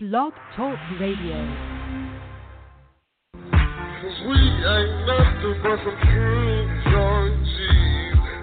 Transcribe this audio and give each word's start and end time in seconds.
Blog 0.00 0.32
Talk 0.54 0.78
Radio. 1.00 1.34
Cause 3.34 4.18
we 4.28 4.38
ain't 4.38 4.94
nothing 5.08 5.58
but 5.60 5.78
some 5.82 5.98
true 6.06 6.62
joint 6.86 7.46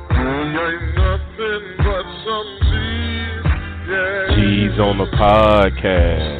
We 0.09 0.27
ain't 0.51 0.95
nothing 0.99 1.63
but 1.77 2.05
some 2.25 2.51
G's. 2.59 3.45
Yeah. 3.87 4.35
G's 4.35 4.75
on 4.81 4.97
the 4.97 5.07
podcast. 5.15 6.34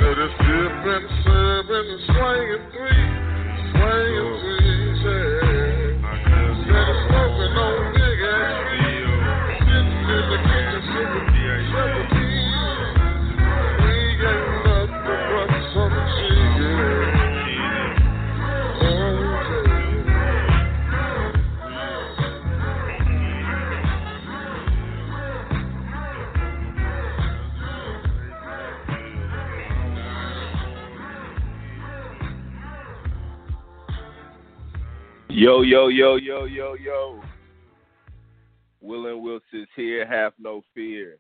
Yo, 35.38 35.64
yo, 35.64 35.89
yo, 35.89 36.16
yo, 36.16 36.45
yo, 36.45 36.75
yo. 36.75 37.22
Will 38.80 39.08
and 39.08 39.22
Wilson's 39.22 39.67
here, 39.75 40.08
have 40.08 40.31
no 40.39 40.61
fear. 40.73 41.17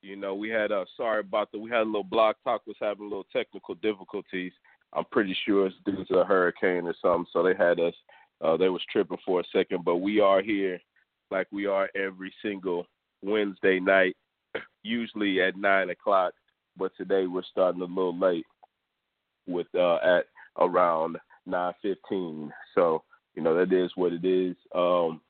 You 0.00 0.16
know, 0.16 0.34
we 0.34 0.48
had 0.48 0.72
uh 0.72 0.86
sorry 0.96 1.20
about 1.20 1.52
the 1.52 1.58
we 1.58 1.68
had 1.68 1.82
a 1.82 1.84
little 1.84 2.04
Blog 2.04 2.36
Talk 2.42 2.62
was 2.66 2.76
having 2.80 3.02
a 3.02 3.08
little 3.10 3.26
technical 3.30 3.74
difficulties. 3.74 4.52
I'm 4.94 5.04
pretty 5.12 5.36
sure 5.44 5.66
it's 5.66 5.76
due 5.84 6.06
to 6.06 6.20
a 6.20 6.24
hurricane 6.24 6.86
or 6.86 6.94
something, 7.02 7.26
so 7.34 7.42
they 7.42 7.54
had 7.54 7.78
us 7.78 7.92
uh 8.40 8.56
they 8.56 8.70
was 8.70 8.80
tripping 8.90 9.18
for 9.26 9.40
a 9.40 9.44
second, 9.52 9.84
but 9.84 9.96
we 9.96 10.18
are 10.18 10.40
here 10.40 10.80
like 11.30 11.48
we 11.52 11.66
are 11.66 11.90
every 11.94 12.32
single 12.40 12.86
Wednesday 13.22 13.78
night, 13.78 14.16
usually 14.82 15.42
at 15.42 15.54
nine 15.58 15.90
o'clock. 15.90 16.32
But 16.78 16.92
today 16.96 17.26
we're 17.26 17.42
starting 17.42 17.82
a 17.82 17.84
little 17.84 18.18
late 18.18 18.46
with 19.46 19.66
uh 19.74 19.96
at 19.96 20.24
around 20.58 21.18
nine 21.46 21.72
fifteen. 21.82 22.52
So, 22.74 23.02
you 23.34 23.42
know, 23.42 23.54
that 23.54 23.72
is 23.72 23.90
what 23.94 24.12
it 24.12 24.24
is. 24.24 24.56
Um 24.74 25.20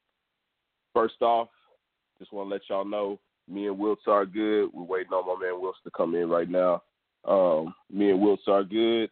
first 0.95 1.21
off, 1.23 1.49
just 2.19 2.33
wanna 2.33 2.51
let 2.51 2.63
y'all 2.69 2.85
know 2.85 3.19
me 3.49 3.69
and 3.69 3.79
Wiltz 3.79 4.07
are 4.07 4.27
good. 4.27 4.71
We're 4.73 4.85
waiting 4.85 5.13
on 5.13 5.27
my 5.27 5.45
man 5.45 5.61
Wiltz 5.61 5.83
to 5.85 5.91
come 5.97 6.15
in 6.15 6.29
right 6.29 6.49
now. 6.49 6.83
Um, 7.25 7.75
me 7.91 8.11
and 8.11 8.21
Wiltz 8.21 8.49
are 8.49 8.65
good. 8.65 9.11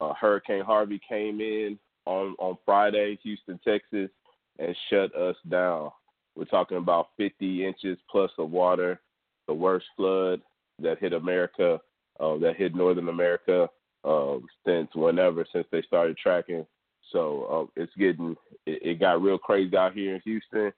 Uh, 0.00 0.12
Hurricane 0.14 0.64
Harvey 0.64 1.00
came 1.08 1.40
in 1.40 1.78
on 2.06 2.34
on 2.38 2.58
Friday, 2.64 3.18
Houston, 3.22 3.60
Texas, 3.64 4.10
and 4.58 4.76
shut 4.90 5.14
us 5.14 5.36
down. 5.48 5.90
We're 6.34 6.44
talking 6.44 6.78
about 6.78 7.08
50 7.16 7.66
inches 7.66 7.98
plus 8.10 8.30
of 8.38 8.50
water, 8.50 9.00
the 9.46 9.54
worst 9.54 9.86
flood 9.96 10.40
that 10.80 10.98
hit 10.98 11.12
America, 11.12 11.78
uh, 12.18 12.38
that 12.38 12.56
hit 12.56 12.74
Northern 12.74 13.08
America 13.08 13.68
uh, 14.04 14.36
since 14.66 14.88
whenever, 14.94 15.46
since 15.52 15.66
they 15.70 15.82
started 15.82 16.16
tracking. 16.16 16.66
So 17.10 17.70
uh, 17.76 17.82
it's 17.82 17.94
getting, 17.96 18.36
it, 18.66 18.80
it 18.82 19.00
got 19.00 19.22
real 19.22 19.38
crazy 19.38 19.76
out 19.76 19.92
here 19.92 20.14
in 20.14 20.20
Houston 20.24 20.72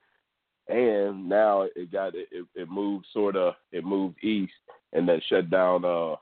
and 0.67 1.29
now 1.29 1.67
it 1.75 1.91
got 1.91 2.15
it, 2.15 2.27
it 2.55 2.69
moved 2.69 3.05
sort 3.13 3.35
of 3.35 3.53
it 3.71 3.85
moved 3.85 4.23
east 4.23 4.53
and 4.93 5.07
then 5.07 5.21
shut 5.29 5.49
down 5.49 5.85
uh 5.85 6.15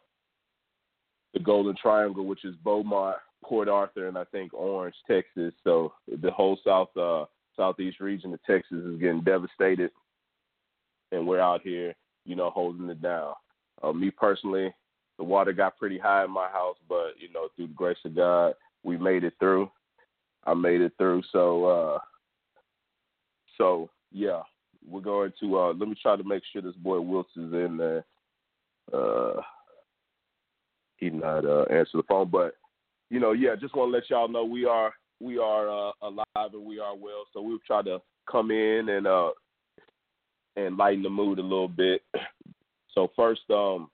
the 1.34 1.40
Golden 1.40 1.76
Triangle, 1.82 2.28
which 2.28 2.46
is 2.46 2.54
Beaumont, 2.64 3.18
Port 3.44 3.68
Arthur, 3.68 4.08
and 4.08 4.20
I 4.20 4.24
think 4.26 4.54
Orange, 4.54 4.94
Texas. 5.08 5.52
So 5.64 5.94
the 6.22 6.30
whole 6.32 6.60
south 6.64 6.96
uh 6.98 7.26
southeast 7.56 8.00
region 8.00 8.34
of 8.34 8.44
Texas 8.44 8.84
is 8.84 9.00
getting 9.00 9.22
devastated, 9.22 9.92
and 11.12 11.26
we're 11.26 11.40
out 11.40 11.62
here, 11.62 11.94
you 12.26 12.36
know, 12.36 12.50
holding 12.50 12.90
it 12.90 13.02
down. 13.02 13.34
Uh, 13.82 13.94
me 13.94 14.12
personally, 14.12 14.74
the 15.18 15.24
water 15.24 15.54
got 15.54 15.78
pretty 15.78 15.98
high 15.98 16.24
in 16.24 16.32
my 16.32 16.50
house, 16.50 16.78
but 16.90 17.14
you 17.20 17.32
know, 17.32 17.48
through 17.56 17.68
the 17.68 17.74
grace 17.74 17.98
of 18.06 18.16
God, 18.16 18.54
we 18.84 18.98
made 18.98 19.24
it 19.24 19.34
through. 19.40 19.70
I 20.46 20.54
made 20.54 20.82
it 20.82 20.94
through. 20.98 21.24
So 21.32 21.66
uh 21.66 22.00
so 23.58 23.90
yeah, 24.12 24.42
we're 24.88 25.02
going 25.02 25.32
to 25.40 25.60
uh 25.60 25.74
let 25.74 25.88
me 25.88 25.96
try 26.02 26.16
to 26.16 26.24
make 26.24 26.44
sure 26.52 26.62
this 26.62 26.76
boy 26.76 27.00
Wilson's 27.00 27.54
in 27.54 27.78
there. 27.78 28.06
Uh 28.92 29.42
he 30.98 31.10
not 31.10 31.46
uh 31.46 31.64
answer 31.64 31.98
the 31.98 32.04
phone, 32.08 32.30
but 32.30 32.56
you 33.10 33.20
know, 33.20 33.32
yeah, 33.32 33.56
just 33.60 33.76
want 33.76 33.92
to 33.92 33.98
let 33.98 34.10
y'all 34.10 34.28
know 34.28 34.44
we 34.44 34.66
are 34.66 34.94
we 35.20 35.38
are 35.38 35.70
uh, 35.70 35.92
alive 36.02 36.54
and 36.54 36.66
we 36.66 36.80
are 36.80 36.96
well. 36.96 37.26
So 37.32 37.42
we'll 37.42 37.60
try 37.66 37.82
to 37.84 38.02
come 38.30 38.52
in 38.52 38.90
and 38.90 39.08
uh 39.08 39.32
and 40.56 40.78
lighten 40.78 41.04
the 41.04 41.10
mood 41.10 41.40
a 41.40 41.44
little 41.44 41.68
bit. 41.68 42.02
So 42.96 43.10
first 43.16 43.42
um 43.50 43.90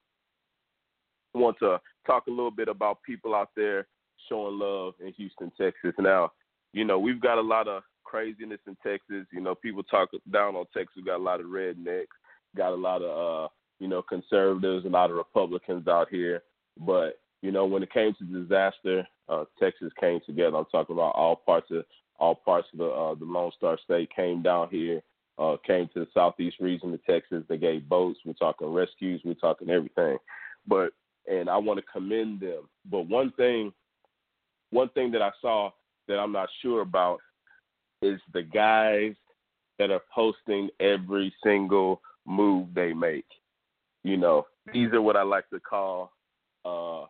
want 1.34 1.58
to 1.60 1.80
talk 2.06 2.28
a 2.28 2.32
little 2.32 2.52
bit 2.52 2.68
about 2.68 3.04
people 3.04 3.36
out 3.36 3.50
there 3.56 3.88
showing 4.28 4.60
love 4.60 4.94
in 5.00 5.14
Houston, 5.14 5.52
Texas. 5.60 5.94
Now, 6.00 6.32
you 6.74 6.86
know, 6.86 7.00
we've 7.00 7.22
got 7.22 7.38
a 7.38 7.42
lot 7.42 7.68
of 7.68 7.84
craziness 8.04 8.60
in 8.68 8.76
Texas. 8.86 9.26
You 9.32 9.42
know, 9.42 9.56
people 9.56 9.84
talk 9.84 10.10
down 10.32 10.56
on 10.56 10.66
Texas. 10.74 10.96
We 10.98 11.04
got 11.04 11.20
a 11.20 11.24
lot 11.24 11.40
of 11.40 11.48
rednecks, 11.48 12.08
got 12.56 12.74
a 12.74 12.76
lot 12.76 13.02
of 13.02 13.46
uh, 13.46 13.48
you 13.80 13.88
know, 13.88 14.02
conservatives, 14.02 14.86
a 14.86 14.90
lot 14.90 15.10
of 15.10 15.18
Republicans 15.18 15.88
out 15.88 16.10
here. 16.10 16.44
But 16.78 17.20
you 17.42 17.52
know, 17.52 17.66
when 17.66 17.84
it 17.84 17.94
came 17.94 18.14
to 18.16 18.24
disaster, 18.24 19.08
uh, 19.30 19.46
Texas 19.60 19.92
came 20.00 20.20
together. 20.26 20.58
I'm 20.58 20.66
talking 20.66 20.96
about 20.96 21.16
all 21.16 21.36
parts 21.36 21.72
of 21.72 21.86
all 22.20 22.36
parts 22.36 22.68
of 22.74 22.80
the 22.80 22.86
uh, 22.86 23.16
the 23.16 23.26
Lone 23.26 23.52
Star 23.56 23.78
State 23.84 24.10
came 24.14 24.42
down 24.42 24.68
here, 24.70 25.02
uh, 25.38 25.56
came 25.66 25.90
to 25.94 26.02
the 26.02 26.08
southeast 26.14 26.58
region 26.60 26.94
of 26.94 27.04
Texas. 27.06 27.44
They 27.48 27.58
gave 27.58 27.88
boats. 27.88 28.20
We're 28.26 28.34
talking 28.34 28.68
rescues. 28.68 29.22
We're 29.24 29.36
talking 29.36 29.70
everything. 29.70 30.18
But 30.68 30.92
and 31.30 31.50
I 31.50 31.58
want 31.58 31.80
to 31.80 31.86
commend 31.92 32.42
them. 32.42 32.64
But 32.90 33.08
one 33.08 33.32
thing, 33.34 33.72
one 34.72 34.90
thing 34.90 35.12
that 35.12 35.22
I 35.22 35.32
saw 35.42 35.72
that 36.08 36.18
I'm 36.18 36.32
not 36.32 36.50
sure 36.62 36.82
about 36.82 37.20
is 38.02 38.20
the 38.34 38.44
guys 38.44 39.14
that 39.78 39.92
are 39.92 40.02
posting 40.14 40.70
every 40.80 41.34
single 41.44 42.02
move 42.26 42.68
they 42.74 42.94
make. 42.94 43.26
You 44.04 44.18
know, 44.18 44.48
these 44.74 44.92
are 44.92 45.02
what 45.02 45.16
I 45.16 45.24
like 45.24 45.50
to 45.52 45.60
call 45.60 46.12
uh, 46.66 47.06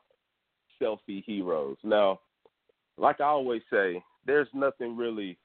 selfie 0.82 1.24
heroes. 1.26 1.78
Now, 1.84 2.20
like 2.98 3.22
I 3.22 3.26
always 3.26 3.62
say, 3.72 4.04
there's 4.26 4.48
nothing 4.54 4.98
really 4.98 5.38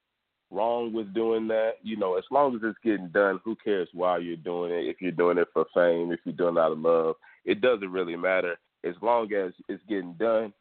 wrong 0.51 0.93
with 0.93 1.15
doing 1.15 1.47
that. 1.49 1.75
You 1.83 1.97
know, 1.97 2.17
as 2.17 2.25
long 2.31 2.57
as 2.57 2.63
it's 2.65 2.79
getting 2.83 3.09
done, 3.09 3.41
who 3.45 3.57
cares 3.63 3.89
why 3.93 4.19
you're 4.19 4.37
doing 4.37 4.73
it? 4.73 4.87
If 4.89 5.01
you're 5.01 5.13
doing 5.13 5.39
it 5.39 5.49
for 5.53 5.67
fame, 5.75 6.13
if 6.13 6.21
you're 6.25 6.35
doing 6.35 6.57
it 6.57 6.61
out 6.61 6.73
of 6.73 6.79
love, 6.79 7.17
it 7.45 7.61
doesn't 7.61 7.93
really 7.93 8.17
matter 8.17 8.57
as 8.85 8.95
long 9.03 9.33
as 9.33 9.53
it's 9.69 9.83
getting 9.89 10.15
done. 10.15 10.53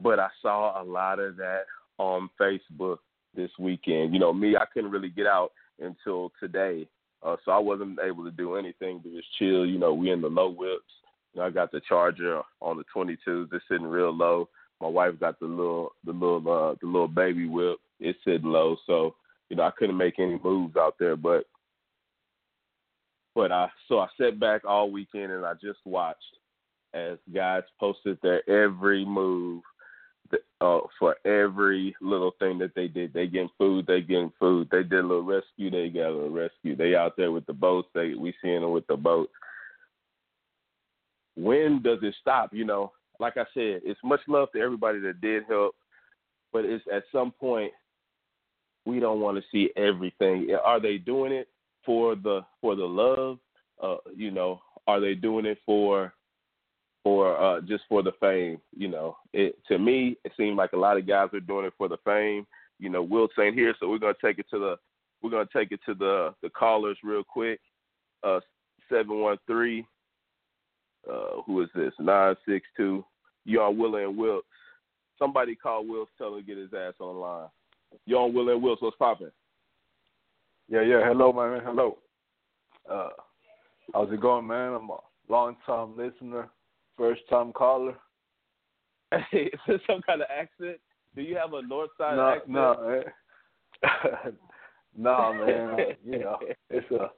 But 0.00 0.18
I 0.18 0.28
saw 0.42 0.80
a 0.80 0.84
lot 0.84 1.18
of 1.18 1.36
that 1.36 1.64
on 1.98 2.28
Facebook 2.40 2.98
this 3.34 3.50
weekend. 3.58 4.12
You 4.12 4.20
know, 4.20 4.32
me, 4.32 4.56
I 4.56 4.64
couldn't 4.72 4.90
really 4.90 5.10
get 5.10 5.26
out 5.26 5.52
until 5.80 6.32
today, 6.40 6.88
uh, 7.22 7.36
so 7.44 7.52
I 7.52 7.58
wasn't 7.58 7.98
able 8.04 8.24
to 8.24 8.30
do 8.30 8.56
anything 8.56 9.00
but 9.02 9.12
just 9.12 9.28
chill. 9.38 9.64
You 9.66 9.78
know, 9.78 9.94
we 9.94 10.10
in 10.10 10.20
the 10.20 10.28
low 10.28 10.48
whips. 10.48 10.84
You 11.32 11.40
know, 11.40 11.46
I 11.46 11.50
got 11.50 11.70
the 11.70 11.80
Charger 11.88 12.42
on 12.60 12.78
the 12.78 12.84
22s. 12.94 13.48
It's 13.52 13.64
sitting 13.68 13.86
real 13.86 14.14
low. 14.14 14.48
My 14.80 14.88
wife 14.88 15.18
got 15.18 15.38
the 15.38 15.46
little, 15.46 15.92
the 16.04 16.12
little, 16.12 16.38
uh, 16.38 16.74
the 16.80 16.86
little 16.86 17.08
baby 17.08 17.46
whip. 17.46 17.78
It's 18.00 18.18
sitting 18.24 18.50
low, 18.50 18.76
so 18.86 19.14
you 19.48 19.56
know 19.56 19.62
I 19.62 19.70
couldn't 19.78 19.96
make 19.96 20.18
any 20.18 20.38
moves 20.42 20.76
out 20.76 20.96
there. 20.98 21.16
But, 21.16 21.44
but 23.34 23.50
I 23.50 23.68
so 23.88 24.00
I 24.00 24.08
sat 24.20 24.38
back 24.38 24.66
all 24.66 24.90
weekend 24.90 25.32
and 25.32 25.46
I 25.46 25.54
just 25.54 25.78
watched 25.86 26.20
as 26.96 27.18
guys 27.34 27.62
posted 27.78 28.18
their 28.22 28.48
every 28.48 29.04
move 29.04 29.62
uh, 30.60 30.78
for 30.98 31.16
every 31.24 31.94
little 32.00 32.32
thing 32.38 32.58
that 32.58 32.74
they 32.74 32.88
did. 32.88 33.12
They 33.12 33.26
getting 33.26 33.50
food, 33.58 33.86
they 33.86 34.00
getting 34.00 34.32
food. 34.40 34.68
They 34.70 34.82
did 34.82 35.04
a 35.04 35.06
little 35.06 35.22
rescue, 35.22 35.70
they 35.70 35.88
got 35.88 36.08
a 36.08 36.14
little 36.14 36.30
rescue. 36.30 36.74
They 36.74 36.94
out 36.94 37.16
there 37.16 37.30
with 37.30 37.46
the 37.46 37.52
boats, 37.52 37.88
they 37.94 38.14
we 38.14 38.34
seeing 38.42 38.62
them 38.62 38.72
with 38.72 38.86
the 38.86 38.96
boats. 38.96 39.32
When 41.36 41.82
does 41.82 41.98
it 42.02 42.14
stop? 42.20 42.54
You 42.54 42.64
know, 42.64 42.92
like 43.20 43.36
I 43.36 43.44
said, 43.52 43.82
it's 43.84 44.00
much 44.02 44.20
love 44.26 44.48
to 44.52 44.60
everybody 44.60 44.98
that 45.00 45.20
did 45.20 45.44
help, 45.48 45.74
but 46.52 46.64
it's 46.64 46.84
at 46.92 47.04
some 47.12 47.30
point 47.30 47.72
we 48.86 49.00
don't 49.00 49.20
want 49.20 49.36
to 49.36 49.44
see 49.52 49.70
everything. 49.76 50.48
Are 50.64 50.80
they 50.80 50.96
doing 50.96 51.32
it 51.32 51.48
for 51.84 52.14
the 52.16 52.40
for 52.60 52.74
the 52.74 52.84
love? 52.84 53.38
Uh, 53.82 53.96
you 54.14 54.30
know, 54.30 54.62
are 54.86 55.00
they 55.00 55.14
doing 55.14 55.44
it 55.44 55.58
for 55.66 56.14
for 57.06 57.40
uh, 57.40 57.60
just 57.60 57.84
for 57.88 58.02
the 58.02 58.10
fame. 58.18 58.58
You 58.76 58.88
know, 58.88 59.16
it 59.32 59.56
to 59.68 59.78
me 59.78 60.16
it 60.24 60.32
seemed 60.36 60.56
like 60.56 60.72
a 60.72 60.76
lot 60.76 60.96
of 60.96 61.06
guys 61.06 61.28
are 61.34 61.38
doing 61.38 61.64
it 61.64 61.72
for 61.78 61.86
the 61.88 61.98
fame. 62.04 62.44
You 62.80 62.88
know, 62.90 63.00
Wilt 63.00 63.30
ain't 63.40 63.54
here, 63.54 63.76
so 63.78 63.88
we're 63.88 64.00
gonna 64.00 64.14
take 64.20 64.40
it 64.40 64.46
to 64.50 64.58
the 64.58 64.76
we're 65.22 65.30
gonna 65.30 65.48
take 65.54 65.70
it 65.70 65.78
to 65.86 65.94
the 65.94 66.34
the 66.42 66.50
callers 66.50 66.98
real 67.04 67.22
quick. 67.22 67.60
Uh, 68.24 68.40
seven 68.88 69.20
one 69.20 69.38
three 69.46 69.86
Uh, 71.08 71.42
who 71.46 71.62
is 71.62 71.68
this? 71.76 71.92
Nine 72.00 72.34
six 72.44 72.66
two. 72.76 73.04
You 73.44 73.60
on 73.62 73.78
Willa 73.78 74.08
and 74.08 74.18
Wiltz? 74.18 74.40
Somebody 75.16 75.54
call 75.54 75.84
Wiltz, 75.84 76.08
tell 76.18 76.34
him 76.34 76.40
to 76.40 76.42
get 76.42 76.58
his 76.58 76.74
ass 76.74 76.94
online. 76.98 77.46
You 78.06 78.16
on 78.16 78.34
Willa 78.34 78.56
and 78.56 78.64
Wiltz? 78.64 78.82
What's 78.82 78.96
popping? 78.96 79.30
Yeah, 80.68 80.82
yeah. 80.82 81.06
Hello, 81.06 81.32
my 81.32 81.48
man. 81.48 81.62
Hello. 81.64 81.98
Uh, 82.90 83.10
how's 83.94 84.12
it 84.12 84.20
going, 84.20 84.48
man? 84.48 84.72
I'm 84.72 84.90
a 84.90 84.98
long 85.28 85.56
time 85.64 85.96
listener, 85.96 86.48
first 86.96 87.22
time 87.28 87.52
caller. 87.52 87.96
Hey, 89.30 89.44
is 89.52 89.60
this 89.66 89.80
some 89.86 90.02
kind 90.02 90.22
of 90.22 90.28
accent? 90.30 90.78
Do 91.14 91.22
you 91.22 91.36
have 91.36 91.52
a 91.52 91.62
north 91.62 91.90
side 91.96 92.16
no, 92.16 92.28
accent? 92.28 92.50
no, 92.50 93.02
no, 94.96 95.46
man. 95.46 95.96
you 96.04 96.18
know, 96.18 96.38
it's 96.70 96.90
a 96.90 97.10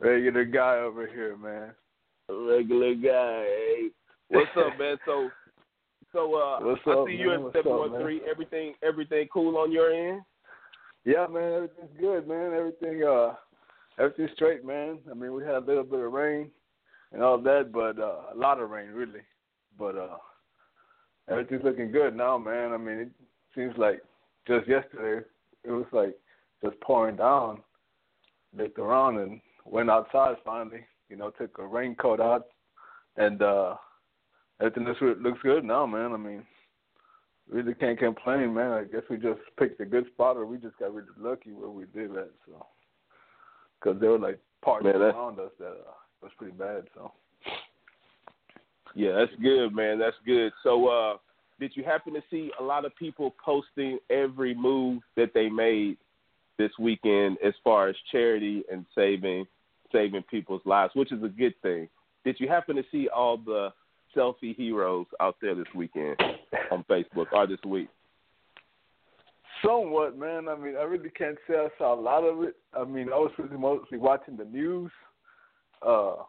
regular 0.00 0.44
guy 0.44 0.76
over 0.76 1.06
here, 1.06 1.36
man. 1.36 1.72
A 2.30 2.34
regular 2.34 2.94
guy. 2.94 3.44
Hey. 3.44 3.88
What's 4.28 4.50
up, 4.56 4.78
man? 4.78 4.96
So, 5.06 5.30
so 6.12 6.34
uh, 6.34 6.60
What's 6.64 6.82
I 6.86 6.90
up, 6.90 7.06
see 7.06 7.16
man? 7.16 7.20
you 7.20 7.32
up, 7.32 7.52
seven 7.54 7.72
one 7.72 8.00
three. 8.00 8.20
Everything, 8.30 8.74
everything 8.82 9.28
cool 9.32 9.56
on 9.56 9.72
your 9.72 9.90
end? 9.90 10.22
Yeah, 11.04 11.26
man, 11.26 11.52
everything's 11.52 12.00
good, 12.00 12.28
man. 12.28 12.52
Everything 12.54 13.02
uh 13.02 13.34
everything's 13.98 14.30
straight, 14.34 14.64
man. 14.64 14.98
I 15.10 15.14
mean 15.14 15.32
we 15.32 15.42
had 15.42 15.54
a 15.54 15.60
little 15.60 15.84
bit 15.84 16.00
of 16.00 16.12
rain 16.12 16.50
and 17.12 17.22
all 17.22 17.38
that, 17.38 17.70
but 17.72 17.98
uh 17.98 18.34
a 18.34 18.36
lot 18.36 18.60
of 18.60 18.70
rain 18.70 18.88
really. 18.88 19.20
But 19.78 19.96
uh 19.96 20.16
everything's 21.28 21.64
looking 21.64 21.90
good 21.90 22.16
now, 22.16 22.38
man. 22.38 22.72
I 22.72 22.76
mean 22.76 22.98
it 22.98 23.10
seems 23.54 23.76
like 23.76 24.02
just 24.46 24.68
yesterday 24.68 25.24
it 25.64 25.70
was 25.70 25.86
like 25.92 26.16
just 26.64 26.80
pouring 26.80 27.16
down. 27.16 27.60
Looked 28.56 28.78
around 28.78 29.18
and 29.18 29.40
went 29.64 29.90
outside 29.90 30.36
finally, 30.44 30.84
you 31.08 31.16
know, 31.16 31.30
took 31.30 31.58
a 31.58 31.66
raincoat 31.66 32.20
out 32.20 32.46
and 33.16 33.42
uh 33.42 33.76
everything 34.60 34.84
looks 34.84 35.20
looks 35.20 35.42
good 35.42 35.64
now, 35.64 35.86
man. 35.86 36.12
I 36.12 36.16
mean 36.16 36.44
really 37.50 37.74
can't 37.74 37.98
complain, 37.98 38.54
man. 38.54 38.72
I 38.72 38.84
guess 38.84 39.02
we 39.08 39.16
just 39.16 39.40
picked 39.58 39.80
a 39.80 39.86
good 39.86 40.06
spot, 40.12 40.36
or 40.36 40.46
we 40.46 40.58
just 40.58 40.78
got 40.78 40.94
really 40.94 41.08
lucky 41.18 41.52
where 41.52 41.70
we 41.70 41.84
live 41.94 42.16
at. 42.16 42.30
So, 42.46 42.66
because 43.80 44.00
there 44.00 44.10
were 44.10 44.18
like 44.18 44.38
parts 44.62 44.84
Man, 44.84 44.96
around 44.96 45.38
us 45.40 45.50
that 45.58 45.66
uh, 45.66 45.94
was 46.22 46.32
pretty 46.36 46.54
bad. 46.54 46.84
So, 46.94 47.12
Yeah, 48.94 49.12
that's 49.12 49.40
good, 49.42 49.74
man. 49.74 49.98
That's 49.98 50.16
good. 50.24 50.52
So, 50.62 50.88
uh, 50.88 51.16
did 51.60 51.72
you 51.74 51.84
happen 51.84 52.14
to 52.14 52.22
see 52.30 52.50
a 52.58 52.62
lot 52.62 52.84
of 52.84 52.94
people 52.96 53.34
posting 53.44 53.98
every 54.10 54.54
move 54.54 55.02
that 55.16 55.34
they 55.34 55.48
made 55.48 55.96
this 56.58 56.70
weekend 56.78 57.38
as 57.44 57.54
far 57.62 57.88
as 57.88 57.96
charity 58.10 58.64
and 58.70 58.84
saving 58.94 59.46
saving 59.90 60.22
people's 60.30 60.60
lives, 60.66 60.92
which 60.94 61.12
is 61.12 61.22
a 61.22 61.28
good 61.28 61.54
thing. 61.62 61.88
Did 62.22 62.36
you 62.38 62.46
happen 62.46 62.76
to 62.76 62.84
see 62.92 63.08
all 63.08 63.38
the 63.38 63.70
selfie 64.14 64.54
heroes 64.54 65.06
out 65.18 65.36
there 65.40 65.54
this 65.54 65.66
weekend 65.74 66.16
on 66.70 66.84
Facebook 66.90 67.32
or 67.32 67.46
this 67.46 67.62
week? 67.64 67.88
somewhat, 69.64 70.18
man. 70.18 70.48
I 70.48 70.56
mean, 70.56 70.76
I 70.76 70.82
really 70.82 71.10
can't 71.10 71.38
say 71.48 71.54
I 71.56 71.68
saw 71.78 71.94
a 71.94 72.00
lot 72.00 72.24
of 72.24 72.42
it. 72.42 72.56
I 72.76 72.84
mean, 72.84 73.08
I 73.08 73.16
was 73.16 73.32
really 73.38 73.56
mostly 73.56 73.98
watching 73.98 74.36
the 74.36 74.44
news. 74.44 74.90
Uh, 75.82 76.22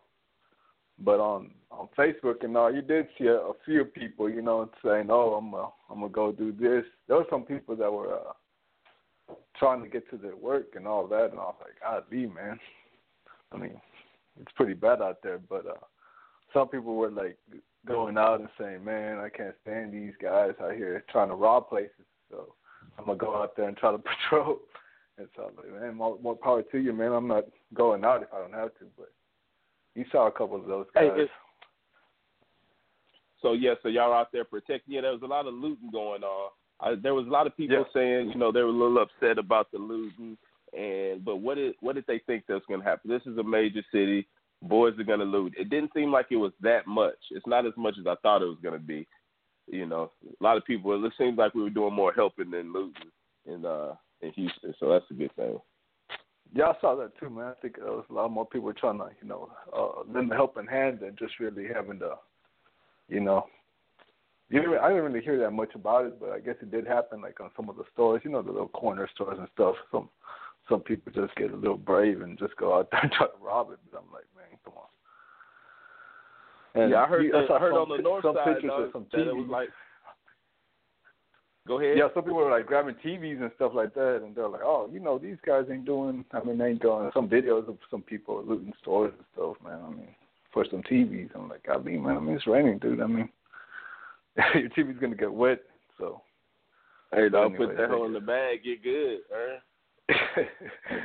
but 1.03 1.19
on 1.19 1.51
on 1.71 1.87
Facebook 1.97 2.43
and 2.43 2.57
all, 2.57 2.73
you 2.73 2.81
did 2.81 3.07
see 3.17 3.27
a, 3.27 3.35
a 3.35 3.53
few 3.63 3.85
people, 3.85 4.29
you 4.29 4.41
know, 4.41 4.69
saying, 4.83 5.07
"Oh, 5.09 5.35
I'm 5.35 5.53
uh, 5.53 5.67
I'm 5.89 5.99
gonna 5.99 6.09
go 6.09 6.31
do 6.31 6.51
this." 6.51 6.83
There 7.07 7.17
were 7.17 7.27
some 7.29 7.43
people 7.43 7.75
that 7.75 7.91
were 7.91 8.15
uh, 8.15 9.33
trying 9.57 9.81
to 9.83 9.89
get 9.89 10.09
to 10.09 10.17
their 10.17 10.35
work 10.35 10.75
and 10.75 10.87
all 10.87 11.07
that, 11.07 11.31
and 11.31 11.39
I 11.39 11.43
was 11.43 11.55
like, 11.61 11.79
"God, 11.81 12.03
be 12.09 12.25
man." 12.25 12.59
I 13.51 13.57
mean, 13.57 13.79
it's 14.39 14.51
pretty 14.55 14.73
bad 14.73 15.01
out 15.01 15.19
there, 15.23 15.39
but 15.39 15.65
uh, 15.65 15.85
some 16.53 16.67
people 16.67 16.95
were 16.95 17.11
like 17.11 17.37
going 17.87 18.17
out 18.17 18.39
and 18.39 18.49
saying, 18.59 18.83
"Man, 18.83 19.19
I 19.19 19.29
can't 19.29 19.55
stand 19.61 19.93
these 19.93 20.13
guys 20.21 20.51
out 20.61 20.75
here 20.75 21.03
trying 21.09 21.29
to 21.29 21.35
rob 21.35 21.69
places." 21.69 22.05
So 22.29 22.53
I'm 22.97 23.05
gonna 23.05 23.17
go 23.17 23.41
out 23.41 23.55
there 23.55 23.67
and 23.67 23.77
try 23.77 23.91
to 23.91 23.97
patrol. 24.29 24.59
And 25.17 25.27
so 25.35 25.49
I'm 25.49 25.55
like, 25.57 25.81
man, 25.81 25.95
more, 25.95 26.17
more 26.21 26.35
power 26.35 26.63
to 26.63 26.77
you, 26.77 26.93
man. 26.93 27.11
I'm 27.11 27.27
not 27.27 27.43
going 27.73 28.05
out 28.05 28.23
if 28.23 28.29
I 28.33 28.39
don't 28.39 28.53
have 28.53 28.73
to, 28.79 28.85
but 28.97 29.11
you 29.99 30.05
saw 30.11 30.27
a 30.27 30.31
couple 30.31 30.55
of 30.55 30.65
those 30.65 30.85
guys. 30.95 31.11
Hey, 31.15 31.25
So 33.41 33.53
yeah, 33.53 33.73
so 33.83 33.89
y'all 33.89 34.13
out 34.13 34.31
there 34.31 34.45
protecting. 34.45 34.95
Yeah, 34.95 35.01
there 35.01 35.11
was 35.11 35.21
a 35.21 35.27
lot 35.27 35.45
of 35.45 35.53
looting 35.53 35.91
going 35.91 36.23
on. 36.23 36.51
I, 36.79 36.95
there 36.95 37.13
was 37.13 37.27
a 37.27 37.29
lot 37.29 37.47
of 37.47 37.57
people 37.57 37.77
Yeah. 37.77 37.83
saying, 37.93 38.29
you 38.29 38.35
know, 38.35 38.51
they 38.51 38.61
were 38.61 38.69
a 38.69 38.71
little 38.71 38.99
upset 38.99 39.37
about 39.37 39.69
the 39.71 39.77
looting. 39.77 40.37
And 40.77 41.25
but 41.25 41.37
what 41.37 41.55
did 41.55 41.75
what 41.81 41.95
did 41.95 42.05
they 42.07 42.19
think 42.19 42.45
that 42.47 42.53
was 42.53 42.63
going 42.67 42.79
to 42.79 42.85
happen? 42.85 43.09
This 43.09 43.25
is 43.25 43.37
a 43.37 43.43
major 43.43 43.83
city. 43.91 44.27
Boys 44.61 44.97
are 44.99 45.03
going 45.03 45.19
to 45.19 45.25
loot. 45.25 45.53
It 45.57 45.69
didn't 45.69 45.91
seem 45.93 46.11
like 46.11 46.27
it 46.31 46.37
was 46.37 46.53
that 46.61 46.85
much. 46.87 47.17
It's 47.31 47.47
not 47.47 47.65
as 47.65 47.73
much 47.75 47.95
as 47.99 48.07
I 48.07 48.15
thought 48.21 48.41
it 48.41 48.45
was 48.45 48.59
going 48.61 48.79
to 48.79 48.85
be. 48.85 49.07
You 49.67 49.85
know, 49.85 50.11
a 50.39 50.43
lot 50.43 50.57
of 50.57 50.65
people. 50.65 51.03
It 51.05 51.13
seemed 51.17 51.37
like 51.37 51.53
we 51.53 51.63
were 51.63 51.69
doing 51.69 51.93
more 51.93 52.13
helping 52.13 52.51
than 52.51 52.71
looting 52.71 53.11
in 53.45 53.65
uh 53.65 53.95
in 54.21 54.31
Houston. 54.33 54.73
So 54.79 54.89
that's 54.89 55.09
a 55.11 55.13
good 55.13 55.35
thing. 55.35 55.59
Yeah, 56.53 56.65
I 56.65 56.73
saw 56.81 56.95
that 56.95 57.17
too, 57.19 57.29
man. 57.29 57.45
I 57.45 57.53
think 57.61 57.77
there 57.77 57.91
was 57.91 58.05
a 58.09 58.13
lot 58.13 58.31
more 58.31 58.45
people 58.45 58.73
trying 58.73 58.97
to, 58.97 59.09
you 59.21 59.27
know, 59.27 59.49
uh, 59.75 60.01
lend 60.11 60.31
a 60.31 60.35
helping 60.35 60.65
hand 60.65 60.99
than 61.01 61.15
just 61.17 61.39
really 61.39 61.67
having 61.73 61.99
to, 61.99 62.15
you 63.07 63.19
know. 63.19 63.45
You 64.49 64.61
didn't, 64.61 64.79
I 64.79 64.89
didn't 64.89 65.03
really 65.03 65.23
hear 65.23 65.37
that 65.39 65.51
much 65.51 65.75
about 65.75 66.05
it, 66.05 66.19
but 66.19 66.31
I 66.31 66.39
guess 66.39 66.55
it 66.61 66.71
did 66.71 66.87
happen, 66.87 67.21
like 67.21 67.39
on 67.39 67.51
some 67.55 67.69
of 67.69 67.75
the 67.75 67.83
stores, 67.93 68.21
you 68.25 68.31
know, 68.31 68.41
the 68.41 68.51
little 68.51 68.67
corner 68.69 69.07
stores 69.13 69.37
and 69.37 69.47
stuff. 69.53 69.75
Some 69.91 70.09
some 70.67 70.81
people 70.81 71.11
just 71.13 71.35
get 71.35 71.51
a 71.51 71.55
little 71.55 71.77
brave 71.77 72.21
and 72.21 72.37
just 72.37 72.55
go 72.55 72.77
out 72.77 72.89
there 72.91 73.01
and 73.01 73.11
try 73.11 73.27
to 73.27 73.33
rob 73.41 73.71
it. 73.71 73.79
But 73.91 73.99
I'm 73.99 74.11
like, 74.11 74.25
man, 74.35 74.57
come 74.65 74.73
on. 74.75 76.81
And 76.81 76.91
yeah, 76.91 77.03
I 77.03 77.07
heard. 77.07 77.25
you- 77.25 77.31
that, 77.31 77.47
saw 77.47 77.57
I 77.57 77.59
heard 77.59 77.73
some 77.73 77.91
on 77.91 77.97
the 77.97 78.03
north 78.03 78.23
some 78.23 78.35
side 78.35 78.53
pictures 78.53 78.71
though, 78.75 78.83
of 78.83 78.91
some 78.91 79.05
that 79.11 79.27
it 79.27 79.35
was 79.35 79.47
like. 79.49 79.69
Go 81.69 81.79
ahead. 81.79 81.97
Yeah, 81.99 82.07
some 82.15 82.23
people 82.23 82.39
were 82.39 82.49
like 82.49 82.65
grabbing 82.65 82.95
TVs 83.05 83.41
and 83.41 83.51
stuff 83.55 83.73
like 83.75 83.93
that, 83.93 84.21
and 84.23 84.35
they're 84.35 84.49
like, 84.49 84.63
"Oh, 84.63 84.89
you 84.91 84.99
know, 84.99 85.19
these 85.19 85.37
guys 85.45 85.65
ain't 85.71 85.85
doing. 85.85 86.25
I 86.31 86.43
mean, 86.43 86.57
they 86.57 86.69
ain't 86.69 86.81
doing 86.81 87.11
some 87.13 87.29
videos 87.29 87.69
of 87.69 87.77
some 87.91 88.01
people 88.01 88.43
looting 88.43 88.73
stores 88.81 89.13
and 89.15 89.25
stuff, 89.33 89.55
man. 89.63 89.79
I 89.85 89.89
mean, 89.91 90.07
for 90.51 90.65
some 90.71 90.81
TVs, 90.81 91.29
I'm 91.35 91.47
like, 91.47 91.63
I 91.69 91.75
God, 91.75 91.85
man, 91.85 92.17
I 92.17 92.19
mean, 92.19 92.35
it's 92.35 92.47
raining, 92.47 92.79
dude. 92.79 92.99
I 92.99 93.05
mean, 93.05 93.29
your 94.55 94.69
TV's 94.69 94.99
gonna 94.99 95.15
get 95.15 95.31
wet, 95.31 95.59
so 95.99 96.23
Hey, 97.13 97.29
dog, 97.29 97.53
Anyway, 97.53 97.67
put 97.67 97.77
that 97.77 97.89
hoe 97.89 98.05
in 98.05 98.13
the 98.13 98.19
bag. 98.19 98.63
Get 98.63 98.83
good, 98.83 99.19
man. 99.31 99.59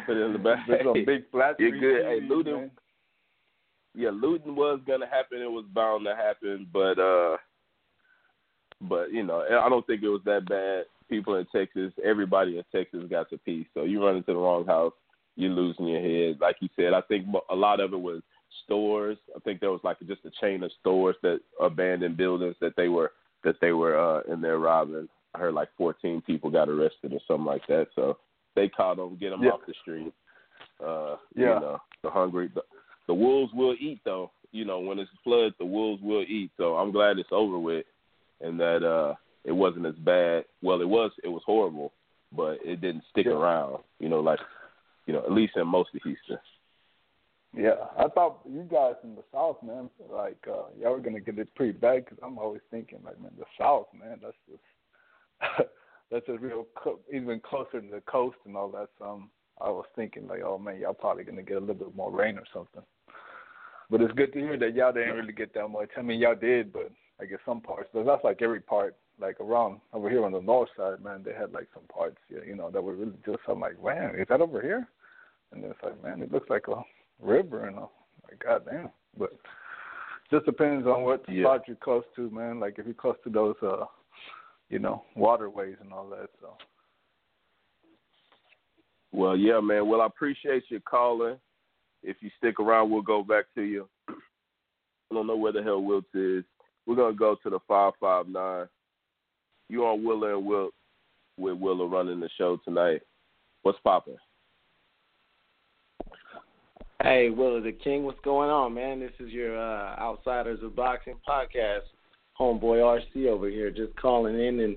Put 0.07 0.17
it 0.17 0.21
in 0.25 0.33
the 0.33 0.39
bag. 0.39 0.59
There's 0.67 0.83
some 0.83 1.05
big 1.05 1.31
flat 1.31 1.57
screen 1.57 1.79
good. 1.79 2.07
Hey, 2.07 2.21
looting- 2.27 2.55
man. 2.55 2.71
yeah, 3.95 4.11
looting 4.11 4.57
was 4.57 4.81
gonna 4.87 5.07
happen. 5.07 5.43
It 5.43 5.51
was 5.51 5.67
bound 5.75 6.07
to 6.07 6.17
happen, 6.17 6.67
but 6.73 6.99
uh, 6.99 7.37
but 8.89 9.13
you 9.13 9.25
know, 9.25 9.45
I 9.63 9.69
don't 9.69 9.87
think 9.87 10.03
it 10.03 10.09
was 10.09 10.23
that 10.25 10.49
bad. 10.49 10.85
People 11.09 11.37
in 11.37 11.47
Texas, 11.55 11.93
everybody 12.03 12.59
in 12.59 12.65
Texas 12.73 13.05
got 13.11 13.29
to 13.31 13.39
peace. 13.39 13.67
So 13.75 13.85
you 13.85 14.05
run 14.05 14.17
into 14.17 14.33
the 14.33 14.39
wrong 14.39 14.65
house, 14.67 14.95
you're 15.37 15.51
losing 15.51 15.87
your 15.87 16.01
head. 16.01 16.39
Like 16.41 16.57
you 16.61 16.69
said, 16.77 16.95
I 16.95 17.03
think 17.03 17.27
a 17.51 17.55
lot 17.55 17.81
of 17.81 17.93
it 17.93 18.01
was 18.01 18.23
stores. 18.65 19.19
I 19.37 19.41
think 19.41 19.61
there 19.61 19.71
was 19.71 19.81
like 19.85 19.99
just 20.07 20.25
a 20.25 20.31
chain 20.41 20.63
of 20.63 20.71
stores 20.81 21.17
that 21.23 21.41
abandoned 21.61 22.17
buildings 22.17 22.57
that 22.61 22.75
they 22.77 22.89
were 22.89 23.13
that 23.45 23.57
they 23.61 23.73
were 23.73 23.99
uh 23.99 24.33
in 24.33 24.41
there 24.41 24.59
robbing. 24.59 25.09
I 25.35 25.39
heard 25.39 25.55
like 25.55 25.69
14 25.77 26.23
people 26.23 26.51
got 26.51 26.69
arrested 26.69 27.13
or 27.13 27.21
something 27.27 27.45
like 27.45 27.67
that. 27.67 27.89
So 27.97 28.19
they 28.55 28.69
caught 28.69 28.97
them, 28.97 29.17
get 29.21 29.31
them 29.31 29.43
Yeah. 29.43 29.51
off 29.51 29.61
the 29.67 29.75
street. 29.83 30.13
Uh, 30.81 31.17
Yeah. 31.35 31.55
you 31.55 31.61
know, 31.61 31.79
the 32.03 32.11
hungry, 32.11 32.49
the, 32.55 32.63
the 33.09 33.15
wolves 33.15 33.53
will 33.53 33.75
eat 33.79 34.01
though. 34.05 34.31
You 34.53 34.65
know, 34.65 34.79
when 34.79 35.01
it's 35.01 35.11
flood, 35.25 35.53
the 35.59 35.65
wolves 35.65 36.01
will 36.03 36.23
eat. 36.23 36.53
So 36.57 36.77
I'm 36.77 36.93
glad 36.93 37.19
it's 37.19 37.33
over 37.33 37.59
with, 37.59 37.85
and 38.45 38.59
that 38.61 38.85
uh, 38.85 39.15
it 39.45 39.53
wasn't 39.53 39.87
as 39.87 39.95
bad. 39.97 40.45
Well, 40.63 40.81
it 40.81 40.89
was. 40.89 41.11
It 41.23 41.29
was 41.29 41.43
horrible, 41.47 41.93
but 42.33 42.59
it 42.65 42.81
didn't 42.81 43.05
stick 43.11 43.27
Yeah. 43.27 43.33
around. 43.33 43.83
You 43.99 44.09
know, 44.09 44.21
like 44.21 44.41
you 45.07 45.13
know, 45.13 45.21
at 45.21 45.33
least 45.33 45.57
in 45.57 45.67
most 45.67 45.95
of 45.95 46.03
Houston. 46.03 46.39
Yeah, 47.57 47.87
I 47.97 48.09
thought 48.09 48.41
you 48.51 48.63
guys 48.63 48.95
in 49.05 49.15
the 49.15 49.23
South, 49.33 49.63
man, 49.63 49.89
like 50.11 50.39
uh, 50.49 50.65
y'all 50.79 50.93
were 50.93 51.01
gonna 51.01 51.21
get 51.21 51.39
it 51.39 51.55
pretty 51.55 51.73
bad 51.73 52.05
because 52.05 52.19
I'm 52.23 52.37
always 52.39 52.63
thinking, 52.71 52.99
like, 53.05 53.21
man, 53.21 53.31
the 53.39 53.45
South, 53.57 53.87
man, 53.97 54.19
that's 54.21 54.35
just 54.51 55.69
that's 56.11 56.29
a 56.29 56.39
real 56.39 56.67
co- 56.77 56.99
even 57.13 57.41
closer 57.41 57.81
to 57.81 57.87
the 57.89 58.01
coast 58.03 58.37
and 58.45 58.57
all 58.57 58.69
that. 58.71 58.89
So 58.99 59.05
um, 59.05 59.31
I 59.61 59.71
was 59.71 59.87
thinking, 59.95 60.27
like, 60.27 60.43
oh 60.45 60.59
man, 60.59 60.81
y'all 60.81 60.95
probably 60.95 61.23
gonna 61.25 61.43
get 61.43 61.57
a 61.57 61.61
little 61.61 61.75
bit 61.77 61.95
more 61.95 62.11
rain 62.11 62.39
or 62.39 62.45
something. 62.53 62.83
But 63.89 64.01
it's 64.01 64.15
good 64.15 64.33
to 64.33 64.41
hear 64.41 64.59
that 64.59 64.75
y'all 64.75 64.93
didn't 64.93 65.15
really 65.15 65.33
get 65.33 65.55
that 65.55 65.69
much. 65.69 65.91
I 65.97 66.03
mean, 66.03 66.19
y'all 66.19 66.35
did, 66.35 66.73
but 66.73 66.91
I 67.21 67.25
guess 67.27 67.39
some 67.47 67.61
parts. 67.61 67.89
But 67.93 68.05
that's 68.05 68.25
like 68.25 68.43
every 68.43 68.61
part, 68.61 68.97
like 69.21 69.41
around 69.41 69.81
over 69.93 70.11
here 70.11 70.25
on 70.25 70.33
the 70.33 70.41
north 70.41 70.69
side, 70.77 71.03
man, 71.03 71.23
they 71.25 71.33
had 71.33 71.53
like 71.53 71.69
some 71.73 71.85
parts, 71.85 72.19
you 72.29 72.57
know, 72.57 72.71
that 72.71 72.83
were 72.83 72.95
really 72.95 73.13
just. 73.25 73.39
I'm 73.49 73.61
like, 73.61 73.83
man, 73.83 74.15
is 74.19 74.27
that 74.29 74.41
over 74.41 74.61
here? 74.61 74.89
And 75.53 75.63
then 75.63 75.71
it's 75.71 75.83
like, 75.83 76.03
man, 76.03 76.23
it 76.23 76.33
looks 76.33 76.51
like 76.51 76.67
a 76.69 76.83
river 77.21 77.67
and 77.67 77.79
all. 77.79 77.93
Like, 78.29 78.43
goddamn. 78.43 78.91
But 79.17 79.33
just 80.31 80.47
depends 80.47 80.87
on 80.87 81.03
what 81.03 81.25
Yeah. 81.29 81.45
spot 81.45 81.69
you're 81.69 81.77
close 81.77 82.05
to, 82.17 82.31
man. 82.31 82.59
Like 82.59 82.79
if 82.79 82.87
you're 82.87 82.95
close 82.95 83.17
to 83.25 83.31
those, 83.31 83.57
uh, 83.63 83.87
you 84.69 84.79
know, 84.81 85.05
waterways 85.15 85.77
and 85.81 85.93
all 85.93 86.09
that. 86.11 86.31
So 86.41 86.57
Well, 89.13 89.37
yeah, 89.37 89.61
man. 89.61 89.89
Well, 89.89 90.01
I 90.01 90.07
appreciate 90.07 90.65
you 90.71 90.81
calling. 90.81 91.39
If 92.03 92.17
you 92.21 92.31
stick 92.37 92.59
around, 92.59 92.91
we'll 92.91 93.03
go 93.03 93.23
back 93.23 93.45
to 93.55 93.63
you. 93.63 93.89
I 94.09 95.15
don't 95.15 95.29
know 95.29 95.37
where 95.37 95.53
the 95.53 95.63
hell 95.63 95.83
Wilt 95.83 96.05
is. 96.15 96.45
We're 96.87 96.97
gonna 96.97 97.15
go 97.15 97.37
to 97.43 97.51
the 97.51 97.59
five 97.67 97.93
five 98.01 98.29
nine. 98.29 98.67
You 99.69 99.87
on 99.87 100.05
Willa 100.05 100.37
and 100.37 100.47
Wilt 100.47 100.75
with 101.39 101.59
Willa 101.59 101.87
running 101.87 102.21
the 102.21 102.29
show 102.37 102.59
tonight. 102.65 103.03
What's 103.63 103.79
popping? 103.83 104.17
Hey, 107.03 107.31
Willa 107.31 107.61
the 107.61 107.73
King, 107.73 108.05
what's 108.05 108.21
going 108.25 108.51
on, 108.51 108.75
man? 108.75 109.01
This 109.01 109.13
is 109.19 109.31
your 109.31 109.59
uh, 109.59 109.97
Outsiders 109.99 110.61
of 110.63 110.77
Boxing 110.77 111.17
podcast. 111.29 111.81
Homeboy 112.39 113.01
RC 113.15 113.29
over 113.29 113.49
here, 113.49 113.71
just 113.71 113.95
calling 113.97 114.41
in 114.41 114.61
and 114.61 114.77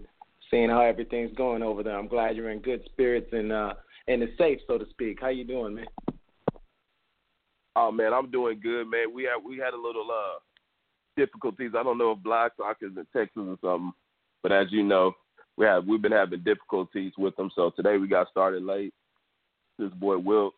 seeing 0.51 0.69
how 0.69 0.81
everything's 0.81 1.35
going 1.35 1.63
over 1.63 1.83
there. 1.83 1.97
I'm 1.97 2.07
glad 2.07 2.35
you're 2.35 2.51
in 2.51 2.59
good 2.59 2.83
spirits 2.85 3.27
and 3.31 3.51
uh 3.51 3.73
and 4.07 4.23
it's 4.23 4.37
safe, 4.37 4.59
so 4.67 4.77
to 4.77 4.85
speak. 4.89 5.19
How 5.19 5.29
you 5.29 5.43
doing, 5.43 5.75
man? 5.75 5.87
Oh 7.75 7.91
man, 7.91 8.13
I'm 8.13 8.31
doing 8.31 8.59
good, 8.61 8.85
man. 8.85 9.13
We 9.13 9.23
had 9.23 9.43
we 9.43 9.57
had 9.57 9.73
a 9.73 9.81
little 9.81 10.07
uh 10.11 10.39
difficulties. 11.17 11.71
I 11.77 11.83
don't 11.83 11.97
know 11.97 12.11
if 12.11 12.19
Black 12.19 12.53
Sock 12.55 12.77
is 12.81 12.95
in 12.95 13.05
Texas 13.11 13.43
or 13.43 13.57
something, 13.61 13.91
but 14.41 14.53
as 14.53 14.67
you 14.71 14.83
know, 14.83 15.13
we 15.57 15.65
have 15.65 15.85
we've 15.85 16.01
been 16.01 16.11
having 16.11 16.43
difficulties 16.43 17.11
with 17.17 17.35
them. 17.35 17.49
So 17.55 17.71
today 17.71 17.97
we 17.97 18.07
got 18.07 18.29
started 18.29 18.63
late. 18.63 18.93
This 19.77 19.91
boy 19.93 20.17
Wilt, 20.17 20.53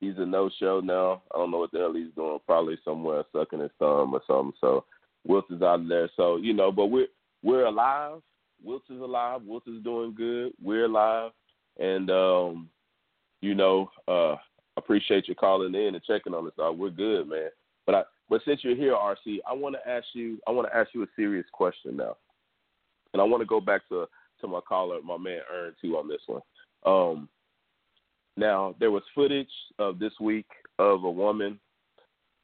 he's 0.00 0.14
a 0.18 0.26
no 0.26 0.50
show 0.60 0.80
now. 0.80 1.22
I 1.34 1.38
don't 1.38 1.50
know 1.50 1.58
what 1.58 1.72
the 1.72 1.78
hell 1.78 1.94
he's 1.94 2.14
doing. 2.14 2.38
Probably 2.46 2.78
somewhere 2.84 3.24
sucking 3.32 3.60
his 3.60 3.70
thumb 3.78 4.14
or 4.14 4.22
something. 4.26 4.52
So 4.60 4.84
Wilt 5.26 5.46
is 5.50 5.62
out 5.62 5.80
of 5.80 5.88
there. 5.88 6.10
So 6.16 6.36
you 6.36 6.52
know, 6.52 6.70
but 6.70 6.86
we're 6.86 7.08
we're 7.42 7.66
alive. 7.66 8.20
Wilt 8.62 8.82
is 8.90 9.00
alive. 9.00 9.40
Wilt 9.44 9.64
is 9.66 9.82
doing 9.82 10.14
good. 10.14 10.52
We're 10.62 10.84
alive, 10.84 11.32
and 11.78 12.10
um, 12.10 12.68
you 13.40 13.54
know, 13.54 13.90
uh, 14.08 14.36
appreciate 14.76 15.28
you 15.28 15.34
calling 15.34 15.74
in 15.74 15.94
and 15.94 16.04
checking 16.04 16.34
on 16.34 16.46
us. 16.46 16.52
Uh, 16.62 16.72
we're 16.72 16.90
good, 16.90 17.28
man. 17.28 17.48
But 17.86 17.94
I, 17.94 18.02
but 18.28 18.40
since 18.46 18.64
you're 18.64 18.76
here, 18.76 18.94
RC, 18.94 19.38
I 19.46 19.52
want 19.52 19.76
to 19.76 19.90
ask 19.90 20.06
you. 20.14 20.38
I 20.46 20.50
want 20.50 20.68
to 20.68 20.76
ask 20.76 20.90
you 20.94 21.02
a 21.02 21.06
serious 21.16 21.46
question 21.52 21.96
now, 21.96 22.16
and 23.12 23.20
I 23.20 23.24
want 23.24 23.42
to 23.42 23.46
go 23.46 23.60
back 23.60 23.88
to 23.90 24.06
to 24.40 24.48
my 24.48 24.60
caller, 24.66 24.98
my 25.02 25.16
man 25.16 25.40
Ern, 25.52 25.74
too, 25.80 25.96
on 25.96 26.08
this 26.08 26.20
one. 26.26 26.42
Um, 26.84 27.28
now 28.36 28.74
there 28.80 28.90
was 28.90 29.02
footage 29.14 29.48
of 29.78 29.98
this 29.98 30.12
week 30.20 30.46
of 30.78 31.04
a 31.04 31.10
woman 31.10 31.58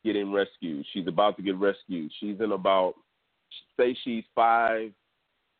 getting 0.04 0.32
rescued. 0.32 0.86
She's 0.92 1.06
about 1.08 1.36
to 1.36 1.42
get 1.42 1.56
rescued. 1.56 2.12
She's 2.20 2.40
in 2.40 2.52
about 2.52 2.94
say 3.78 3.96
she's 4.04 4.24
five 4.34 4.92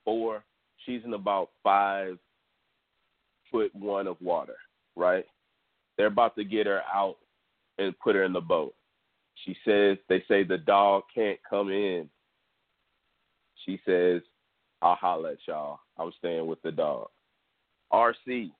four. 0.05 0.45
She's 0.87 1.03
in 1.05 1.15
about 1.15 1.51
five 1.63 2.19
foot 3.51 3.75
one 3.75 4.07
of 4.07 4.17
water, 4.21 4.57
right? 4.97 5.25
They're 5.97 6.07
about 6.07 6.37
to 6.37 6.45
get 6.45 6.67
her 6.67 6.83
out 6.93 7.17
and 7.79 7.99
put 7.99 8.15
her 8.15 8.25
in 8.25 8.33
the 8.33 8.41
boat. 8.41 8.75
She 9.45 9.57
says 9.65 9.97
they 10.09 10.23
say 10.29 10.45
the 10.45 10.59
dog 10.59 11.05
can't 11.15 11.39
come 11.49 11.71
in. 11.71 12.09
She 13.65 13.81
says, 13.85 14.23
I'll 14.83 14.95
holler 14.95 15.31
at 15.31 15.39
y'all. 15.47 15.81
I'm 15.99 16.13
staying 16.19 16.47
with 16.47 16.61
the 16.63 16.73
dog. 16.73 17.09
RC, 17.93 18.51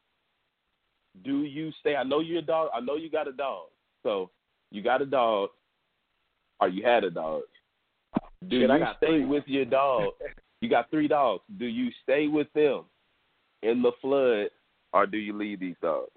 do 1.25 1.43
you 1.43 1.71
stay? 1.81 1.97
I 1.97 2.03
know 2.03 2.21
you're 2.21 2.41
a 2.41 2.43
dog. 2.43 2.71
I 2.75 2.81
know 2.81 2.97
you 2.97 3.11
got 3.11 3.29
a 3.29 3.33
dog. 3.33 3.67
So 4.03 4.31
you 4.71 4.83
got 4.83 5.03
a 5.03 5.07
dog, 5.07 5.51
or 6.61 6.69
you 6.69 6.85
had 6.85 7.05
a 7.05 7.11
dog. 7.11 7.43
Do 8.49 8.61
Shit, 8.61 8.71
I 8.71 8.79
you 8.79 8.85
stay 8.97 9.07
three. 9.07 9.25
with 9.25 9.45
your 9.47 9.65
dog? 9.65 10.13
you 10.61 10.69
got 10.69 10.91
three 10.91 11.09
dogs. 11.09 11.43
Do 11.59 11.67
you 11.67 11.91
stay 12.03 12.27
with 12.27 12.53
them 12.55 12.85
in 13.63 13.83
the 13.83 13.93
flood, 14.01 14.49
or 14.93 15.07
do 15.07 15.19
you 15.19 15.37
leave 15.37 15.61
these 15.61 15.77
dogs? 15.83 16.11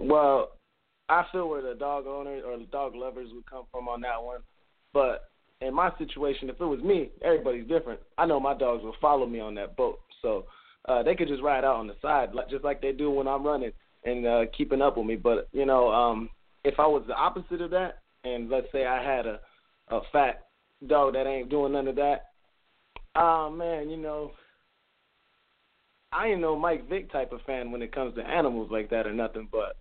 Well, 0.00 0.50
I 1.08 1.24
feel 1.32 1.48
where 1.48 1.62
the 1.62 1.74
dog 1.74 2.06
owners 2.06 2.42
or 2.46 2.58
the 2.58 2.64
dog 2.64 2.94
lovers 2.94 3.28
would 3.32 3.46
come 3.46 3.64
from 3.70 3.88
on 3.88 4.00
that 4.02 4.22
one. 4.22 4.40
But 4.92 5.24
in 5.60 5.74
my 5.74 5.90
situation, 5.98 6.48
if 6.50 6.60
it 6.60 6.64
was 6.64 6.80
me, 6.80 7.10
everybody's 7.22 7.66
different. 7.66 8.00
I 8.16 8.26
know 8.26 8.38
my 8.38 8.56
dogs 8.56 8.82
will 8.82 8.96
follow 9.00 9.26
me 9.26 9.40
on 9.40 9.54
that 9.56 9.76
boat, 9.76 10.00
so 10.22 10.44
uh, 10.88 11.02
they 11.02 11.14
could 11.14 11.28
just 11.28 11.42
ride 11.42 11.64
out 11.64 11.76
on 11.76 11.86
the 11.86 11.96
side, 12.00 12.34
like, 12.34 12.50
just 12.50 12.64
like 12.64 12.80
they 12.80 12.92
do 12.92 13.10
when 13.10 13.26
I'm 13.26 13.46
running 13.46 13.72
and 14.04 14.26
uh, 14.26 14.44
keeping 14.56 14.82
up 14.82 14.96
with 14.96 15.06
me. 15.06 15.16
But 15.16 15.48
you 15.52 15.66
know, 15.66 15.90
um, 15.90 16.30
if 16.64 16.78
I 16.78 16.86
was 16.86 17.04
the 17.06 17.14
opposite 17.14 17.60
of 17.60 17.70
that, 17.70 17.98
and 18.24 18.48
let's 18.48 18.66
say 18.72 18.86
I 18.86 19.02
had 19.02 19.26
a 19.26 19.40
a 19.88 20.00
fat 20.12 20.46
dog 20.86 21.14
that 21.14 21.26
ain't 21.26 21.48
doing 21.48 21.72
none 21.72 21.88
of 21.88 21.96
that, 21.96 22.26
oh 23.16 23.50
man, 23.50 23.88
you 23.88 23.96
know, 23.96 24.32
I 26.12 26.28
ain't 26.28 26.40
no 26.40 26.56
Mike 26.56 26.88
Vick 26.88 27.10
type 27.10 27.32
of 27.32 27.40
fan 27.42 27.70
when 27.70 27.82
it 27.82 27.94
comes 27.94 28.14
to 28.14 28.22
animals 28.22 28.70
like 28.70 28.90
that 28.90 29.06
or 29.06 29.12
nothing, 29.12 29.48
but 29.50 29.76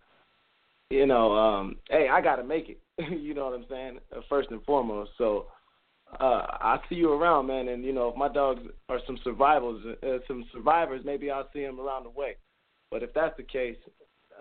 you 0.90 1.06
know, 1.06 1.34
um, 1.34 1.78
hey, 1.90 2.08
I 2.12 2.22
gotta 2.22 2.44
make 2.44 2.70
it. 2.70 2.80
you 3.20 3.34
know 3.34 3.46
what 3.46 3.56
I'm 3.56 3.66
saying? 3.70 4.00
Uh, 4.16 4.22
first 4.30 4.50
and 4.52 4.64
foremost. 4.64 5.12
So 5.18 5.48
uh, 6.20 6.46
I 6.50 6.80
see 6.90 6.96
you 6.96 7.12
around, 7.12 7.48
man, 7.48 7.68
and 7.68 7.84
you 7.84 7.94
know, 7.94 8.10
if 8.10 8.16
my 8.16 8.30
dogs 8.30 8.62
are 8.90 9.00
some 9.06 9.20
survivors, 9.24 9.82
uh, 10.04 10.18
some 10.28 10.46
survivors, 10.54 11.02
maybe 11.04 11.30
I'll 11.30 11.50
see 11.54 11.62
them 11.62 11.80
around 11.80 12.06
the 12.06 12.10
way. 12.10 12.38
But 12.90 13.04
if 13.04 13.14
that's 13.14 13.36
the 13.36 13.44
case, 13.44 13.78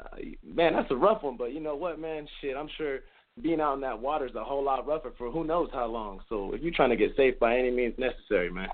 uh, 0.00 0.16
man, 0.44 0.74
that's 0.74 0.90
a 0.90 0.96
rough 0.96 1.22
one. 1.22 1.36
But 1.36 1.52
you 1.52 1.60
know 1.60 1.74
what, 1.74 1.98
man? 1.98 2.28
Shit, 2.40 2.56
I'm 2.56 2.68
sure 2.78 3.00
being 3.42 3.60
out 3.60 3.74
in 3.74 3.80
that 3.80 4.00
water 4.00 4.26
is 4.26 4.34
a 4.34 4.44
whole 4.44 4.62
lot 4.62 4.86
rougher 4.86 5.12
for 5.18 5.30
who 5.30 5.44
knows 5.44 5.68
how 5.72 5.86
long. 5.86 6.20
So 6.28 6.54
if 6.54 6.62
you're 6.62 6.72
trying 6.72 6.90
to 6.90 6.96
get 6.96 7.16
safe 7.16 7.38
by 7.38 7.58
any 7.58 7.70
means 7.70 7.94
necessary, 7.98 8.50
man. 8.50 8.68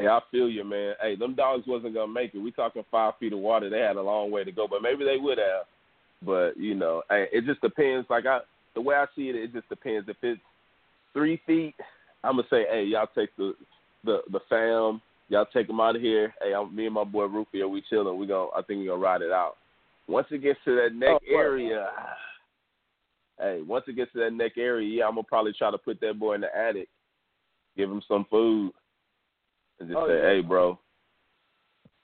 Hey, 0.00 0.08
I 0.08 0.20
feel 0.30 0.48
you, 0.48 0.64
man. 0.64 0.94
Hey, 1.00 1.16
them 1.16 1.34
dogs 1.34 1.64
wasn't 1.66 1.94
gonna 1.94 2.12
make 2.12 2.34
it. 2.34 2.38
We 2.38 2.50
talking 2.50 2.84
five 2.90 3.14
feet 3.18 3.32
of 3.32 3.38
water. 3.38 3.70
They 3.70 3.80
had 3.80 3.96
a 3.96 4.02
long 4.02 4.30
way 4.30 4.44
to 4.44 4.52
go, 4.52 4.66
but 4.68 4.82
maybe 4.82 5.04
they 5.04 5.16
would 5.18 5.38
have. 5.38 5.66
But 6.24 6.56
you 6.56 6.74
know, 6.74 7.02
hey, 7.10 7.26
it 7.32 7.44
just 7.46 7.60
depends. 7.60 8.08
Like 8.08 8.26
I, 8.26 8.40
the 8.74 8.80
way 8.80 8.96
I 8.96 9.06
see 9.14 9.28
it, 9.28 9.36
it 9.36 9.52
just 9.52 9.68
depends. 9.68 10.08
If 10.08 10.16
it's 10.22 10.40
three 11.12 11.40
feet, 11.46 11.74
I'm 12.22 12.36
gonna 12.36 12.48
say, 12.50 12.64
hey, 12.70 12.84
y'all 12.84 13.08
take 13.14 13.34
the 13.36 13.54
the 14.04 14.20
the 14.32 14.40
fam. 14.48 15.00
Y'all 15.28 15.46
take 15.52 15.66
them 15.66 15.80
out 15.80 15.96
of 15.96 16.02
here. 16.02 16.34
Hey, 16.42 16.52
I'm, 16.54 16.74
me 16.74 16.86
and 16.86 16.94
my 16.94 17.04
boy 17.04 17.24
Rufio, 17.24 17.66
we 17.66 17.82
chilling. 17.88 18.18
We 18.18 18.26
gonna, 18.26 18.50
I 18.54 18.62
think 18.62 18.80
we 18.80 18.86
gonna 18.86 19.00
ride 19.00 19.22
it 19.22 19.32
out. 19.32 19.56
Once 20.06 20.26
it 20.30 20.42
gets 20.42 20.58
to 20.66 20.76
that 20.76 20.94
neck 20.94 21.20
Oh, 21.30 21.36
area, 21.36 21.88
hey, 23.38 23.62
once 23.66 23.84
it 23.88 23.96
gets 23.96 24.12
to 24.12 24.18
that 24.20 24.32
neck 24.32 24.52
area, 24.58 24.98
yeah, 24.98 25.04
I'm 25.06 25.14
gonna 25.14 25.22
probably 25.22 25.54
try 25.56 25.70
to 25.70 25.78
put 25.78 26.00
that 26.00 26.18
boy 26.18 26.34
in 26.34 26.42
the 26.42 26.54
attic, 26.54 26.88
give 27.76 27.90
him 27.90 28.02
some 28.06 28.26
food, 28.30 28.72
and 29.80 29.88
just 29.88 29.98
Oh, 29.98 30.08
say, 30.08 30.16
yeah. 30.16 30.22
hey, 30.22 30.40
bro, 30.40 30.78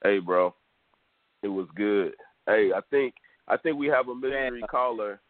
hey, 0.02 0.18
bro, 0.18 0.54
it 1.42 1.48
was 1.48 1.68
good. 1.74 2.14
Hey, 2.46 2.70
I 2.74 2.80
think 2.90 3.14
I 3.48 3.56
think 3.56 3.76
we 3.78 3.86
have 3.88 4.08
a 4.08 4.14
mystery 4.14 4.62
caller. 4.70 5.20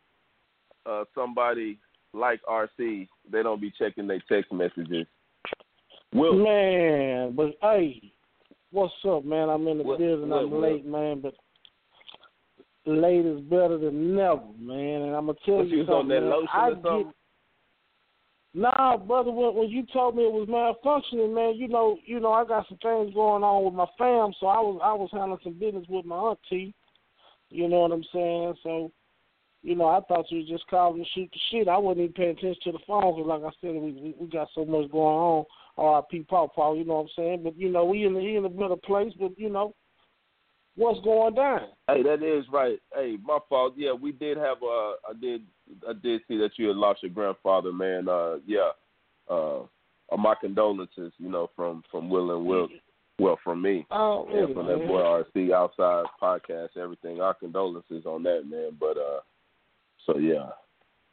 Uh, 0.87 1.05
somebody 1.15 1.79
like 2.13 2.41
RC, 2.49 3.09
they 3.31 3.43
don't 3.43 3.61
be 3.61 3.73
checking 3.79 4.07
their 4.07 4.23
text 4.29 4.53
messages. 4.53 5.07
Will, 6.13 6.35
Man, 6.43 7.35
but 7.37 7.53
hey, 7.63 8.13
what's 8.73 8.93
up, 9.09 9.25
man? 9.25 9.49
I'm 9.49 9.67
in 9.69 9.79
the 9.79 9.85
What- 9.85 10.01
what- 10.01 10.09
I'm 10.41 10.51
what? 10.51 10.61
late, 10.61 10.85
man, 10.85 11.21
but 11.21 11.35
late 12.87 13.25
is 13.25 13.41
better 13.43 13.79
than 13.79 14.17
never, 14.17 14.43
man. 14.59 15.03
And 15.03 15.15
I'm 15.15 15.27
gonna 15.27 15.39
tell 15.45 15.65
you 15.65 15.77
you 15.77 15.79
was 15.81 15.89
on 15.89 16.03
something. 16.03 16.09
that 16.09 16.21
man. 16.23 16.31
lotion 16.31 16.49
I? 16.53 16.71
Get, 17.05 17.15
nah, 18.55 18.97
brother, 18.97 19.31
when, 19.31 19.55
when 19.55 19.69
you 19.69 19.85
told 19.93 20.17
me 20.17 20.25
it 20.25 20.33
was 20.33 20.49
malfunctioning, 20.49 21.35
man, 21.35 21.57
you 21.57 21.69
know, 21.69 21.99
you 22.05 22.21
know, 22.21 22.33
I 22.33 22.45
got 22.45 22.67
some 22.69 22.79
things 22.79 23.15
going 23.15 23.43
on 23.43 23.65
with 23.65 23.75
my 23.75 23.87
fam, 23.99 24.33
so 24.41 24.47
I 24.47 24.61
was 24.61 24.81
I 24.83 24.93
was 24.93 25.11
handling 25.13 25.39
some 25.43 25.55
business 25.55 25.87
with 25.89 26.05
my 26.05 26.17
auntie. 26.17 26.75
You 27.51 27.69
know 27.69 27.81
what 27.81 27.93
I'm 27.93 28.05
saying? 28.13 28.55
So, 28.63 28.93
you 29.63 29.75
know, 29.75 29.89
I 29.89 30.01
thought 30.01 30.31
you 30.31 30.39
was 30.39 30.49
just 30.49 30.67
calling 30.69 31.03
to 31.03 31.11
shoot 31.11 31.29
the 31.33 31.41
shit. 31.51 31.69
I 31.69 31.77
wasn't 31.77 32.05
even 32.05 32.15
paying 32.15 32.31
attention 32.31 32.63
to 32.65 32.73
the 32.73 32.79
phone 32.87 33.17
because, 33.17 33.29
like 33.29 33.43
I 33.43 33.55
said, 33.61 33.75
we, 33.75 33.93
we 33.93 34.15
we 34.19 34.27
got 34.29 34.49
so 34.55 34.65
much 34.65 34.91
going 34.91 35.17
on. 35.17 35.45
R.I.P. 35.77 36.27
Paw 36.29 36.49
Paw, 36.49 36.75
you 36.75 36.85
know 36.85 36.95
what 36.95 37.01
I'm 37.03 37.09
saying? 37.17 37.41
But 37.43 37.59
you 37.59 37.71
know, 37.71 37.85
we 37.85 38.05
in 38.05 38.15
the 38.15 38.21
he 38.21 38.37
in 38.37 38.45
a 38.45 38.49
better 38.49 38.77
place. 38.77 39.13
But 39.19 39.39
you 39.39 39.51
know, 39.51 39.75
what's 40.77 41.01
going 41.05 41.35
down? 41.35 41.69
Hey, 41.89 42.03
that 42.03 42.23
is 42.23 42.45
right. 42.53 42.79
Hey, 42.95 43.17
my 43.23 43.39
fault. 43.49 43.75
Yeah, 43.77 43.93
we 43.93 44.13
did 44.13 44.37
have. 44.37 44.59
Uh, 44.63 44.93
I 45.09 45.13
did. 45.21 45.43
I 45.89 45.93
did 45.93 46.23
see 46.29 46.37
that 46.39 46.53
you 46.57 46.69
had 46.69 46.77
lost 46.77 47.03
your 47.03 47.11
grandfather, 47.11 47.73
man. 47.73 48.09
Uh, 48.09 48.37
yeah. 48.47 48.71
Uh, 49.29 49.61
uh, 50.13 50.17
my 50.19 50.35
condolences. 50.41 51.13
You 51.19 51.29
know, 51.29 51.51
from 51.55 51.83
from 51.91 52.09
Will 52.09 52.37
and 52.37 52.47
Will. 52.47 52.69
Well, 53.19 53.39
from 53.45 53.61
me. 53.61 53.87
Oh, 53.91 54.27
Yeah, 54.31 54.41
really, 54.41 54.55
from 54.55 54.67
that 54.67 54.79
boy 54.79 55.03
RC 55.37 55.53
outside 55.53 56.07
podcast, 56.23 56.77
everything. 56.79 57.21
Our 57.21 57.35
condolences 57.35 58.07
on 58.07 58.23
that, 58.23 58.45
man. 58.49 58.71
But 58.81 58.97
uh, 58.97 59.21
so 60.07 60.19
yeah. 60.19 60.49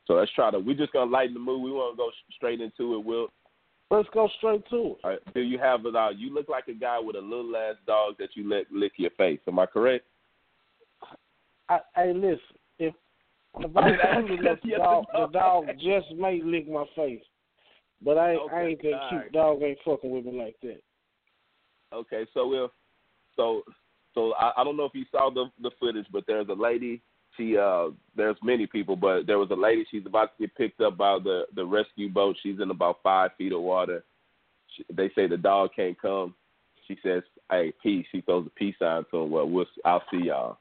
So 0.06 0.14
let's 0.14 0.32
try 0.32 0.52
to. 0.52 0.60
We're 0.60 0.78
just 0.78 0.94
gonna 0.94 1.12
lighten 1.12 1.34
the 1.34 1.40
mood. 1.42 1.62
We 1.62 1.72
want 1.72 1.96
to 1.96 1.98
go 1.98 2.10
straight 2.36 2.62
into 2.62 2.96
it. 2.96 3.06
Will, 3.06 3.28
Let's 3.90 4.10
go 4.14 4.30
straight 4.38 4.68
to 4.70 4.96
it. 5.04 5.08
right, 5.08 5.20
do 5.34 5.42
you 5.42 5.58
have 5.60 5.86
it 5.86 5.96
out? 5.96 6.08
Uh, 6.08 6.10
you 6.12 6.34
look 6.34 6.50
like 6.50 6.68
a 6.68 6.74
guy 6.74 7.00
with 7.00 7.16
a 7.16 7.22
little 7.22 7.56
ass 7.56 7.76
dog 7.86 8.16
that 8.20 8.30
you 8.36 8.50
let 8.50 8.70
lick 8.72 8.94
your 8.98 9.12
face. 9.12 9.40
Am 9.48 9.60
I 9.60 9.66
correct? 9.66 10.06
I, 11.70 11.80
hey, 11.96 12.14
listen, 12.14 12.40
if 12.80 12.94
if 13.60 13.78
I 13.78 13.90
was 13.90 14.40
let 14.44 14.62
the 14.64 14.78
dog, 14.78 15.06
the 15.14 15.20
dog. 15.20 15.34
dog 15.34 15.68
just 15.76 16.12
may 16.18 16.42
lick 16.44 16.70
my 16.70 16.86
face. 16.96 17.24
But 18.04 18.18
I, 18.18 18.34
ain't 18.34 18.42
I 18.42 18.56
Okay, 18.56 18.68
ain't 18.68 18.82
that 18.84 18.94
all 18.94 19.10
cute. 19.10 19.22
right. 19.22 19.32
Dog 19.32 19.62
ain't 19.64 19.80
fucking 19.86 20.12
with 20.12 20.26
me 20.26 20.38
like 20.38 20.56
that. 20.64 20.82
Okay, 21.94 22.26
so 22.34 22.54
if 22.54 22.72
so, 23.36 23.62
so 24.14 24.34
I, 24.34 24.52
I 24.58 24.64
don't 24.64 24.78
know 24.78 24.86
if 24.86 24.94
you 24.96 25.06
saw 25.12 25.30
the 25.34 25.46
the 25.62 25.72
footage, 25.80 26.08
but 26.12 26.26
there's 26.28 26.50
a 26.50 26.54
lady 26.54 27.02
she 27.38 27.58
uh 27.58 27.90
there's 28.16 28.36
many 28.44 28.68
people, 28.68 28.96
but 28.96 29.28
there 29.28 29.38
was 29.38 29.52
a 29.52 29.56
lady. 29.56 29.86
She's 29.90 30.06
about 30.06 30.36
to 30.38 30.44
get 30.44 30.56
picked 30.56 30.82
up 30.82 30.98
by 30.98 31.20
the 31.24 31.44
the 31.56 31.66
rescue 31.66 32.10
boat. 32.10 32.36
She's 32.44 32.60
in 32.60 32.72
about 32.72 33.00
five 33.04 33.32
feet 33.38 33.54
of 33.54 33.62
water. 33.62 34.04
She, 34.76 34.84
they 34.94 35.10
say 35.16 35.28
the 35.28 35.38
dog 35.38 35.70
can't 35.76 36.00
come. 36.02 36.34
She 36.88 36.98
says, 37.04 37.24
"Hey, 37.50 37.72
peace." 37.82 38.06
She 38.12 38.22
throws 38.22 38.48
a 38.48 38.50
peace 38.52 38.76
sign 38.80 39.04
to 39.12 39.18
him. 39.18 39.32
Well, 39.32 39.50
we'll 39.50 39.66
I'll 39.86 40.04
see 40.12 40.26
y'all. 40.26 40.58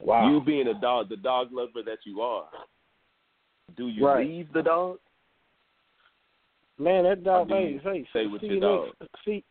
Wow. 0.00 0.30
You 0.30 0.40
being 0.40 0.68
a 0.68 0.80
dog, 0.80 1.08
the 1.08 1.16
dog 1.16 1.48
lover 1.52 1.82
that 1.84 1.98
you 2.04 2.20
are, 2.20 2.48
do 3.76 3.88
you 3.88 4.06
Right. 4.06 4.26
leave 4.26 4.52
the 4.52 4.62
dog? 4.62 4.98
Man, 6.78 7.02
that 7.02 7.24
dog, 7.24 7.48
hey, 7.48 7.80
hey, 7.82 8.06
stay 8.10 8.26
with 8.28 8.40
see 8.40 8.46
your 8.46 8.54
you 8.54 8.60
dog? 8.60 8.88
next, 9.00 9.24
see, 9.24 9.44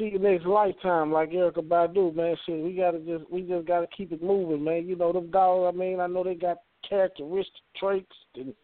see 0.00 0.10
you 0.12 0.18
next 0.18 0.46
lifetime, 0.46 1.12
like 1.12 1.30
Erykah 1.30 1.68
Badu, 1.68 2.14
man. 2.14 2.36
Shit, 2.46 2.62
we 2.62 2.72
gotta 2.72 2.98
just, 3.00 3.30
we 3.30 3.42
just 3.42 3.66
gotta 3.66 3.86
keep 3.96 4.12
it 4.12 4.22
moving, 4.22 4.64
man. 4.64 4.86
You 4.86 4.96
know, 4.96 5.12
them 5.12 5.30
dogs. 5.30 5.74
I 5.74 5.78
mean, 5.78 6.00
I 6.00 6.06
know 6.06 6.24
they 6.24 6.34
got 6.34 6.58
characteristic 6.88 7.52
traits, 7.76 8.16
and 8.34 8.54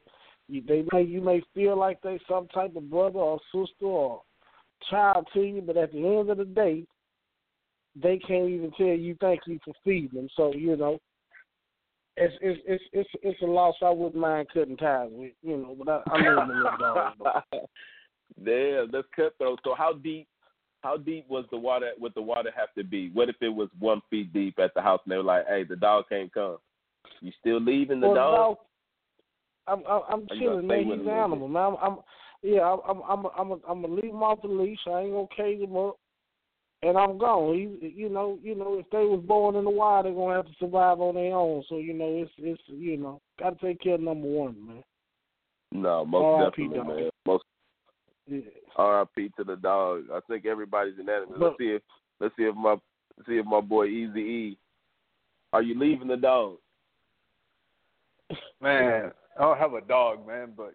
you, 0.48 0.62
they 0.66 0.84
may, 0.92 1.02
you 1.02 1.20
may 1.20 1.42
feel 1.54 1.78
like 1.78 2.00
they 2.02 2.18
some 2.28 2.48
type 2.48 2.74
of 2.74 2.90
brother 2.90 3.18
or 3.18 3.38
sister 3.52 3.84
or 3.84 4.22
child 4.90 5.26
to 5.34 5.40
you, 5.40 5.62
but 5.62 5.76
at 5.76 5.92
the 5.92 5.98
end 5.98 6.30
of 6.30 6.38
the 6.38 6.44
day, 6.44 6.84
they 8.00 8.18
can't 8.18 8.48
even 8.48 8.70
tell 8.76 8.86
you 8.86 9.16
thank 9.20 9.40
you 9.46 9.58
for 9.64 9.74
feeding 9.84 10.10
them. 10.14 10.28
So 10.36 10.52
you 10.54 10.76
know, 10.76 10.98
it's 12.16 12.34
it's 12.40 12.60
it's 12.66 12.84
it's, 12.92 13.10
it's 13.22 13.42
a 13.42 13.46
loss 13.46 13.74
I 13.82 13.90
wouldn't 13.90 14.20
mind 14.20 14.48
cutting 14.52 14.76
ties 14.76 15.08
with, 15.10 15.32
you 15.42 15.56
know. 15.56 15.76
But 15.78 15.88
I, 15.88 16.16
I 16.16 16.34
love 16.34 16.48
the 16.48 16.54
little 16.54 16.70
though. 16.78 17.66
Damn, 18.44 18.90
that's 18.90 19.06
cutthroat. 19.14 19.60
So 19.64 19.74
how 19.76 19.94
deep? 19.94 20.26
How 20.86 20.96
deep 20.96 21.26
was 21.28 21.44
the 21.50 21.56
water? 21.56 21.90
Would 21.98 22.14
the 22.14 22.22
water 22.22 22.52
have 22.56 22.72
to 22.78 22.84
be? 22.84 23.10
What 23.12 23.28
if 23.28 23.34
it 23.40 23.48
was 23.48 23.68
one 23.80 24.00
feet 24.08 24.32
deep 24.32 24.60
at 24.60 24.72
the 24.72 24.80
house 24.80 25.00
and 25.04 25.10
they 25.10 25.16
were 25.16 25.24
like, 25.24 25.44
"Hey, 25.48 25.64
the 25.64 25.74
dog 25.74 26.04
can't 26.08 26.32
come." 26.32 26.58
You 27.20 27.32
still 27.40 27.60
leaving 27.60 27.98
the 27.98 28.06
Well, 28.06 28.14
dog? 28.14 28.58
I'm 29.66 29.82
I'm, 29.88 30.02
I'm 30.08 30.26
Or 30.30 30.36
you 30.36 30.46
gonna 30.46 30.62
chilling, 30.62 30.66
man. 30.68 30.84
He's 30.84 31.06
an 31.08 31.08
animal, 31.08 31.48
man. 31.48 31.62
I'm, 31.64 31.76
I'm 31.82 31.98
yeah, 32.42 32.60
I'm 32.60 33.02
I'm 33.02 33.26
I'm 33.36 33.60
I'm 33.68 33.82
gonna 33.82 33.94
leave 33.94 34.12
him 34.12 34.22
off 34.22 34.42
the 34.42 34.46
leash. 34.48 34.78
I 34.86 35.00
ain't 35.00 35.12
gonna 35.12 35.26
cage 35.36 35.60
him 35.60 35.76
up, 35.76 35.96
and 36.84 36.96
I'm 36.96 37.18
gone. 37.18 37.54
He, 37.54 37.88
you 37.88 38.08
know, 38.08 38.38
you 38.40 38.54
know, 38.54 38.78
if 38.78 38.88
they 38.90 38.98
was 38.98 39.24
born 39.26 39.56
in 39.56 39.64
the 39.64 39.70
wild, 39.70 40.06
they're 40.06 40.12
gonna 40.12 40.36
have 40.36 40.46
to 40.46 40.54
survive 40.60 41.00
on 41.00 41.16
their 41.16 41.34
own. 41.34 41.64
So 41.68 41.78
you 41.78 41.94
know, 41.94 42.22
it's 42.22 42.30
it's 42.38 42.62
you 42.68 42.96
know, 42.96 43.20
gotta 43.40 43.56
take 43.60 43.80
care 43.80 43.94
of 43.94 44.02
number 44.02 44.28
one, 44.28 44.64
man. 44.64 44.84
No, 45.72 46.04
most 46.04 46.22
R.I.P. 46.22 46.68
definitely, 46.68 46.94
man. 47.02 47.10
Most 47.26 47.42
Yeah. 48.28 48.40
R.I.P. 48.76 49.30
to 49.36 49.44
the 49.44 49.56
dog. 49.56 50.04
I 50.12 50.20
think 50.28 50.46
everybody's 50.46 50.98
unanimous. 50.98 51.36
Let's 51.38 51.54
see 51.58 51.70
if 51.70 51.82
let's 52.20 52.34
see 52.36 52.44
if 52.44 52.54
my 52.54 52.76
see 53.26 53.38
if 53.38 53.46
my 53.46 53.60
boy 53.60 53.86
Easy 53.86 54.20
E. 54.20 54.58
Are 55.52 55.62
you 55.62 55.78
leaving 55.78 56.08
the 56.08 56.16
dog? 56.16 56.56
Man, 58.60 59.12
I 59.38 59.42
don't 59.42 59.58
have 59.58 59.74
a 59.74 59.80
dog, 59.80 60.26
man, 60.26 60.52
but 60.56 60.74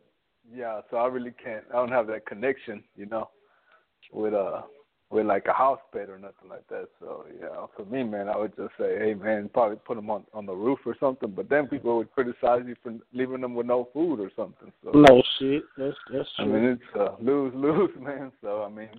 yeah, 0.54 0.82
so 0.90 0.98
I 0.98 1.08
really 1.08 1.34
can't. 1.44 1.64
I 1.72 1.74
don't 1.74 1.92
have 1.92 2.08
that 2.08 2.26
connection, 2.26 2.84
you 2.96 3.06
know, 3.06 3.30
with 4.14 4.34
uh 4.34 4.62
with 5.12 5.26
like 5.26 5.46
a 5.48 5.54
house 5.54 5.80
pet 5.92 6.10
or 6.10 6.18
nothing 6.18 6.50
like 6.50 6.68
that. 6.70 6.88
So 7.00 7.26
yeah, 7.40 7.66
for 7.76 7.86
me, 7.86 8.04
man, 8.04 8.30
I 8.30 8.38
would 8.38 8.56
just 8.56 8.72
say, 8.80 8.98
hey, 8.98 9.14
man, 9.14 9.50
probably 9.54 9.78
put 9.78 9.96
them 9.96 10.10
on 10.10 10.24
on 10.34 10.46
the 10.46 10.54
roof 10.54 10.80
or 10.86 10.96
something. 11.00 11.32
But 11.32 11.50
then 11.50 11.68
people 11.68 11.98
would 11.98 12.12
criticize 12.12 12.64
you 12.66 12.76
for 12.82 12.94
leaving 13.14 13.42
them 13.42 13.54
with 13.54 13.68
no 13.68 13.90
food 13.94 14.20
or 14.20 14.32
something. 14.36 14.72
So 14.84 14.92
No 14.92 15.22
shit. 15.38 15.64
That's 15.78 15.96
that's 16.12 16.30
true. 16.38 16.46
I 16.46 16.48
mean, 16.48 16.64
it's 16.64 17.00
uh, 17.00 17.16
lose 17.20 17.54
lose, 17.54 17.92
man. 18.00 18.32
So 18.42 18.64
I 18.64 18.70
mean, 18.70 18.90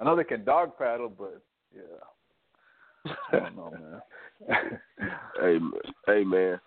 I 0.00 0.04
know 0.04 0.16
they 0.16 0.24
can 0.24 0.44
dog 0.44 0.76
paddle, 0.76 1.12
but 1.16 1.40
yeah, 1.74 3.12
I 3.32 3.38
don't 3.38 3.56
know, 3.56 3.70
man. 3.70 4.02
Hey, 5.40 5.58
man. 5.58 5.72
hey 6.06 6.24
man, 6.24 6.60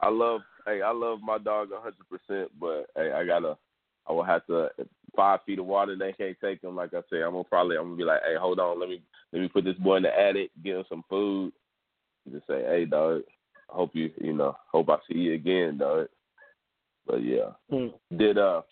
I 0.00 0.08
love 0.08 0.40
hey 0.66 0.80
I 0.80 0.92
love 0.92 1.20
my 1.22 1.36
dog 1.36 1.68
a 1.72 1.80
hundred 1.80 2.08
percent, 2.08 2.50
but 2.58 2.86
hey 2.96 3.12
I 3.12 3.26
gotta 3.26 3.58
I 4.06 4.12
will 4.12 4.22
have 4.22 4.46
to 4.46 4.70
five 5.16 5.40
feet 5.46 5.58
of 5.58 5.66
water 5.66 5.96
they 5.96 6.12
can't 6.12 6.36
take 6.40 6.60
them. 6.62 6.76
Like 6.76 6.94
I 6.94 7.00
said, 7.10 7.22
I'm 7.22 7.32
gonna 7.32 7.44
probably 7.44 7.76
I'm 7.76 7.84
gonna 7.84 7.96
be 7.96 8.04
like, 8.04 8.20
hey, 8.24 8.36
hold 8.38 8.60
on, 8.60 8.80
let 8.80 8.88
me 8.88 9.02
let 9.32 9.42
me 9.42 9.48
put 9.48 9.64
this 9.64 9.76
boy 9.76 9.96
in 9.96 10.02
the 10.04 10.18
attic, 10.18 10.50
give 10.62 10.78
him 10.78 10.84
some 10.88 11.04
food, 11.08 11.52
just 12.30 12.46
say, 12.46 12.62
hey 12.62 12.84
dog, 12.84 13.22
I 13.72 13.76
hope 13.76 13.90
you 13.94 14.10
you 14.20 14.32
know 14.32 14.56
hope 14.70 14.88
I 14.90 14.96
see 15.08 15.18
you 15.18 15.34
again, 15.34 15.78
dog. 15.78 16.08
But 17.06 17.22
yeah, 17.22 17.50
Hmm. 17.70 17.88
did 18.16 18.38
uh 18.38 18.62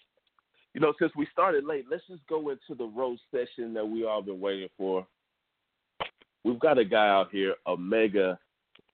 you 0.75 0.81
know 0.81 0.95
since 0.99 1.13
we 1.17 1.27
started 1.33 1.65
late, 1.65 1.87
let's 1.91 2.07
just 2.09 2.27
go 2.29 2.51
into 2.51 2.75
the 2.77 2.87
roast 2.87 3.23
session 3.31 3.75
that 3.75 3.87
we 3.87 4.05
all 4.05 4.23
been 4.23 4.41
waiting 4.41 4.71
for. 4.77 5.07
We've 6.45 6.59
got 6.59 6.79
a 6.79 6.85
guy 6.85 7.09
out 7.09 7.31
here, 7.31 7.55
a 7.67 7.77
mega 7.77 8.39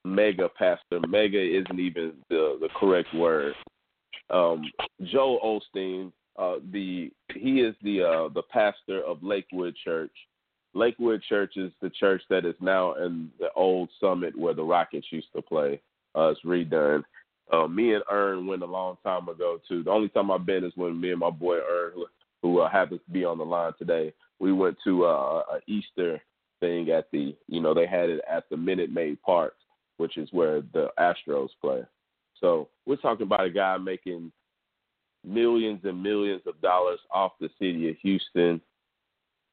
mega 0.04 0.48
pastor. 0.48 1.00
Mega 1.08 1.40
isn't 1.40 1.78
even 1.80 2.14
the 2.28 2.58
the 2.60 2.68
correct 2.78 3.14
word. 3.14 3.54
Um, 4.30 4.62
Joe 5.04 5.38
Osteen, 5.42 6.12
uh, 6.38 6.56
the 6.72 7.10
he 7.34 7.60
is 7.60 7.74
the 7.82 8.02
uh, 8.02 8.28
the 8.32 8.42
pastor 8.50 9.02
of 9.02 9.22
Lakewood 9.22 9.74
Church. 9.84 10.12
Lakewood 10.74 11.22
Church 11.28 11.56
is 11.56 11.72
the 11.82 11.90
church 11.90 12.22
that 12.30 12.44
is 12.44 12.54
now 12.60 12.94
in 12.94 13.30
the 13.38 13.48
old 13.56 13.88
summit 14.00 14.38
where 14.38 14.54
the 14.54 14.62
Rockets 14.62 15.06
used 15.10 15.32
to 15.34 15.42
play. 15.42 15.80
Uh, 16.16 16.28
it's 16.28 16.40
redone. 16.44 17.02
Uh, 17.52 17.66
me 17.66 17.94
and 17.94 18.04
Ern 18.10 18.46
went 18.46 18.62
a 18.62 18.66
long 18.66 18.98
time 19.02 19.28
ago 19.28 19.58
too. 19.66 19.82
The 19.82 19.90
only 19.90 20.08
time 20.10 20.30
I've 20.30 20.46
been 20.46 20.64
is 20.64 20.72
when 20.76 21.00
me 21.00 21.10
and 21.10 21.20
my 21.20 21.30
boy 21.30 21.56
Ern, 21.56 21.92
who, 21.94 22.06
who 22.42 22.60
uh, 22.60 22.68
happens 22.68 23.00
to 23.06 23.12
be 23.12 23.24
on 23.24 23.38
the 23.38 23.44
line 23.44 23.72
today, 23.78 24.12
we 24.38 24.52
went 24.52 24.76
to 24.84 25.06
uh, 25.06 25.42
a 25.54 25.58
Easter 25.66 26.20
thing 26.60 26.90
at 26.90 27.10
the 27.12 27.34
you 27.46 27.60
know 27.60 27.72
they 27.74 27.86
had 27.86 28.10
it 28.10 28.20
at 28.30 28.48
the 28.50 28.56
Minute 28.56 28.90
Maid 28.90 29.20
Park 29.22 29.54
which 29.98 30.16
is 30.16 30.28
where 30.32 30.62
the 30.72 30.88
Astros 30.98 31.50
play. 31.60 31.82
So 32.40 32.68
we're 32.86 32.96
talking 32.96 33.26
about 33.26 33.44
a 33.44 33.50
guy 33.50 33.76
making 33.76 34.32
millions 35.24 35.80
and 35.84 36.02
millions 36.02 36.42
of 36.46 36.60
dollars 36.60 37.00
off 37.12 37.32
the 37.40 37.50
city 37.58 37.88
of 37.88 37.96
Houston. 38.02 38.60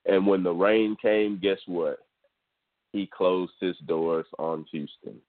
And 0.05 0.25
when 0.27 0.43
the 0.43 0.51
rain 0.51 0.95
came, 1.01 1.39
guess 1.41 1.59
what? 1.65 1.99
He 2.91 3.07
closed 3.07 3.53
his 3.59 3.75
doors 3.85 4.25
on 4.37 4.65
Houston. 4.71 5.19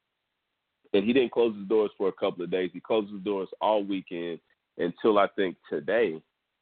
And 0.93 1.05
he 1.05 1.13
didn't 1.13 1.33
close 1.33 1.57
his 1.57 1.69
doors 1.69 1.91
for 1.99 2.09
a 2.09 2.13
couple 2.13 2.45
of 2.45 2.51
days. 2.51 2.71
He 2.73 2.81
closed 2.81 3.13
his 3.13 3.23
doors 3.23 3.49
all 3.61 3.83
weekend 3.83 4.39
until 4.79 5.19
I 5.19 5.27
think 5.29 5.57
today. 5.71 6.21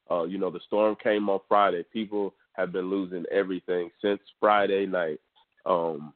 Uh, 0.09 0.23
you 0.23 0.37
know, 0.37 0.51
the 0.51 0.59
storm 0.65 0.95
came 1.01 1.29
on 1.29 1.39
Friday. 1.47 1.83
People 1.91 2.33
have 2.53 2.71
been 2.71 2.89
losing 2.89 3.25
everything 3.31 3.89
since 4.01 4.19
Friday 4.39 4.85
night. 4.85 5.19
Um, 5.65 6.13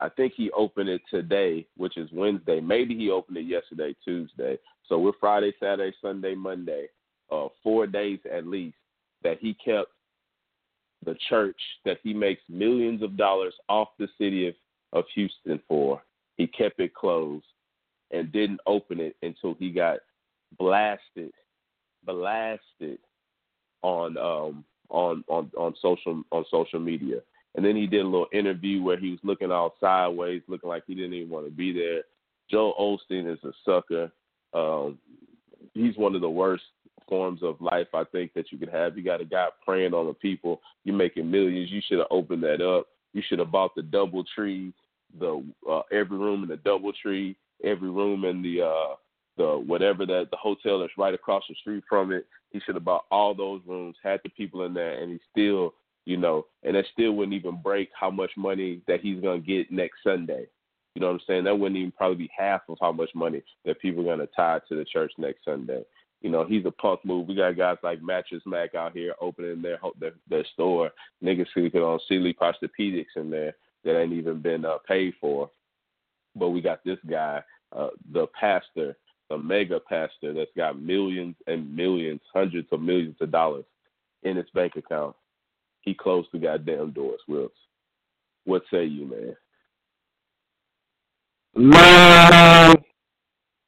I 0.00 0.08
think 0.08 0.34
he 0.36 0.50
opened 0.50 0.88
it 0.88 1.02
today, 1.10 1.66
which 1.76 1.96
is 1.96 2.10
Wednesday. 2.12 2.60
Maybe 2.60 2.96
he 2.96 3.10
opened 3.10 3.38
it 3.38 3.46
yesterday, 3.46 3.94
Tuesday. 4.04 4.58
So 4.88 4.98
we're 4.98 5.12
Friday, 5.18 5.52
Saturday, 5.60 5.94
Sunday, 6.02 6.34
Monday, 6.34 6.86
uh, 7.30 7.48
four 7.62 7.86
days 7.86 8.18
at 8.30 8.46
least 8.46 8.76
that 9.22 9.38
he 9.40 9.54
kept 9.54 9.90
the 11.04 11.16
church 11.28 11.56
that 11.84 11.98
he 12.02 12.14
makes 12.14 12.42
millions 12.48 13.02
of 13.02 13.16
dollars 13.16 13.54
off 13.68 13.88
the 13.98 14.08
city 14.18 14.48
of, 14.48 14.54
of 14.92 15.04
Houston 15.14 15.60
for. 15.68 16.02
He 16.36 16.46
kept 16.46 16.80
it 16.80 16.94
closed 16.94 17.44
and 18.10 18.32
didn't 18.32 18.60
open 18.66 19.00
it 19.00 19.16
until 19.22 19.54
he 19.54 19.70
got 19.70 19.98
blasted, 20.58 21.32
blasted 22.04 22.98
on 23.82 24.16
um 24.16 24.64
on 24.88 25.24
on 25.28 25.50
on 25.56 25.74
social 25.80 26.22
on 26.32 26.44
social 26.50 26.80
media. 26.80 27.20
And 27.54 27.64
then 27.64 27.76
he 27.76 27.86
did 27.86 28.00
a 28.00 28.08
little 28.08 28.26
interview 28.32 28.82
where 28.82 28.98
he 28.98 29.10
was 29.10 29.20
looking 29.22 29.52
all 29.52 29.74
sideways, 29.80 30.42
looking 30.48 30.68
like 30.68 30.84
he 30.86 30.94
didn't 30.94 31.14
even 31.14 31.30
want 31.30 31.46
to 31.46 31.52
be 31.52 31.72
there. 31.72 32.02
Joe 32.50 32.74
Osteen 32.78 33.32
is 33.32 33.38
a 33.44 33.52
sucker. 33.64 34.10
Um, 34.54 34.98
he's 35.72 35.96
one 35.96 36.14
of 36.14 36.20
the 36.20 36.30
worst 36.30 36.64
forms 37.08 37.42
of 37.42 37.60
life 37.60 37.88
I 37.92 38.04
think 38.04 38.32
that 38.34 38.50
you 38.50 38.58
could 38.58 38.70
have. 38.70 38.96
You 38.96 39.04
got 39.04 39.20
a 39.20 39.24
guy 39.24 39.48
preying 39.64 39.94
on 39.94 40.06
the 40.06 40.14
people. 40.14 40.60
You're 40.84 40.96
making 40.96 41.30
millions. 41.30 41.70
You 41.70 41.82
should 41.86 41.98
have 41.98 42.08
opened 42.10 42.42
that 42.44 42.60
up. 42.60 42.86
You 43.12 43.22
should 43.26 43.38
have 43.38 43.52
bought 43.52 43.74
the 43.74 43.82
double 43.82 44.24
tree, 44.34 44.72
the 45.18 45.44
uh, 45.70 45.82
every 45.92 46.18
room 46.18 46.42
in 46.42 46.48
the 46.48 46.56
double 46.56 46.92
tree, 46.92 47.36
every 47.62 47.90
room 47.90 48.24
in 48.24 48.42
the 48.42 48.62
uh, 48.62 48.96
the 49.36 49.62
whatever 49.66 50.06
that 50.06 50.28
the 50.30 50.36
hotel 50.36 50.80
that's 50.80 50.92
right 50.98 51.14
across 51.14 51.44
the 51.48 51.54
street 51.56 51.84
from 51.88 52.12
it. 52.12 52.26
He 52.50 52.60
should 52.60 52.76
have 52.76 52.84
bought 52.84 53.04
all 53.10 53.34
those 53.34 53.60
rooms, 53.66 53.96
had 54.02 54.20
the 54.22 54.30
people 54.30 54.64
in 54.64 54.74
there, 54.74 55.00
and 55.02 55.12
he 55.12 55.20
still 55.30 55.74
you 56.06 56.16
know, 56.16 56.46
and 56.62 56.76
that 56.76 56.84
still 56.92 57.12
wouldn't 57.12 57.34
even 57.34 57.60
break 57.62 57.90
how 57.98 58.10
much 58.10 58.30
money 58.36 58.80
that 58.86 59.00
he's 59.00 59.20
gonna 59.20 59.38
get 59.38 59.70
next 59.70 60.02
Sunday. 60.02 60.46
You 60.94 61.00
know 61.00 61.08
what 61.08 61.14
I'm 61.14 61.20
saying? 61.26 61.44
That 61.44 61.58
wouldn't 61.58 61.78
even 61.78 61.92
probably 61.92 62.16
be 62.16 62.30
half 62.36 62.62
of 62.68 62.78
how 62.80 62.92
much 62.92 63.10
money 63.14 63.42
that 63.64 63.80
people 63.80 64.02
are 64.02 64.16
gonna 64.16 64.28
tie 64.34 64.60
to 64.68 64.76
the 64.76 64.84
church 64.84 65.12
next 65.18 65.44
Sunday. 65.44 65.84
You 66.20 66.30
know, 66.30 66.44
he's 66.44 66.64
a 66.64 66.70
punk 66.70 67.04
move. 67.04 67.26
We 67.26 67.34
got 67.34 67.56
guys 67.56 67.76
like 67.82 68.02
Mattress 68.02 68.42
Mac 68.46 68.74
out 68.74 68.92
here 68.92 69.14
opening 69.20 69.60
their 69.60 69.78
their, 69.98 70.12
their 70.28 70.44
store. 70.52 70.90
Niggas 71.22 71.46
sleeping 71.52 71.82
on 71.82 72.00
Sealy 72.08 72.34
Posturepedics 72.34 73.16
in 73.16 73.30
there 73.30 73.54
that 73.84 74.00
ain't 74.00 74.12
even 74.12 74.40
been 74.40 74.64
uh, 74.64 74.78
paid 74.86 75.14
for. 75.20 75.50
But 76.36 76.50
we 76.50 76.60
got 76.60 76.82
this 76.84 76.98
guy, 77.08 77.42
uh, 77.76 77.90
the 78.12 78.26
pastor, 78.38 78.96
the 79.28 79.38
mega 79.38 79.80
pastor 79.80 80.32
that's 80.32 80.50
got 80.56 80.80
millions 80.80 81.36
and 81.46 81.74
millions, 81.74 82.20
hundreds 82.32 82.68
of 82.72 82.80
millions 82.80 83.16
of 83.20 83.30
dollars 83.30 83.64
in 84.22 84.36
his 84.36 84.46
bank 84.54 84.76
account 84.76 85.14
he 85.84 85.94
closed 85.94 86.28
the 86.32 86.38
goddamn 86.38 86.92
doors, 86.92 87.20
Wills. 87.28 87.50
What 88.44 88.62
say 88.70 88.84
you, 88.84 89.06
man? 89.06 89.36
Man, 91.56 92.74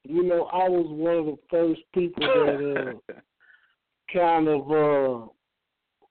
you 0.05 0.23
know, 0.25 0.45
I 0.53 0.69
was 0.69 0.87
one 0.89 1.17
of 1.17 1.27
the 1.27 1.39
first 1.51 1.81
people 1.95 2.23
that 2.27 3.01
uh, 3.15 3.21
kind 4.13 4.49
of 4.49 4.61
uh, 4.63 5.27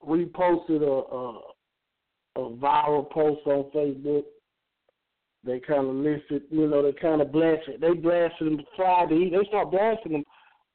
reposted 0.07 0.81
a, 0.81 1.15
a 1.15 1.41
a 2.37 2.49
viral 2.49 3.09
post 3.09 3.41
on 3.45 3.71
Facebook. 3.73 4.23
They 5.43 5.59
kind 5.59 5.87
of 5.87 5.95
listed, 5.95 6.43
you 6.49 6.67
know, 6.67 6.81
they 6.81 6.91
kind 6.93 7.21
of 7.21 7.31
blasted. 7.31 7.79
They 7.79 7.93
blasted 7.93 8.47
them 8.47 8.65
Friday. 8.75 9.29
They 9.29 9.47
start 9.47 9.71
blasting 9.71 10.13
them 10.13 10.23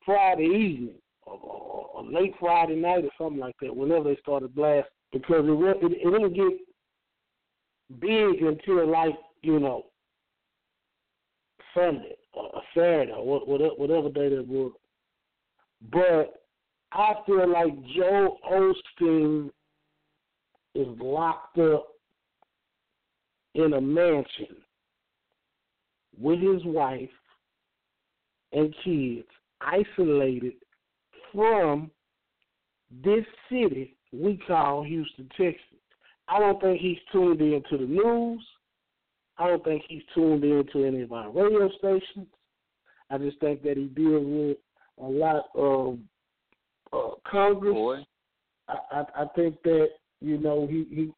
Friday 0.05 0.45
evening, 0.45 0.95
or, 1.27 1.35
or, 1.35 1.87
or 1.95 2.05
late 2.05 2.35
Friday 2.39 2.77
night, 2.77 3.05
or 3.05 3.11
something 3.19 3.41
like 3.41 3.57
that. 3.61 3.75
Whenever 3.75 4.05
they 4.05 4.17
started 4.21 4.55
blasting, 4.55 4.91
because 5.13 5.45
it 5.45 5.85
it, 5.85 5.93
it 5.93 6.11
didn't 6.11 6.35
get 6.35 8.01
big 8.01 8.43
until 8.43 8.91
like 8.91 9.15
you 9.43 9.59
know 9.59 9.87
Sunday 11.75 12.17
or 12.33 12.47
a 12.47 12.61
Saturday 12.75 13.13
or 13.13 13.41
whatever 13.47 14.09
day 14.09 14.35
that 14.35 14.47
was. 14.47 14.73
But 15.93 16.43
I 16.93 17.15
feel 17.27 17.51
like 17.51 17.73
Joe 17.97 18.37
Osteen 18.51 19.51
is 20.75 20.87
locked 21.01 21.59
up 21.59 21.89
in 23.55 23.73
a 23.73 23.81
mansion 23.81 24.57
with 26.21 26.41
his 26.41 26.65
wife 26.65 27.09
and 28.53 28.75
kids, 28.85 29.27
isolated 29.61 30.55
from 31.33 31.91
this 33.05 33.25
city 33.49 33.97
we 34.13 34.41
call 34.47 34.83
Houston, 34.83 35.29
Texas. 35.37 35.63
I 36.29 36.39
don't 36.39 36.61
think 36.61 36.81
he's 36.81 36.99
tuned 37.13 37.41
into 37.41 37.79
the 37.79 37.87
news. 37.87 38.41
I 39.41 39.47
don't 39.47 39.65
think 39.65 39.83
he's 39.89 40.03
tuned 40.15 40.45
into 40.45 40.85
any 40.85 41.01
of 41.01 41.13
our 41.13 41.31
radio 41.31 41.71
stations. 41.79 42.29
I 43.09 43.17
just 43.17 43.41
think 43.41 43.63
that 43.63 43.79
he 43.79 43.85
deals 43.85 44.25
with 44.27 44.57
a 45.03 45.09
lot 45.09 45.47
of 45.55 45.99
uh, 46.93 47.15
Congress. 47.27 47.73
Boy. 47.73 48.05
I, 48.69 48.77
I 48.93 49.23
I 49.23 49.25
think 49.35 49.63
that 49.63 49.89
you 50.21 50.39
know 50.39 50.67
he 50.69 50.87
he 50.91 51.11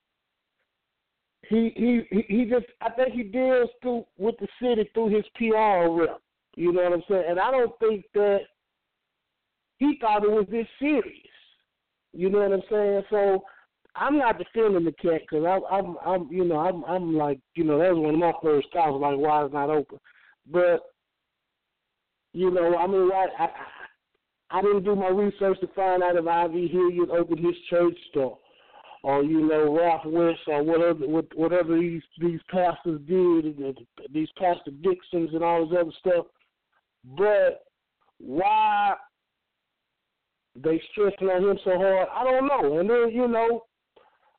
he 1.49 2.07
he 2.11 2.25
he 2.29 2.45
just 2.45 2.67
I 2.81 2.91
think 2.91 3.13
he 3.13 3.25
deals 3.25 3.69
through 3.83 4.05
with 4.17 4.37
the 4.39 4.49
city 4.61 4.89
through 4.95 5.17
his 5.17 5.25
PR 5.35 5.91
rep. 5.91 6.21
You 6.55 6.73
know 6.73 6.83
what 6.83 6.93
I'm 6.93 7.03
saying? 7.09 7.25
And 7.29 7.41
I 7.41 7.51
don't 7.51 7.77
think 7.81 8.05
that 8.15 8.41
he 9.79 9.99
thought 10.01 10.23
it 10.23 10.31
was 10.31 10.47
this 10.49 10.67
serious. 10.79 11.17
You 12.13 12.31
know 12.31 12.39
what 12.39 12.53
I'm 12.53 12.63
saying? 12.71 13.03
So 13.11 13.43
I'm 13.95 14.19
not 14.19 14.39
defending 14.39 14.85
the 14.85 14.93
cat 14.93 15.21
because 15.23 15.45
I'm, 15.45 15.63
I'm, 15.71 15.97
I'm, 16.05 16.29
you 16.31 16.45
know, 16.45 16.59
I'm, 16.59 16.85
I'm 16.85 17.15
like, 17.17 17.39
you 17.55 17.65
know, 17.65 17.79
that 17.79 17.95
was 17.95 18.03
one 18.03 18.15
of 18.15 18.21
my 18.21 18.33
first 18.43 18.69
thoughts, 18.73 19.01
like, 19.01 19.19
why 19.19 19.45
it's 19.45 19.53
not 19.53 19.69
open. 19.69 19.99
But, 20.51 20.81
you 22.33 22.51
know, 22.51 22.77
I 22.77 22.87
mean, 22.87 23.11
I, 23.13 23.27
I, 23.39 23.49
I 24.53 24.61
didn't 24.61 24.85
do 24.85 24.95
my 24.95 25.09
research 25.09 25.59
to 25.61 25.67
find 25.69 26.03
out 26.03 26.17
if 26.17 26.27
I.V. 26.27 26.69
Hilliard 26.69 27.11
opened 27.11 27.45
his 27.45 27.57
church 27.71 27.97
store, 28.11 28.39
or 29.03 29.25
you 29.25 29.47
know, 29.49 29.75
Ralph 29.75 30.03
West, 30.05 30.41
or 30.47 30.63
whatever, 30.63 31.07
whatever 31.35 31.79
these 31.79 32.03
these 32.21 32.41
pastors 32.51 33.01
did, 33.09 33.79
these 34.13 34.29
Pastor 34.39 34.71
Dixons 34.83 35.31
and 35.33 35.43
all 35.43 35.67
this 35.67 35.79
other 35.81 35.91
stuff. 36.01 36.27
But 37.17 37.65
why 38.19 38.95
they 40.55 40.81
stressing 40.93 41.29
on 41.29 41.45
him 41.49 41.59
so 41.65 41.79
hard, 41.79 42.09
I 42.15 42.25
don't 42.25 42.47
know. 42.47 42.79
And 42.79 42.91
then 42.91 43.11
you 43.11 43.29
know, 43.29 43.63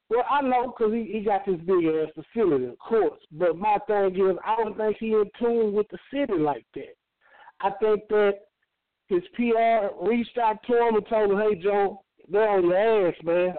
well, 0.09 0.25
I 0.29 0.41
know 0.41 0.67
because 0.67 0.93
he, 0.93 1.09
he 1.11 1.21
got 1.21 1.45
this 1.45 1.59
big 1.65 1.85
ass 1.85 2.09
facility, 2.13 2.65
of 2.65 2.77
course. 2.79 3.19
But 3.31 3.57
my 3.57 3.77
thing 3.87 4.15
is, 4.15 4.37
I 4.45 4.55
don't 4.57 4.77
think 4.77 4.97
he 4.99 5.07
in 5.07 5.29
tune 5.39 5.73
with 5.73 5.87
the 5.89 5.97
city 6.11 6.39
like 6.39 6.65
that. 6.75 6.95
I 7.61 7.71
think 7.81 8.07
that 8.09 8.33
his 9.07 9.23
PR 9.35 9.87
reached 10.05 10.37
out 10.37 10.57
to 10.67 10.87
him 10.87 10.95
and 10.95 11.07
told 11.07 11.31
him, 11.31 11.37
"Hey, 11.37 11.55
Joe, 11.55 12.03
they're 12.29 12.49
on 12.49 12.63
your 12.63 13.07
ass, 13.09 13.15
man. 13.23 13.55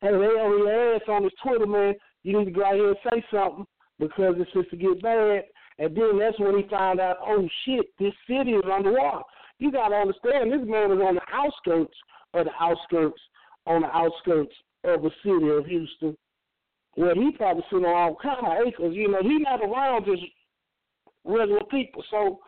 Hey, 0.00 0.12
they 0.12 0.16
on 0.16 0.58
your 0.58 0.94
ass 0.94 1.02
on 1.08 1.24
his 1.24 1.32
Twitter, 1.42 1.66
man. 1.66 1.94
You 2.22 2.38
need 2.38 2.46
to 2.46 2.50
go 2.50 2.64
out 2.64 2.74
here 2.74 2.88
and 2.88 2.96
say 3.10 3.24
something 3.30 3.66
because 3.98 4.36
it's 4.38 4.52
just 4.52 4.70
to 4.70 4.76
get 4.76 5.02
bad." 5.02 5.44
And 5.78 5.96
then 5.96 6.18
that's 6.18 6.38
when 6.38 6.56
he 6.56 6.68
found 6.68 7.00
out, 7.00 7.18
"Oh 7.20 7.48
shit, 7.64 7.86
this 7.98 8.14
city 8.28 8.52
is 8.52 8.64
underwater." 8.70 9.24
You 9.58 9.70
got 9.70 9.88
to 9.88 9.96
understand, 9.96 10.50
this 10.50 10.66
man 10.66 10.88
was 10.88 11.00
on 11.00 11.16
the 11.16 11.22
outskirts 11.32 11.96
of 12.32 12.46
the 12.46 12.52
outskirts, 12.58 13.20
on 13.66 13.82
the 13.82 13.94
outskirts 13.94 14.54
of 14.84 15.02
the 15.02 15.10
city 15.22 15.48
of 15.48 15.66
Houston, 15.66 16.16
where 16.94 17.14
he 17.14 17.32
probably 17.32 17.62
sitting 17.70 17.84
on 17.84 17.94
all 17.94 18.16
kind 18.22 18.46
of 18.46 18.66
acres. 18.66 18.94
You 18.94 19.08
know, 19.08 19.22
he's 19.22 19.40
not 19.42 19.62
around 19.62 20.06
just 20.06 20.22
regular 21.24 21.64
people. 21.70 22.02
So, 22.10 22.40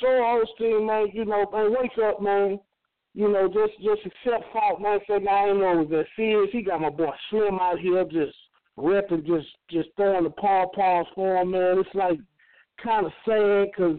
Joe 0.00 0.42
Osteen, 0.60 0.86
man, 0.86 1.08
you 1.12 1.24
know, 1.24 1.46
man, 1.52 1.74
wake 1.78 1.98
up, 2.04 2.22
man. 2.22 2.60
You 3.14 3.28
know, 3.28 3.48
just 3.48 3.72
just 3.82 4.06
accept 4.06 4.52
fault, 4.52 4.80
man. 4.80 5.00
Say, 5.08 5.18
nah, 5.18 5.30
I 5.30 5.48
ain't 5.48 5.58
know 5.58 5.78
was 5.78 5.88
that 5.90 6.06
serious. 6.14 6.50
He 6.52 6.62
got 6.62 6.80
my 6.80 6.90
boy 6.90 7.10
Slim 7.30 7.58
out 7.60 7.80
here 7.80 8.04
just 8.04 8.36
repping, 8.78 9.26
just 9.26 9.48
just 9.70 9.88
throwing 9.96 10.24
the 10.24 10.30
paw 10.30 10.66
paws 10.74 11.06
for 11.14 11.36
him, 11.36 11.50
man. 11.50 11.78
It's 11.78 11.88
like 11.94 12.18
kind 12.82 13.06
of 13.06 13.12
sad 13.24 13.68
because, 13.74 13.98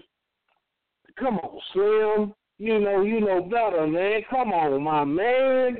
come 1.19 1.39
on, 1.39 1.59
Slim. 1.73 2.33
You 2.59 2.79
know, 2.79 3.01
you 3.01 3.21
know 3.21 3.41
better, 3.41 3.87
man. 3.87 4.21
Come 4.29 4.51
on, 4.51 4.83
my 4.83 5.03
man. 5.05 5.77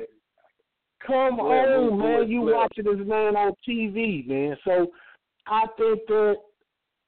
Come 1.06 1.40
on, 1.40 1.98
man. 1.98 2.28
You 2.28 2.42
watching 2.42 2.84
this 2.84 3.06
man 3.06 3.36
on 3.36 3.52
TV, 3.66 4.26
man. 4.26 4.56
So 4.64 4.88
I 5.46 5.66
think 5.78 6.00
that 6.08 6.36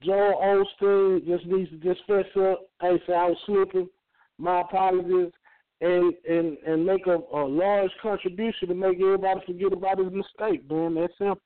Joel 0.03 0.65
Osteen 0.81 1.25
just 1.25 1.45
needs 1.45 1.69
to 1.69 1.77
just 1.77 2.05
fess 2.07 2.25
up. 2.37 2.61
Hey, 2.81 3.01
say 3.07 3.13
I 3.13 3.27
was 3.27 3.37
slipping. 3.45 3.87
My 4.37 4.61
apologies. 4.61 5.31
And 5.81 6.13
and 6.29 6.57
and 6.65 6.85
make 6.85 7.07
a, 7.07 7.17
a 7.33 7.43
large 7.45 7.91
contribution 8.01 8.69
to 8.69 8.73
make 8.73 9.01
everybody 9.01 9.41
forget 9.45 9.73
about 9.73 9.99
his 9.99 10.13
mistake, 10.13 10.69
man. 10.71 10.95
That's 10.95 11.11
simple. 11.17 11.41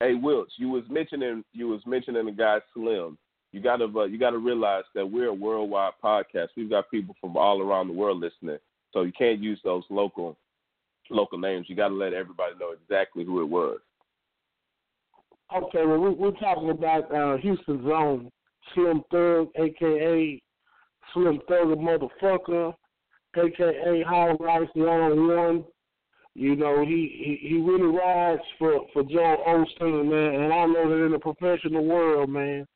Hey, 0.00 0.12
Wiltz, 0.12 0.52
you 0.58 0.68
was 0.68 0.84
mentioning 0.88 1.42
you 1.52 1.68
was 1.68 1.80
mentioning 1.86 2.26
the 2.26 2.32
guy 2.32 2.58
Slim. 2.72 3.18
You 3.52 3.60
gotta 3.60 3.86
uh, 3.86 4.04
you 4.04 4.18
gotta 4.18 4.38
realize 4.38 4.84
that 4.94 5.10
we're 5.10 5.28
a 5.28 5.34
worldwide 5.34 5.94
podcast. 6.02 6.48
We've 6.56 6.70
got 6.70 6.90
people 6.90 7.16
from 7.20 7.36
all 7.36 7.60
around 7.60 7.88
the 7.88 7.94
world 7.94 8.20
listening. 8.20 8.58
So 8.94 9.02
you 9.02 9.12
can't 9.12 9.40
use 9.40 9.60
those 9.64 9.82
local 9.90 10.38
local 11.10 11.36
names. 11.36 11.66
You 11.68 11.76
got 11.76 11.88
to 11.88 11.94
let 11.94 12.14
everybody 12.14 12.54
know 12.58 12.70
exactly 12.70 13.24
who 13.24 13.42
it 13.42 13.48
was. 13.48 13.78
Okay, 15.54 15.84
well, 15.84 15.98
we, 15.98 16.10
we're 16.10 16.30
talking 16.32 16.70
about 16.70 17.14
uh, 17.14 17.36
Houston's 17.36 17.86
own 17.86 18.30
Slim 18.74 19.02
Thug, 19.10 19.48
aka 19.56 20.42
Slim 21.12 21.40
Thug 21.46 21.68
the 21.68 21.76
motherfucker, 21.76 22.72
aka 23.36 24.02
Howard 24.04 24.36
Rice, 24.40 24.68
the 24.74 24.86
only 24.86 25.34
one. 25.36 25.64
You 26.36 26.56
know, 26.56 26.84
he, 26.84 27.38
he 27.42 27.48
he 27.48 27.60
really 27.60 27.96
rides 27.96 28.42
for 28.58 28.86
for 28.92 29.02
Joe 29.02 29.36
Osteen, 29.46 30.10
man. 30.10 30.42
And 30.42 30.52
I 30.52 30.66
know 30.66 30.88
that 30.88 31.04
in 31.04 31.12
the 31.12 31.18
professional 31.18 31.84
world, 31.84 32.30
man, 32.30 32.66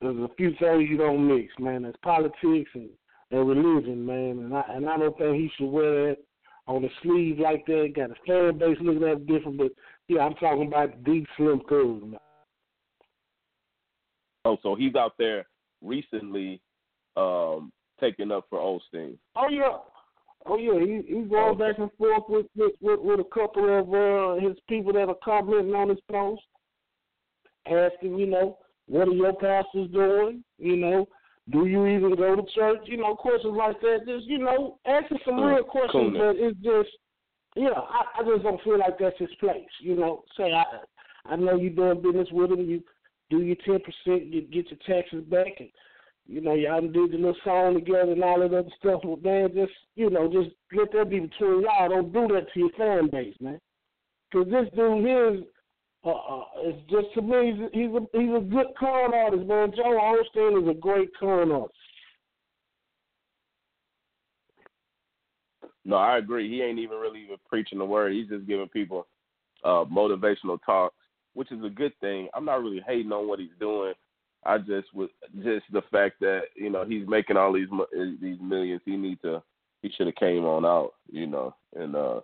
there's 0.00 0.16
a 0.16 0.28
few 0.36 0.50
things 0.60 0.88
you 0.88 0.96
don't 0.96 1.26
mix, 1.26 1.52
man. 1.58 1.82
There's 1.82 1.94
politics 2.02 2.70
and 2.74 2.90
and 3.30 3.48
religion, 3.48 4.04
man. 4.04 4.38
And 4.38 4.54
I 4.54 4.62
and 4.68 4.88
I 4.88 4.96
don't 4.96 5.16
think 5.18 5.36
he 5.36 5.50
should 5.56 5.70
wear 5.70 6.08
that 6.08 6.18
on 6.66 6.82
the 6.82 6.88
sleeve 7.02 7.38
like 7.38 7.66
that. 7.66 7.92
Got 7.94 8.10
a 8.10 8.14
fan 8.26 8.58
base 8.58 8.78
looking 8.80 9.02
at 9.02 9.16
it 9.16 9.26
different, 9.26 9.58
but 9.58 9.72
yeah, 10.08 10.20
I'm 10.20 10.34
talking 10.34 10.66
about 10.66 11.04
deep 11.04 11.26
slim 11.36 11.62
man. 11.70 12.18
Oh, 14.44 14.58
so 14.62 14.74
he's 14.74 14.94
out 14.94 15.14
there 15.18 15.46
recently 15.82 16.60
um 17.16 17.72
taking 18.00 18.32
up 18.32 18.46
for 18.50 18.58
Osteen. 18.58 19.16
Oh 19.36 19.48
yeah. 19.48 19.78
Oh 20.46 20.58
yeah, 20.58 20.78
he 20.78 21.02
he's 21.06 21.28
going 21.30 21.56
back 21.56 21.78
and 21.78 21.90
forth 21.96 22.24
with 22.28 22.46
with, 22.54 22.72
with, 22.80 23.00
with 23.00 23.20
a 23.20 23.34
couple 23.34 23.78
of 23.78 23.88
uh, 23.94 24.46
his 24.46 24.56
people 24.68 24.92
that 24.92 25.08
are 25.08 25.16
commenting 25.24 25.74
on 25.74 25.88
his 25.88 25.98
post, 26.10 26.42
asking, 27.66 28.18
you 28.18 28.26
know, 28.26 28.58
what 28.86 29.08
are 29.08 29.12
your 29.12 29.32
pastors 29.32 29.90
doing? 29.90 30.44
You 30.58 30.76
know, 30.76 31.08
do 31.50 31.66
you 31.66 31.86
even 31.86 32.16
go 32.16 32.36
to 32.36 32.42
church? 32.54 32.80
You 32.86 32.96
know, 32.96 33.14
questions 33.14 33.54
like 33.56 33.80
that. 33.80 34.06
Just 34.06 34.26
you 34.26 34.38
know, 34.38 34.78
asking 34.86 35.18
some 35.24 35.34
mm, 35.34 35.54
real 35.54 35.64
questions, 35.64 35.92
cool. 35.92 36.12
but 36.12 36.36
it's 36.36 36.58
just, 36.60 36.96
you 37.54 37.64
know, 37.64 37.86
I, 37.88 38.20
I 38.20 38.24
just 38.24 38.42
don't 38.42 38.62
feel 38.62 38.78
like 38.78 38.98
that's 38.98 39.18
his 39.18 39.34
place. 39.40 39.68
You 39.80 39.96
know, 39.96 40.22
say 40.36 40.52
I, 40.52 40.64
I 41.26 41.36
know 41.36 41.56
you're 41.56 41.70
doing 41.70 42.00
business 42.02 42.28
with 42.32 42.50
him. 42.50 42.60
You 42.60 42.82
do 43.28 43.42
your 43.42 43.56
ten 43.64 43.80
percent, 43.80 44.32
you 44.32 44.42
get 44.42 44.70
your 44.70 44.80
taxes 44.86 45.24
back, 45.24 45.52
and 45.58 45.68
you 46.26 46.40
know, 46.40 46.54
y'all 46.54 46.80
did 46.80 47.12
the 47.12 47.16
little 47.16 47.36
song 47.44 47.74
together 47.74 48.12
and 48.12 48.24
all 48.24 48.40
that 48.40 48.46
other 48.46 48.68
stuff. 48.78 49.02
But 49.02 49.22
man, 49.22 49.50
just 49.54 49.72
you 49.96 50.08
know, 50.08 50.32
just 50.32 50.54
let 50.72 50.92
that 50.92 51.10
be 51.10 51.20
between 51.20 51.60
y'all. 51.62 51.90
Don't 51.90 52.12
do 52.12 52.34
that 52.34 52.46
to 52.54 52.58
your 52.58 52.70
fan 52.78 53.10
base, 53.10 53.36
man. 53.38 53.60
Because 54.30 54.48
this 54.50 54.66
dude 54.74 55.04
here 55.04 55.34
is 55.34 55.40
uh, 56.10 56.44
it's 56.58 56.90
just 56.90 57.14
to 57.14 57.22
me, 57.22 57.52
he's, 57.52 57.70
he's 57.72 57.90
a 57.90 58.18
he's 58.18 58.34
a 58.36 58.40
good 58.40 58.66
con 58.78 59.14
artist, 59.14 59.46
man. 59.46 59.72
Joe 59.74 59.98
Osteen 60.36 60.62
is 60.62 60.68
a 60.68 60.78
great 60.78 61.10
con 61.18 61.50
artist. 61.50 61.74
No, 65.84 65.96
I 65.96 66.18
agree. 66.18 66.48
He 66.48 66.62
ain't 66.62 66.78
even 66.78 66.98
really 66.98 67.22
even 67.24 67.36
preaching 67.48 67.78
the 67.78 67.84
word. 67.84 68.12
He's 68.12 68.28
just 68.28 68.46
giving 68.46 68.68
people 68.68 69.06
uh 69.64 69.84
motivational 69.84 70.58
talks, 70.64 70.96
which 71.34 71.52
is 71.52 71.64
a 71.64 71.70
good 71.70 71.92
thing. 72.00 72.28
I'm 72.34 72.44
not 72.44 72.62
really 72.62 72.82
hating 72.86 73.12
on 73.12 73.28
what 73.28 73.38
he's 73.38 73.48
doing. 73.60 73.94
I 74.44 74.58
just 74.58 74.92
was 74.94 75.08
just 75.42 75.64
the 75.72 75.82
fact 75.90 76.20
that 76.20 76.42
you 76.54 76.70
know 76.70 76.84
he's 76.84 77.06
making 77.08 77.36
all 77.36 77.52
these 77.52 77.68
uh, 77.72 77.84
these 78.20 78.38
millions. 78.42 78.82
He 78.84 78.96
need 78.96 79.20
to 79.22 79.42
he 79.82 79.90
should 79.90 80.06
have 80.06 80.16
came 80.16 80.44
on 80.44 80.64
out, 80.64 80.92
you 81.10 81.26
know, 81.26 81.54
and 81.74 81.96
uh 81.96 82.20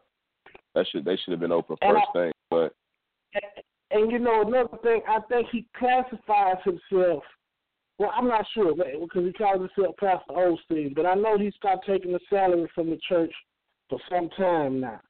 that 0.74 0.86
should 0.90 1.04
they 1.04 1.16
should 1.16 1.32
have 1.32 1.40
been 1.40 1.52
open 1.52 1.76
first 1.80 2.04
I- 2.10 2.12
thing. 2.12 2.32
But 2.50 2.74
And 3.90 4.10
you 4.10 4.18
know 4.18 4.42
another 4.42 4.76
thing, 4.82 5.02
I 5.08 5.18
think 5.28 5.48
he 5.50 5.66
classifies 5.76 6.62
himself. 6.64 7.24
Well, 7.98 8.12
I'm 8.16 8.28
not 8.28 8.46
sure 8.54 8.74
because 8.74 9.26
he 9.26 9.32
calls 9.32 9.60
himself 9.60 9.96
Pastor 9.98 10.32
Osteen, 10.32 10.94
but 10.94 11.06
I 11.06 11.14
know 11.14 11.36
he 11.36 11.52
stopped 11.56 11.86
taking 11.86 12.12
the 12.12 12.20
salary 12.30 12.70
from 12.74 12.88
the 12.88 12.98
church 13.08 13.32
for 13.88 13.98
some 14.08 14.30
time 14.38 14.80
now. 14.80 15.00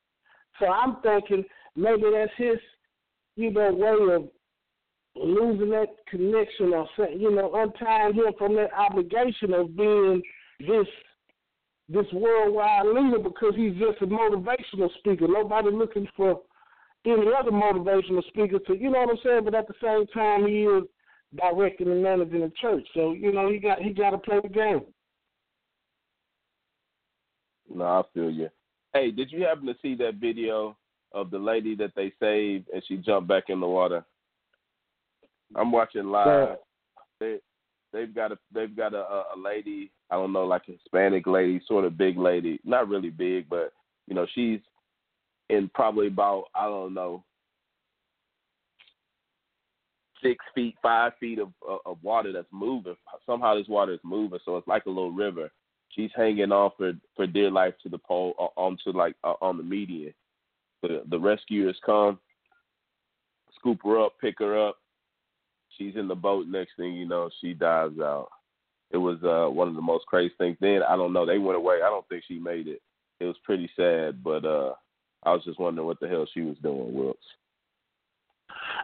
So 0.59 0.67
I'm 0.67 0.97
thinking 1.03 1.45
maybe 1.77 2.05
that's 2.13 2.33
his, 2.37 2.59
you 3.37 3.53
know, 3.53 3.73
way 3.73 4.15
of 4.15 4.29
losing 5.15 5.71
that 5.71 5.89
connection 6.09 6.73
or 6.73 6.89
you 7.11 7.31
know, 7.31 7.55
untying 7.55 8.15
him 8.15 8.33
from 8.39 8.57
that 8.57 8.73
obligation 8.73 9.55
of 9.55 9.77
being 9.77 10.23
this 10.61 10.87
this 11.89 12.07
worldwide 12.13 12.87
leader 12.87 13.19
because 13.19 13.53
he's 13.57 13.75
just 13.75 14.01
a 14.01 14.07
motivational 14.07 14.89
speaker. 14.99 15.27
Nobody 15.27 15.71
looking 15.71 16.07
for 16.17 16.41
any 17.07 17.27
other 17.39 17.51
motivational 17.51 18.27
speaker 18.29 18.59
to, 18.59 18.77
you 18.77 18.91
know 18.91 19.01
what 19.01 19.11
I'm 19.11 19.19
saying? 19.25 19.45
But 19.45 19.55
at 19.55 19.69
the 19.69 19.75
same 19.83 20.07
time, 20.09 20.47
he 20.47 20.65
is 20.65 20.85
directing 21.37 21.89
and 21.89 22.03
managing 22.03 22.41
the 22.41 22.53
church. 22.61 22.87
So 22.95 23.13
you 23.13 23.33
know, 23.33 23.51
he 23.51 23.59
got 23.59 23.81
he 23.81 23.91
got 23.93 24.11
to 24.11 24.19
play 24.19 24.41
the 24.43 24.49
game. 24.49 24.83
no, 27.73 27.85
I 27.85 28.03
feel 28.13 28.31
you. 28.31 28.49
Hey, 28.93 29.11
did 29.11 29.31
you 29.31 29.45
happen 29.45 29.67
to 29.67 29.75
see 29.81 29.95
that 29.97 30.17
video 30.17 30.77
of 31.13 31.31
the 31.31 31.39
lady 31.39 31.75
that 31.77 31.93
they 31.95 32.13
saved 32.21 32.69
and 32.73 32.83
she 32.87 32.97
jumped 32.97 33.29
back 33.29 33.45
in 33.49 33.61
the 33.61 33.67
water? 33.67 34.05
I'm 35.55 35.73
watching 35.73 36.07
live. 36.07 36.57
They 37.21 37.39
they've 37.93 38.15
got 38.15 38.33
a 38.33 38.39
they've 38.53 38.77
got 38.77 38.95
a 38.95 39.25
a 39.35 39.39
lady 39.43 39.91
I 40.11 40.17
don't 40.17 40.33
know 40.33 40.45
like 40.45 40.63
a 40.69 40.73
Hispanic 40.73 41.27
lady, 41.27 41.61
sort 41.67 41.85
of 41.85 41.97
big 41.97 42.19
lady, 42.19 42.61
not 42.65 42.89
really 42.89 43.11
big, 43.11 43.49
but 43.49 43.73
you 44.07 44.15
know 44.15 44.27
she's 44.35 44.61
in 45.51 45.71
probably 45.75 46.07
about 46.07 46.45
I 46.55 46.65
don't 46.65 46.95
know 46.95 47.25
six 50.23 50.45
feet, 50.55 50.77
five 50.83 51.13
feet 51.19 51.39
of 51.39 51.49
of, 51.69 51.79
of 51.87 51.99
water 52.03 52.33
that's 52.33 52.47
moving. 52.53 52.97
Somehow 53.27 53.55
this 53.55 53.69
water 53.69 53.93
is 53.93 54.01
moving, 54.03 54.39
so 54.45 54.57
it's 54.57 54.69
like 54.69 54.87
a 54.87 54.91
little 54.91 55.13
river. 55.13 55.51
She's 55.91 56.11
hanging 56.15 56.53
on 56.53 56.71
for 56.77 56.93
for 57.17 57.27
dear 57.27 57.51
life 57.51 57.75
to 57.83 57.89
the 57.89 57.99
pole 57.99 58.35
uh, 58.39 58.61
onto 58.61 58.93
like 58.93 59.17
uh, 59.25 59.35
on 59.41 59.57
the 59.57 59.63
median. 59.63 60.15
The 60.83 61.03
the 61.11 61.19
rescuers 61.19 61.79
come, 61.85 62.19
scoop 63.59 63.81
her 63.85 64.05
up, 64.05 64.15
pick 64.21 64.39
her 64.39 64.69
up. 64.69 64.77
She's 65.77 65.97
in 65.97 66.09
the 66.09 66.15
boat. 66.15 66.47
Next 66.47 66.73
thing 66.77 66.95
you 66.95 67.07
know, 67.07 67.31
she 67.41 67.55
dives 67.55 67.99
out. 68.01 68.29
It 68.91 68.99
was 68.99 69.19
uh 69.23 69.51
one 69.51 69.69
of 69.69 69.75
the 69.75 69.83
most 69.83 70.07
crazy 70.07 70.35
things. 70.39 70.57
Then 70.61 70.83
I 70.89 70.97
don't 70.97 71.13
know. 71.13 71.27
They 71.27 71.39
went 71.39 71.57
away. 71.57 71.77
I 71.77 71.89
don't 71.89 72.07
think 72.09 72.25
she 72.27 72.39
made 72.39 72.67
it. 72.67 72.83
It 73.21 73.25
was 73.27 73.37
pretty 73.45 73.71
sad, 73.77 74.23
but 74.23 74.45
uh 74.45 74.73
I 75.23 75.33
was 75.33 75.45
just 75.45 75.59
wondering 75.59 75.87
what 75.87 76.01
the 76.01 76.09
hell 76.09 76.27
she 76.33 76.41
was 76.41 76.57
doing, 76.63 76.93
Wiltz. 76.93 77.15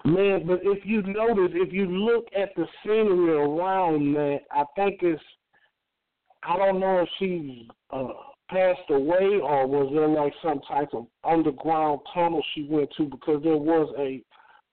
Man, 0.04 0.46
but 0.46 0.60
if 0.62 0.84
you 0.84 1.02
notice, 1.02 1.52
if 1.54 1.72
you 1.72 1.86
look 1.86 2.26
at 2.36 2.54
the 2.54 2.66
scenery 2.82 3.32
around 3.32 4.14
that, 4.14 4.40
I 4.52 4.64
think 4.76 5.00
it's 5.02 5.22
I 6.42 6.56
don't 6.56 6.78
know 6.78 7.00
if 7.00 7.08
she 7.18 7.68
uh 7.90 8.08
passed 8.48 8.88
away 8.90 9.40
or 9.42 9.66
was 9.66 9.90
there 9.92 10.06
like 10.06 10.32
some 10.42 10.60
type 10.68 10.90
of 10.92 11.06
underground 11.24 12.00
tunnel 12.14 12.42
she 12.54 12.68
went 12.70 12.88
to 12.96 13.06
because 13.06 13.42
there 13.42 13.56
was 13.56 13.92
a 13.98 14.22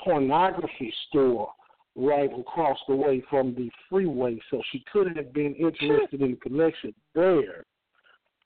pornography 0.04 0.94
store 1.08 1.50
right 1.96 2.30
across 2.38 2.78
the 2.88 2.96
way 2.96 3.24
from 3.30 3.56
the 3.56 3.72
freeway. 3.90 4.40
So 4.52 4.62
she 4.72 4.84
could 4.92 5.16
have 5.18 5.34
been 5.34 5.56
interested 5.56 6.22
in 6.22 6.36
connection 6.38 6.94
there 7.16 7.66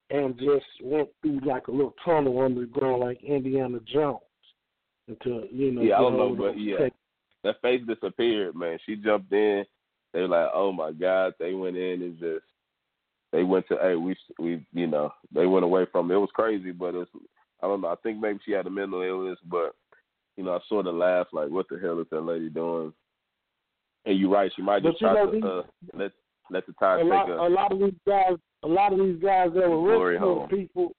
and 0.09 0.37
just 0.37 0.65
went 0.81 1.09
through 1.21 1.39
like 1.45 1.67
a 1.67 1.71
little 1.71 1.93
tunnel 2.05 2.41
underground 2.41 3.01
like 3.01 3.21
Indiana 3.23 3.79
Jones. 3.85 4.19
Until 5.07 5.45
you 5.51 5.71
know, 5.71 5.81
Yeah, 5.81 5.97
I 5.97 6.01
don't 6.01 6.17
know, 6.17 6.35
but 6.35 6.59
yeah. 6.59 6.77
tech- 6.77 6.93
That 7.43 7.61
face 7.61 7.81
disappeared, 7.87 8.55
man. 8.55 8.77
She 8.85 8.95
jumped 8.97 9.31
in. 9.31 9.63
They 10.13 10.21
were 10.21 10.27
like, 10.27 10.49
"Oh 10.53 10.71
my 10.71 10.91
God!" 10.91 11.33
They 11.39 11.53
went 11.53 11.77
in 11.77 12.01
and 12.01 12.19
just 12.19 12.45
they 13.31 13.43
went 13.43 13.67
to 13.67 13.77
hey 13.81 13.95
we 13.95 14.15
we 14.39 14.65
you 14.73 14.87
know 14.87 15.11
they 15.33 15.45
went 15.45 15.63
away 15.65 15.85
from 15.91 16.09
it. 16.11 16.15
It 16.15 16.19
was 16.19 16.29
crazy, 16.33 16.71
but 16.71 16.95
it's 16.95 17.11
I 17.61 17.67
don't 17.67 17.81
know. 17.81 17.89
I 17.89 17.95
think 18.03 18.19
maybe 18.19 18.39
she 18.45 18.51
had 18.51 18.67
a 18.67 18.69
mental 18.69 19.01
illness, 19.01 19.39
but 19.45 19.75
you 20.35 20.43
know 20.43 20.55
I 20.55 20.59
sort 20.67 20.87
of 20.87 20.95
laughed 20.95 21.33
like, 21.33 21.49
"What 21.49 21.67
the 21.69 21.77
hell 21.79 21.99
is 21.99 22.07
that 22.11 22.21
lady 22.21 22.49
doing?" 22.49 22.93
And 24.05 24.17
you're 24.19 24.29
right. 24.29 24.51
She 24.55 24.61
might 24.61 24.83
just 24.83 24.99
try 24.99 25.13
know, 25.13 25.25
to 25.27 25.31
these- 25.31 25.43
uh, 25.43 25.63
let 25.93 26.11
let 26.49 26.65
the 26.65 26.73
tide 26.73 26.99
a 27.01 27.03
take 27.03 27.27
her. 27.27 27.37
a 27.37 27.49
lot 27.49 27.71
of 27.71 27.79
these 27.79 27.93
guys, 28.05 28.37
a 28.63 28.67
lot 28.67 28.93
of 28.93 28.99
these 28.99 29.21
guys 29.21 29.49
that 29.53 29.69
were 29.69 29.81
rescuing 29.81 30.19
hole. 30.19 30.47
people, 30.47 30.91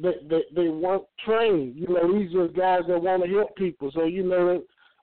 they, 0.00 0.14
they 0.28 0.42
they 0.54 0.68
weren't 0.68 1.04
trained. 1.24 1.76
You 1.76 1.88
know, 1.88 2.18
these 2.18 2.32
just 2.32 2.56
guys 2.56 2.82
that 2.88 3.02
want 3.02 3.24
to 3.24 3.30
help 3.30 3.54
people. 3.56 3.90
So 3.94 4.04
you 4.04 4.22
know, 4.22 4.58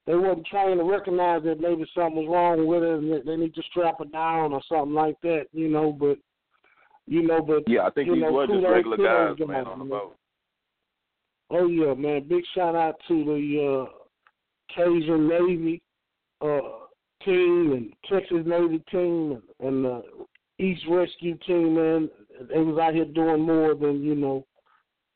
they 0.05 0.11
they 0.11 0.17
wasn't 0.17 0.47
trained 0.47 0.79
to 0.79 0.85
recognize 0.85 1.43
that 1.43 1.59
maybe 1.59 1.85
something 1.93 2.25
was 2.25 2.27
wrong 2.29 2.65
with 2.65 2.83
it, 2.83 2.99
and 2.99 3.11
that 3.11 3.25
they 3.25 3.35
need 3.35 3.53
to 3.55 3.63
strap 3.69 3.95
it 3.99 4.11
down 4.11 4.53
or 4.53 4.61
something 4.69 4.93
like 4.93 5.19
that. 5.21 5.45
You 5.51 5.69
know, 5.69 5.91
but 5.91 6.17
you 7.05 7.23
know, 7.25 7.41
but 7.41 7.63
Yeah, 7.67 7.85
I 7.85 7.89
think 7.91 8.09
these 8.09 8.21
know, 8.21 8.31
were 8.31 8.47
just 8.47 8.65
regular 8.65 8.97
guys, 8.97 9.47
man, 9.47 9.67
on 9.67 9.79
the 9.79 9.85
boat. 9.85 10.15
Oh 11.49 11.67
yeah, 11.67 11.93
man! 11.93 12.27
Big 12.27 12.43
shout 12.53 12.75
out 12.75 12.95
to 13.07 13.23
the 13.23 13.87
uh, 13.87 13.91
Cajun 14.75 15.27
Navy 15.27 15.81
uh, 16.41 16.59
team 17.23 17.71
and 17.73 17.93
Texas 18.09 18.45
Navy 18.45 18.83
team 18.91 19.41
and, 19.59 19.67
and 19.67 19.85
the 19.85 20.03
East 20.59 20.83
Rescue 20.89 21.37
team. 21.45 21.75
Man, 21.75 22.09
they 22.49 22.59
was 22.59 22.79
out 22.79 22.93
here 22.93 23.05
doing 23.05 23.41
more 23.41 23.75
than 23.75 24.01
you 24.03 24.15
know 24.15 24.45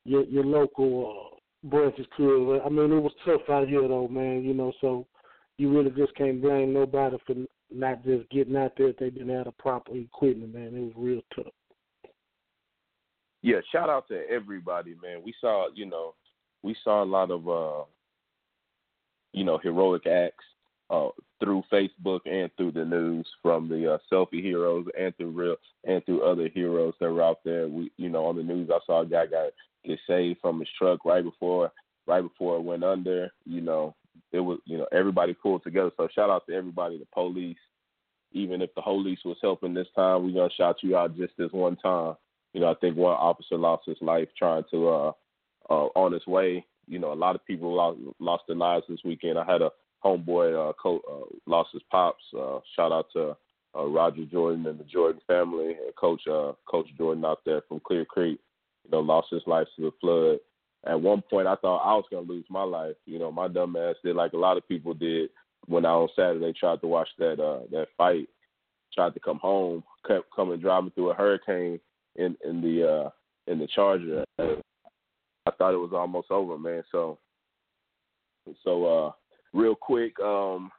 your 0.05 0.23
your 0.25 0.45
local 0.45 1.31
uh, 1.33 1.67
branches 1.67 2.05
could. 2.15 2.59
I 2.59 2.69
mean, 2.69 2.91
it 2.91 3.01
was 3.01 3.13
tough 3.25 3.41
out 3.49 3.67
here 3.67 3.87
though, 3.87 4.07
man. 4.07 4.43
You 4.43 4.53
know, 4.53 4.71
so 4.81 5.07
you 5.57 5.71
really 5.71 5.91
just 5.91 6.15
can't 6.15 6.41
blame 6.41 6.73
nobody 6.73 7.17
for 7.25 7.35
not 7.71 8.03
just 8.03 8.29
getting 8.29 8.55
out 8.55 8.73
there 8.77 8.89
if 8.89 8.97
they 8.97 9.09
didn't 9.09 9.35
have 9.35 9.45
the 9.45 9.51
proper 9.53 9.95
equipment, 9.95 10.53
man. 10.53 10.75
It 10.75 10.81
was 10.81 10.93
real 10.95 11.21
tough. 11.35 11.53
yeah, 13.41 13.59
shout 13.71 13.89
out 13.89 14.07
to 14.09 14.21
everybody, 14.29 14.95
man. 15.01 15.21
We 15.23 15.33
saw, 15.39 15.67
you 15.73 15.85
know, 15.85 16.13
we 16.63 16.75
saw 16.83 17.03
a 17.03 17.05
lot 17.05 17.31
of, 17.31 17.47
uh, 17.47 17.83
you 19.33 19.43
know, 19.43 19.57
heroic 19.57 20.05
acts 20.05 20.45
uh, 20.91 21.09
through 21.39 21.63
Facebook 21.71 22.19
and 22.25 22.51
through 22.57 22.73
the 22.73 22.83
news 22.85 23.25
from 23.41 23.69
the 23.69 23.93
uh, 23.93 23.97
selfie 24.11 24.43
heroes 24.43 24.85
and 24.99 25.15
through 25.15 25.31
real 25.31 25.55
and 25.85 26.05
through 26.05 26.23
other 26.23 26.49
heroes 26.49 26.93
that 26.99 27.09
were 27.09 27.23
out 27.23 27.39
there. 27.45 27.67
We, 27.67 27.91
you 27.97 28.09
know, 28.09 28.25
on 28.25 28.35
the 28.35 28.43
news, 28.43 28.69
I 28.71 28.79
saw 28.85 29.01
a 29.01 29.05
guy 29.05 29.25
got 29.25 29.51
get 29.85 29.99
saved 30.05 30.39
from 30.41 30.59
his 30.59 30.69
truck 30.77 31.05
right 31.05 31.23
before 31.23 31.71
right 32.07 32.21
before 32.21 32.57
it 32.57 32.63
went 32.63 32.83
under. 32.83 33.31
You 33.45 33.61
know, 33.61 33.95
it 34.31 34.41
was, 34.41 34.59
you 34.65 34.77
know, 34.77 34.87
everybody 34.91 35.33
pulled 35.33 35.63
together. 35.63 35.91
So 35.95 36.09
shout 36.13 36.29
out 36.29 36.45
to 36.47 36.53
everybody, 36.53 36.97
the 36.97 37.07
police. 37.13 37.57
Even 38.33 38.61
if 38.61 38.73
the 38.75 38.81
police 38.81 39.19
was 39.25 39.37
helping 39.41 39.73
this 39.73 39.87
time, 39.95 40.23
we're 40.23 40.33
gonna 40.33 40.49
shout 40.55 40.77
you 40.83 40.97
out 40.97 41.17
just 41.17 41.33
this 41.37 41.51
one 41.51 41.77
time. 41.77 42.15
You 42.53 42.59
know, 42.59 42.69
I 42.69 42.75
think 42.75 42.97
one 42.97 43.13
officer 43.13 43.57
lost 43.57 43.83
his 43.87 43.97
life 44.01 44.27
trying 44.37 44.63
to 44.71 44.89
uh 44.89 45.11
uh 45.69 45.87
on 45.95 46.11
his 46.11 46.27
way. 46.27 46.65
You 46.87 46.99
know, 46.99 47.13
a 47.13 47.15
lot 47.15 47.35
of 47.35 47.45
people 47.45 47.73
lost 47.73 47.97
lost 48.19 48.43
their 48.47 48.57
lives 48.57 48.85
this 48.89 48.99
weekend. 49.05 49.39
I 49.39 49.45
had 49.49 49.61
a 49.61 49.71
homeboy 50.03 50.69
uh, 50.69 50.73
co- 50.73 51.01
uh 51.09 51.35
lost 51.45 51.69
his 51.73 51.83
pops. 51.91 52.23
Uh 52.37 52.59
shout 52.75 52.91
out 52.91 53.07
to 53.13 53.35
uh 53.77 53.85
Roger 53.85 54.25
Jordan 54.25 54.65
and 54.67 54.79
the 54.79 54.83
Jordan 54.83 55.21
family 55.27 55.69
and 55.85 55.95
coach 55.95 56.21
uh 56.27 56.53
coach 56.69 56.87
Jordan 56.97 57.25
out 57.25 57.39
there 57.45 57.61
from 57.67 57.79
Clear 57.85 58.05
Creek, 58.05 58.39
you 58.83 58.91
know, 58.91 58.99
lost 58.99 59.27
his 59.31 59.43
life 59.45 59.67
to 59.75 59.83
the 59.83 59.91
flood. 59.99 60.39
At 60.85 60.99
one 60.99 61.21
point 61.21 61.47
I 61.47 61.55
thought 61.55 61.85
I 61.85 61.95
was 61.95 62.05
gonna 62.11 62.27
lose 62.27 62.45
my 62.49 62.63
life. 62.63 62.95
You 63.05 63.19
know, 63.19 63.31
my 63.31 63.47
dumb 63.47 63.75
ass 63.75 63.95
did 64.03 64.15
like 64.15 64.33
a 64.33 64.37
lot 64.37 64.57
of 64.57 64.67
people 64.67 64.93
did 64.93 65.29
when 65.67 65.85
I 65.85 65.89
on 65.89 66.09
Saturday 66.15 66.53
tried 66.53 66.81
to 66.81 66.87
watch 66.87 67.09
that 67.19 67.39
uh 67.39 67.67
that 67.71 67.87
fight, 67.97 68.27
tried 68.93 69.13
to 69.13 69.19
come 69.19 69.39
home, 69.39 69.83
kept 70.07 70.33
coming 70.35 70.59
driving 70.59 70.91
through 70.91 71.11
a 71.11 71.15
hurricane 71.15 71.79
in 72.15 72.35
in 72.43 72.61
the 72.61 72.89
uh 72.89 73.09
in 73.47 73.59
the 73.59 73.67
Charger. 73.67 74.23
I 74.39 75.51
thought 75.57 75.73
it 75.73 75.77
was 75.77 75.93
almost 75.93 76.31
over, 76.31 76.57
man. 76.57 76.83
So 76.91 77.19
so 78.63 78.85
uh 78.85 79.11
real 79.53 79.75
quick, 79.75 80.19
um 80.19 80.71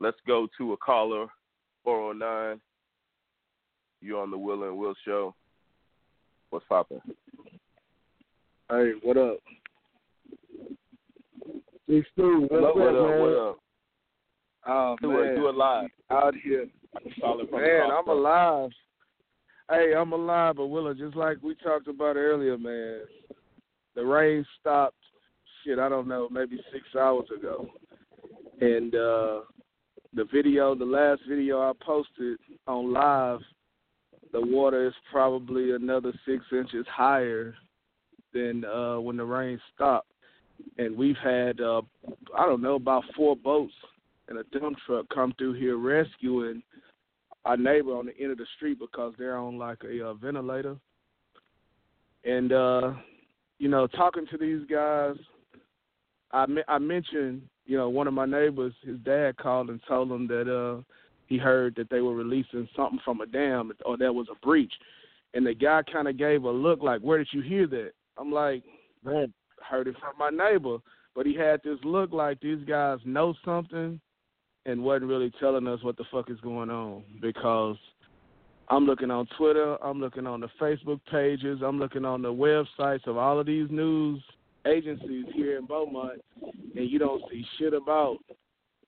let's 0.00 0.18
go 0.26 0.46
to 0.58 0.72
a 0.72 0.76
caller, 0.76 1.26
four 1.84 2.10
oh 2.10 2.12
nine. 2.12 2.60
You're 4.00 4.20
on 4.22 4.30
the 4.30 4.38
Will 4.38 4.62
and 4.64 4.76
Will 4.78 4.94
show. 5.04 5.34
What's 6.50 6.64
poppin'? 6.68 7.00
Hey, 8.70 8.92
what 9.02 9.16
up? 9.16 9.38
Big 11.86 12.04
Stu, 12.12 12.46
Hello, 12.50 12.70
up, 12.70 12.76
what 12.76 12.88
up, 12.88 13.08
man? 13.10 13.20
what 13.20 13.48
up? 13.50 13.58
Oh 14.66 14.96
Do 15.00 15.12
man, 15.12 15.32
it, 15.32 15.36
do 15.36 15.48
it 15.48 15.54
live. 15.54 15.88
out 16.10 16.34
here, 16.42 16.66
Calling 17.20 17.46
from 17.48 17.60
the 17.60 17.66
man. 17.66 17.90
I'm 17.90 18.08
alive. 18.08 18.70
Hey, 19.70 19.92
I'm 19.96 20.12
alive, 20.12 20.56
but 20.56 20.66
Willa, 20.66 20.94
just 20.94 21.16
like 21.16 21.38
we 21.42 21.54
talked 21.56 21.88
about 21.88 22.16
earlier, 22.16 22.56
man. 22.58 23.00
The 23.94 24.04
rain 24.04 24.44
stopped. 24.60 24.94
Shit, 25.64 25.78
I 25.78 25.88
don't 25.88 26.06
know, 26.08 26.28
maybe 26.30 26.58
six 26.72 26.84
hours 26.98 27.26
ago, 27.36 27.66
and 28.60 28.94
uh 28.94 29.40
the 30.14 30.24
video, 30.32 30.74
the 30.74 30.84
last 30.84 31.20
video 31.28 31.60
I 31.60 31.72
posted 31.84 32.38
on 32.66 32.92
live, 32.92 33.40
the 34.32 34.40
water 34.40 34.86
is 34.86 34.94
probably 35.10 35.72
another 35.72 36.12
six 36.26 36.44
inches 36.52 36.86
higher 36.88 37.54
than 38.32 38.64
uh, 38.64 38.98
when 39.00 39.16
the 39.16 39.24
rain 39.24 39.60
stopped. 39.74 40.10
And 40.76 40.96
we've 40.96 41.16
had, 41.22 41.60
uh, 41.60 41.82
I 42.36 42.46
don't 42.46 42.62
know, 42.62 42.74
about 42.74 43.04
four 43.16 43.36
boats 43.36 43.74
and 44.28 44.38
a 44.38 44.44
dump 44.58 44.76
truck 44.86 45.06
come 45.14 45.34
through 45.38 45.54
here 45.54 45.76
rescuing 45.76 46.62
our 47.44 47.56
neighbor 47.56 47.96
on 47.96 48.06
the 48.06 48.18
end 48.20 48.32
of 48.32 48.38
the 48.38 48.46
street 48.56 48.78
because 48.78 49.14
they're 49.18 49.38
on 49.38 49.58
like 49.58 49.78
a 49.84 50.08
uh, 50.08 50.14
ventilator. 50.14 50.76
And 52.24 52.52
uh, 52.52 52.94
you 53.58 53.68
know, 53.68 53.86
talking 53.86 54.26
to 54.30 54.36
these 54.36 54.66
guys, 54.68 55.16
I 56.32 56.46
I 56.66 56.78
mentioned, 56.78 57.42
you 57.68 57.76
know, 57.76 57.90
one 57.90 58.08
of 58.08 58.14
my 58.14 58.24
neighbors, 58.24 58.72
his 58.82 58.96
dad 59.04 59.36
called 59.36 59.68
and 59.68 59.80
told 59.86 60.10
him 60.10 60.26
that 60.26 60.50
uh 60.50 60.82
he 61.26 61.36
heard 61.36 61.74
that 61.76 61.90
they 61.90 62.00
were 62.00 62.14
releasing 62.14 62.66
something 62.74 62.98
from 63.04 63.20
a 63.20 63.26
dam 63.26 63.70
or 63.84 63.98
there 63.98 64.14
was 64.14 64.26
a 64.32 64.46
breach. 64.46 64.72
And 65.34 65.46
the 65.46 65.54
guy 65.54 65.82
kind 65.92 66.08
of 66.08 66.16
gave 66.16 66.44
a 66.44 66.50
look 66.50 66.82
like, 66.82 67.02
"Where 67.02 67.18
did 67.18 67.28
you 67.32 67.42
hear 67.42 67.66
that?" 67.66 67.92
I'm 68.16 68.32
like, 68.32 68.64
"Man, 69.04 69.32
heard 69.62 69.86
it 69.86 69.96
from 70.00 70.14
my 70.18 70.30
neighbor." 70.30 70.78
But 71.14 71.26
he 71.26 71.34
had 71.34 71.60
this 71.62 71.78
look 71.84 72.12
like 72.12 72.40
these 72.40 72.64
guys 72.64 72.98
know 73.04 73.34
something 73.44 74.00
and 74.64 74.82
wasn't 74.82 75.10
really 75.10 75.30
telling 75.38 75.66
us 75.66 75.82
what 75.82 75.98
the 75.98 76.04
fuck 76.10 76.30
is 76.30 76.40
going 76.40 76.70
on 76.70 77.02
because 77.20 77.76
I'm 78.68 78.86
looking 78.86 79.10
on 79.10 79.26
Twitter, 79.36 79.76
I'm 79.84 80.00
looking 80.00 80.26
on 80.26 80.40
the 80.40 80.48
Facebook 80.60 81.00
pages, 81.10 81.60
I'm 81.62 81.78
looking 81.78 82.06
on 82.06 82.22
the 82.22 82.32
websites 82.32 83.06
of 83.06 83.18
all 83.18 83.38
of 83.38 83.46
these 83.46 83.68
news 83.70 84.22
agencies 84.68 85.26
here 85.34 85.58
in 85.58 85.66
Beaumont, 85.66 86.20
and 86.42 86.90
you 86.90 86.98
don't 86.98 87.22
see 87.30 87.44
shit 87.58 87.74
about 87.74 88.18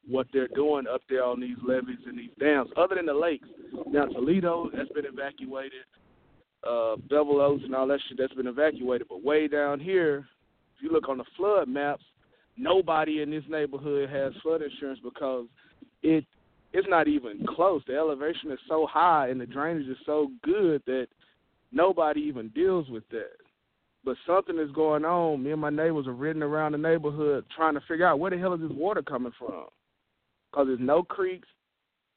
what 0.08 0.26
they're 0.32 0.48
doing 0.48 0.86
up 0.92 1.02
there 1.08 1.24
on 1.24 1.40
these 1.40 1.56
levees 1.66 1.98
and 2.06 2.18
these 2.18 2.30
dams, 2.38 2.70
other 2.76 2.96
than 2.96 3.06
the 3.06 3.14
lakes. 3.14 3.48
Now 3.88 4.06
Toledo 4.06 4.70
has 4.76 4.88
been 4.88 5.04
evacuated, 5.04 5.84
uh, 6.66 6.96
Bevil 7.08 7.40
Oaks 7.40 7.64
and 7.64 7.74
all 7.74 7.86
that 7.88 8.00
shit 8.08 8.18
that's 8.18 8.34
been 8.34 8.46
evacuated, 8.46 9.08
but 9.08 9.22
way 9.22 9.48
down 9.48 9.80
here, 9.80 10.26
if 10.76 10.82
you 10.82 10.90
look 10.90 11.08
on 11.08 11.18
the 11.18 11.24
flood 11.36 11.68
maps, 11.68 12.04
nobody 12.56 13.22
in 13.22 13.30
this 13.30 13.44
neighborhood 13.48 14.08
has 14.10 14.32
flood 14.42 14.62
insurance 14.62 15.00
because 15.02 15.46
it 16.02 16.24
it's 16.72 16.86
not 16.88 17.08
even 17.08 17.44
close. 17.56 17.82
The 17.86 17.96
elevation 17.96 18.52
is 18.52 18.58
so 18.68 18.86
high 18.86 19.28
and 19.28 19.40
the 19.40 19.46
drainage 19.46 19.88
is 19.88 19.96
so 20.06 20.28
good 20.42 20.82
that 20.86 21.08
nobody 21.72 22.20
even 22.20 22.48
deals 22.50 22.88
with 22.88 23.02
that. 23.10 23.32
But 24.04 24.16
something 24.26 24.58
is 24.58 24.70
going 24.72 25.04
on. 25.04 25.42
Me 25.42 25.52
and 25.52 25.60
my 25.60 25.70
neighbors 25.70 26.06
are 26.06 26.14
riding 26.14 26.42
around 26.42 26.72
the 26.72 26.78
neighborhood 26.78 27.44
trying 27.54 27.74
to 27.74 27.80
figure 27.86 28.06
out 28.06 28.18
where 28.18 28.30
the 28.30 28.38
hell 28.38 28.54
is 28.54 28.60
this 28.60 28.70
water 28.72 29.02
coming 29.02 29.32
from? 29.38 29.66
Because 30.50 30.68
there's 30.68 30.80
no 30.80 31.02
creeks. 31.02 31.48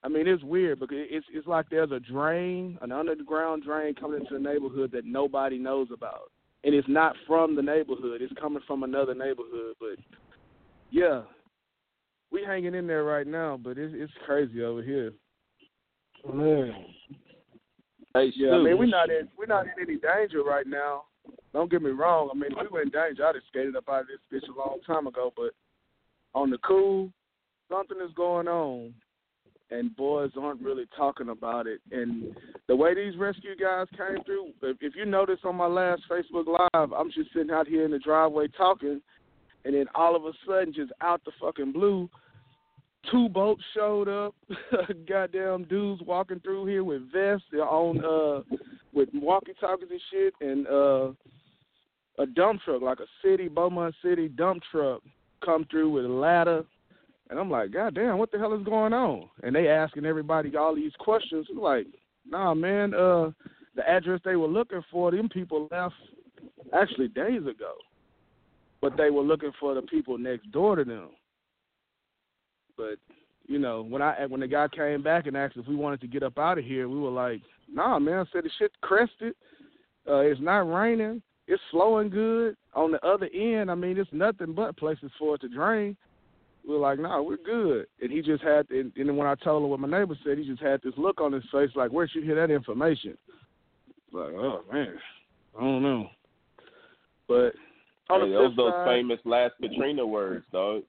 I 0.03 0.09
mean, 0.09 0.27
it's 0.27 0.43
weird 0.43 0.79
because 0.79 0.97
it's 0.99 1.25
it's 1.31 1.47
like 1.47 1.69
there's 1.69 1.91
a 1.91 1.99
drain, 1.99 2.77
an 2.81 2.91
underground 2.91 3.63
drain 3.63 3.95
coming 3.95 4.19
into 4.19 4.33
the 4.33 4.39
neighborhood 4.39 4.91
that 4.91 5.05
nobody 5.05 5.57
knows 5.57 5.87
about, 5.93 6.31
and 6.65 6.75
it's 6.75 6.87
not 6.89 7.15
from 7.25 7.55
the 7.55 7.61
neighborhood. 7.61 8.21
It's 8.21 8.33
coming 8.39 8.61
from 8.67 8.83
another 8.83 9.13
neighborhood. 9.13 9.75
But 9.79 9.99
yeah, 10.91 11.21
we 12.31 12.43
hanging 12.43 12.75
in 12.75 12.85
there 12.85 13.05
right 13.05 13.27
now, 13.27 13.57
but 13.61 13.77
it's 13.77 13.93
it's 13.95 14.11
crazy 14.25 14.61
over 14.61 14.83
here. 14.83 15.13
Man. 16.33 16.85
Hey, 18.13 18.31
Yeah, 18.35 18.51
I 18.51 18.63
mean 18.63 18.77
we're 18.77 18.85
not 18.85 19.09
in 19.09 19.29
we're 19.37 19.45
not 19.45 19.65
in 19.65 19.71
any 19.81 19.97
danger 19.99 20.43
right 20.43 20.67
now. 20.67 21.03
Don't 21.53 21.71
get 21.71 21.81
me 21.81 21.91
wrong. 21.91 22.29
I 22.31 22.35
mean 22.37 22.51
we 22.59 22.67
were 22.67 22.81
in 22.81 22.89
danger, 22.89 23.25
I'd 23.25 23.35
have 23.35 23.43
skated 23.49 23.75
up 23.75 23.87
out 23.87 24.01
of 24.01 24.07
this 24.07 24.41
bitch 24.41 24.49
a 24.49 24.57
long 24.57 24.79
time 24.85 25.07
ago. 25.07 25.31
But 25.35 25.51
on 26.33 26.49
the 26.49 26.57
cool, 26.59 27.11
something 27.69 27.97
is 28.03 28.13
going 28.15 28.47
on, 28.47 28.93
and 29.71 29.95
boys 29.95 30.31
aren't 30.39 30.61
really 30.61 30.85
talking 30.95 31.29
about 31.29 31.67
it. 31.67 31.79
And 31.91 32.35
the 32.67 32.75
way 32.75 32.95
these 32.95 33.17
rescue 33.17 33.55
guys 33.55 33.87
came 33.95 34.23
through, 34.25 34.51
if, 34.61 34.77
if 34.81 34.95
you 34.95 35.05
notice 35.05 35.39
on 35.43 35.55
my 35.55 35.67
last 35.67 36.03
Facebook 36.09 36.47
Live, 36.47 36.91
I'm 36.91 37.11
just 37.11 37.33
sitting 37.33 37.51
out 37.51 37.67
here 37.67 37.85
in 37.85 37.91
the 37.91 37.99
driveway 37.99 38.47
talking, 38.57 39.01
and 39.65 39.75
then 39.75 39.85
all 39.95 40.15
of 40.15 40.25
a 40.25 40.31
sudden, 40.47 40.73
just 40.73 40.91
out 41.01 41.23
the 41.23 41.31
fucking 41.39 41.71
blue, 41.71 42.09
two 43.11 43.29
boats 43.29 43.63
showed 43.73 44.07
up. 44.07 44.35
Goddamn 45.07 45.65
dudes 45.65 46.01
walking 46.05 46.39
through 46.39 46.65
here 46.65 46.83
with 46.83 47.11
vests 47.11 47.47
on 47.53 48.03
uh 48.03 48.55
with 48.93 49.09
walkie 49.13 49.53
talkies 49.59 49.89
and 49.89 50.01
shit 50.11 50.33
and 50.41 50.67
uh 50.67 51.11
a 52.19 52.25
dump 52.25 52.61
truck, 52.63 52.81
like 52.81 52.99
a 52.99 53.27
city, 53.27 53.47
Beaumont 53.47 53.95
City 54.03 54.27
dump 54.27 54.61
truck, 54.71 55.01
come 55.43 55.65
through 55.69 55.91
with 55.91 56.05
a 56.05 56.09
ladder. 56.09 56.63
And 57.29 57.39
I'm 57.39 57.49
like, 57.49 57.71
God 57.71 57.95
damn, 57.95 58.17
what 58.17 58.31
the 58.31 58.37
hell 58.37 58.53
is 58.53 58.63
going 58.63 58.93
on? 58.93 59.29
And 59.41 59.55
they 59.55 59.67
asking 59.67 60.05
everybody 60.05 60.55
all 60.55 60.75
these 60.75 60.91
questions. 60.99 61.47
I'm 61.49 61.59
like, 61.59 61.87
nah 62.27 62.53
man, 62.53 62.93
uh 62.93 63.31
the 63.75 63.87
address 63.89 64.21
they 64.23 64.35
were 64.35 64.47
looking 64.47 64.83
for, 64.91 65.09
them 65.09 65.29
people 65.29 65.67
left 65.71 65.95
actually 66.79 67.07
days 67.07 67.41
ago. 67.41 67.73
But 68.81 68.97
they 68.97 69.09
were 69.09 69.23
looking 69.23 69.51
for 69.59 69.73
the 69.73 69.81
people 69.81 70.17
next 70.17 70.51
door 70.51 70.75
to 70.75 70.83
them. 70.83 71.09
But 72.77 72.97
you 73.47 73.59
know, 73.59 73.81
when 73.81 74.01
I 74.01 74.25
when 74.25 74.41
the 74.41 74.47
guy 74.47 74.67
came 74.67 75.01
back 75.01 75.27
and 75.27 75.35
asked 75.35 75.57
if 75.57 75.67
we 75.67 75.75
wanted 75.75 76.01
to 76.01 76.07
get 76.07 76.23
up 76.23 76.37
out 76.37 76.57
of 76.57 76.65
here, 76.65 76.87
we 76.87 76.99
were 76.99 77.09
like, 77.09 77.41
"Nah, 77.71 77.99
man." 77.99 78.19
I 78.19 78.25
said 78.31 78.45
the 78.45 78.49
shit 78.57 78.71
crested. 78.81 79.35
Uh, 80.07 80.19
it's 80.19 80.41
not 80.41 80.71
raining. 80.71 81.21
It's 81.47 81.61
flowing 81.71 82.09
good. 82.09 82.55
On 82.73 82.91
the 82.91 83.05
other 83.05 83.29
end, 83.33 83.69
I 83.69 83.75
mean, 83.75 83.97
it's 83.97 84.09
nothing 84.13 84.53
but 84.53 84.77
places 84.77 85.11
for 85.19 85.35
it 85.35 85.41
to 85.41 85.49
drain. 85.49 85.95
We're 86.65 86.77
like, 86.77 86.99
"Nah, 86.99 87.21
we're 87.21 87.37
good." 87.37 87.87
And 88.01 88.09
he 88.11 88.21
just 88.21 88.41
had, 88.41 88.69
and, 88.69 88.93
and 88.95 89.09
then 89.09 89.17
when 89.17 89.27
I 89.27 89.35
told 89.35 89.63
him 89.63 89.69
what 89.69 89.81
my 89.81 89.87
neighbor 89.89 90.15
said, 90.23 90.37
he 90.37 90.45
just 90.45 90.61
had 90.61 90.81
this 90.81 90.93
look 90.97 91.19
on 91.19 91.33
his 91.33 91.43
face, 91.51 91.69
like, 91.75 91.91
"Where'd 91.91 92.11
you 92.13 92.21
hear 92.21 92.35
that 92.35 92.51
information?" 92.53 93.17
Like, 94.13 94.31
oh 94.33 94.63
man, 94.71 94.95
I 95.57 95.61
don't 95.61 95.83
know. 95.83 96.07
But 97.27 97.53
on 98.09 98.21
Hey, 98.21 98.27
the 98.29 98.33
those 98.33 98.55
those 98.55 98.71
side- 98.71 98.85
famous 98.87 99.19
last 99.25 99.55
Katrina 99.61 100.05
words, 100.07 100.45
dog. 100.53 100.83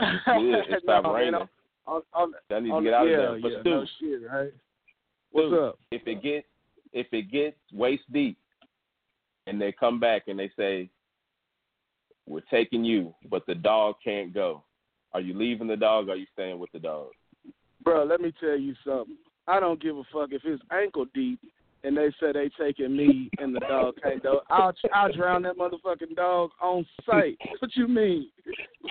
Yeah, 0.00 0.16
it 0.26 0.70
No, 0.70 0.78
stopped 0.82 1.06
man, 1.06 1.14
raining. 1.14 1.34
on- 1.34 1.48
on, 1.86 2.02
on, 2.14 2.32
That 2.48 2.62
needs 2.62 2.76
to 2.76 2.82
get 2.82 2.94
out 2.94 3.06
of 3.06 3.12
there. 3.12 3.40
But 3.40 3.50
yeah, 3.52 3.60
Stu, 3.62 3.70
no 3.70 3.86
shit, 3.98 4.22
right? 4.30 4.52
What's 5.32 5.48
Stu, 5.48 5.60
up? 5.60 5.78
if 5.90 6.06
it 6.06 6.22
gets 6.22 6.46
if 6.92 7.06
it 7.12 7.30
gets 7.32 7.56
waist 7.72 8.02
deep, 8.12 8.38
and 9.50 9.60
they 9.60 9.72
come 9.72 9.98
back 9.98 10.22
and 10.28 10.38
they 10.38 10.50
say, 10.56 10.88
"We're 12.26 12.40
taking 12.50 12.84
you, 12.84 13.14
but 13.28 13.44
the 13.46 13.54
dog 13.54 13.96
can't 14.02 14.32
go," 14.32 14.62
are 15.12 15.20
you 15.20 15.34
leaving 15.34 15.66
the 15.66 15.76
dog? 15.76 16.08
Or 16.08 16.12
are 16.12 16.16
you 16.16 16.26
staying 16.32 16.58
with 16.58 16.70
the 16.72 16.78
dog? 16.78 17.08
Bro, 17.82 18.04
let 18.04 18.20
me 18.20 18.32
tell 18.40 18.58
you 18.58 18.74
something. 18.84 19.16
I 19.48 19.58
don't 19.58 19.82
give 19.82 19.96
a 19.96 20.04
fuck 20.12 20.30
if 20.32 20.42
it's 20.44 20.62
ankle 20.70 21.06
deep 21.12 21.40
and 21.82 21.96
they 21.96 22.10
say 22.20 22.32
they 22.32 22.50
taking 22.60 22.96
me 22.96 23.30
and 23.38 23.54
the 23.54 23.60
dog 23.60 23.94
can't 24.02 24.22
go. 24.22 24.40
I'll 24.50 24.72
I'll 24.92 25.12
drown 25.12 25.42
that 25.42 25.56
motherfucking 25.56 26.14
dog 26.14 26.50
on 26.60 26.86
sight. 27.06 27.38
What 27.58 27.74
you 27.74 27.88
mean? 27.88 28.30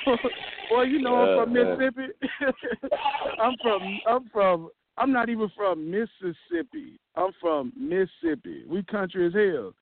Boy, 0.69 0.83
you 0.83 0.99
know 0.99 1.15
I'm 1.15 1.45
from. 1.45 1.53
Mississippi. 1.53 2.07
I'm 3.41 3.55
from 3.61 3.99
I'm 4.07 4.29
from 4.29 4.69
I'm 4.97 5.13
not 5.13 5.29
even 5.29 5.49
from 5.55 5.89
Mississippi. 5.89 6.99
I'm 7.15 7.31
from 7.39 7.71
Mississippi. 7.77 8.63
We 8.67 8.83
country 8.83 9.27
as 9.27 9.33
hell. 9.33 9.73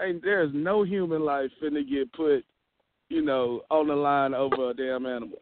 Ain't 0.00 0.22
there's 0.22 0.50
no 0.54 0.82
human 0.82 1.24
life 1.24 1.50
finna 1.62 1.88
get 1.88 2.12
put, 2.12 2.44
you 3.08 3.22
know, 3.22 3.62
on 3.70 3.88
the 3.88 3.94
line 3.94 4.34
over 4.34 4.70
a 4.70 4.74
damn 4.74 5.06
animal. 5.06 5.38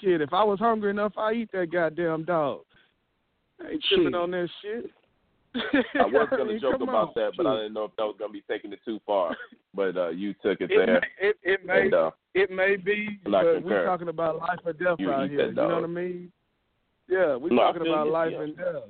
Shit, 0.00 0.20
if 0.20 0.32
I 0.32 0.44
was 0.44 0.58
hungry 0.58 0.90
enough, 0.90 1.12
I 1.16 1.32
eat 1.32 1.50
that 1.52 1.72
goddamn 1.72 2.24
dog. 2.24 2.60
I 3.64 3.70
ain't 3.70 3.84
tripping 3.88 4.14
on 4.14 4.30
that 4.32 4.48
shit. 4.62 4.90
I 5.54 6.04
was 6.04 6.28
gonna 6.30 6.44
mean, 6.52 6.60
joke 6.60 6.82
about 6.82 7.08
on. 7.08 7.12
that, 7.16 7.32
but 7.36 7.46
I 7.46 7.56
didn't 7.56 7.72
know 7.72 7.84
if 7.84 7.96
that 7.96 8.04
was 8.04 8.16
gonna 8.18 8.32
be 8.32 8.42
taking 8.48 8.72
it 8.72 8.80
too 8.84 9.00
far. 9.06 9.36
But 9.74 9.94
uh, 9.98 10.08
you 10.08 10.32
took 10.42 10.62
it 10.62 10.70
It 10.70 10.86
there. 10.86 10.86
may, 11.02 11.28
it, 11.28 11.36
it 11.42 11.66
may 11.66 11.82
And, 11.82 11.92
uh, 11.92 12.10
it 12.32 12.50
may 12.50 12.76
be, 12.76 13.08
I 13.26 13.30
but 13.30 13.42
concur. 13.56 13.60
we're 13.62 13.84
talking 13.84 14.08
about 14.08 14.38
life 14.38 14.58
or 14.64 14.72
death 14.72 14.96
You 14.98 15.12
out 15.12 15.28
here. 15.28 15.48
You 15.48 15.52
know 15.52 15.68
what 15.68 15.84
I 15.84 15.86
mean? 15.86 16.32
Yeah, 17.10 17.36
we're 17.36 17.50
No, 17.50 17.56
talking 17.60 17.82
about 17.82 18.06
you, 18.06 18.12
life 18.12 18.32
yeah. 18.32 18.40
and 18.42 18.56
death. 18.56 18.82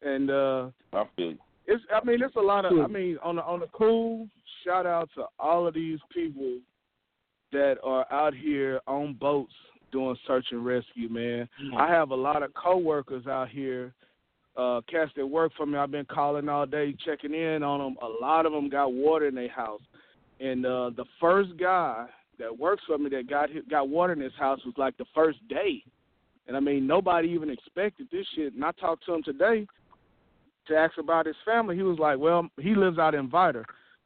And 0.00 0.30
uh 0.30 0.68
I 0.94 1.04
feel 1.16 1.32
you. 1.32 1.38
It's 1.66 1.82
I 1.94 2.04
mean 2.04 2.22
it's 2.22 2.36
a 2.36 2.40
lot 2.40 2.64
of 2.64 2.72
I 2.78 2.86
mean 2.86 3.18
on 3.22 3.36
the 3.36 3.42
on 3.42 3.60
the 3.60 3.66
cool 3.72 4.28
shout 4.64 4.86
out 4.86 5.10
to 5.14 5.24
all 5.38 5.66
of 5.66 5.74
these 5.74 5.98
people 6.12 6.58
that 7.52 7.76
are 7.84 8.10
out 8.12 8.34
here 8.34 8.80
on 8.86 9.14
boats 9.14 9.52
doing 9.92 10.16
search 10.26 10.46
and 10.50 10.66
rescue, 10.66 11.08
man. 11.08 11.48
I 11.76 11.88
have 11.88 12.10
a 12.10 12.14
lot 12.14 12.42
of 12.42 12.52
coworkers 12.54 13.26
out 13.26 13.48
here, 13.48 13.94
uh, 14.56 14.80
cats 14.90 15.12
that 15.16 15.26
work 15.26 15.52
for 15.56 15.64
me. 15.64 15.78
I've 15.78 15.92
been 15.92 16.04
calling 16.06 16.48
all 16.48 16.66
day, 16.66 16.94
checking 17.04 17.32
in 17.32 17.62
on 17.62 17.78
them. 17.78 17.96
A 18.02 18.08
lot 18.20 18.46
of 18.46 18.52
them 18.52 18.68
got 18.68 18.92
water 18.92 19.28
in 19.28 19.34
their 19.34 19.48
house, 19.48 19.80
and 20.40 20.66
uh, 20.66 20.90
the 20.96 21.04
first 21.20 21.56
guy 21.56 22.06
that 22.38 22.56
works 22.56 22.82
for 22.86 22.98
me 22.98 23.08
that 23.10 23.30
got 23.30 23.48
got 23.70 23.88
water 23.88 24.12
in 24.12 24.20
his 24.20 24.34
house 24.38 24.60
was 24.64 24.74
like 24.76 24.96
the 24.98 25.06
first 25.14 25.38
day, 25.48 25.82
and 26.48 26.56
I 26.56 26.60
mean 26.60 26.86
nobody 26.86 27.28
even 27.28 27.50
expected 27.50 28.08
this 28.10 28.26
shit. 28.34 28.54
And 28.54 28.64
I 28.64 28.72
talked 28.72 29.06
to 29.06 29.14
him 29.14 29.22
today 29.22 29.66
to 30.68 30.76
ask 30.76 30.98
about 30.98 31.26
his 31.26 31.36
family. 31.44 31.76
He 31.76 31.82
was 31.82 31.98
like, 31.98 32.18
"Well, 32.18 32.48
he 32.60 32.74
lives 32.74 32.98
out 32.98 33.14
in 33.14 33.28
Vidor." 33.28 33.64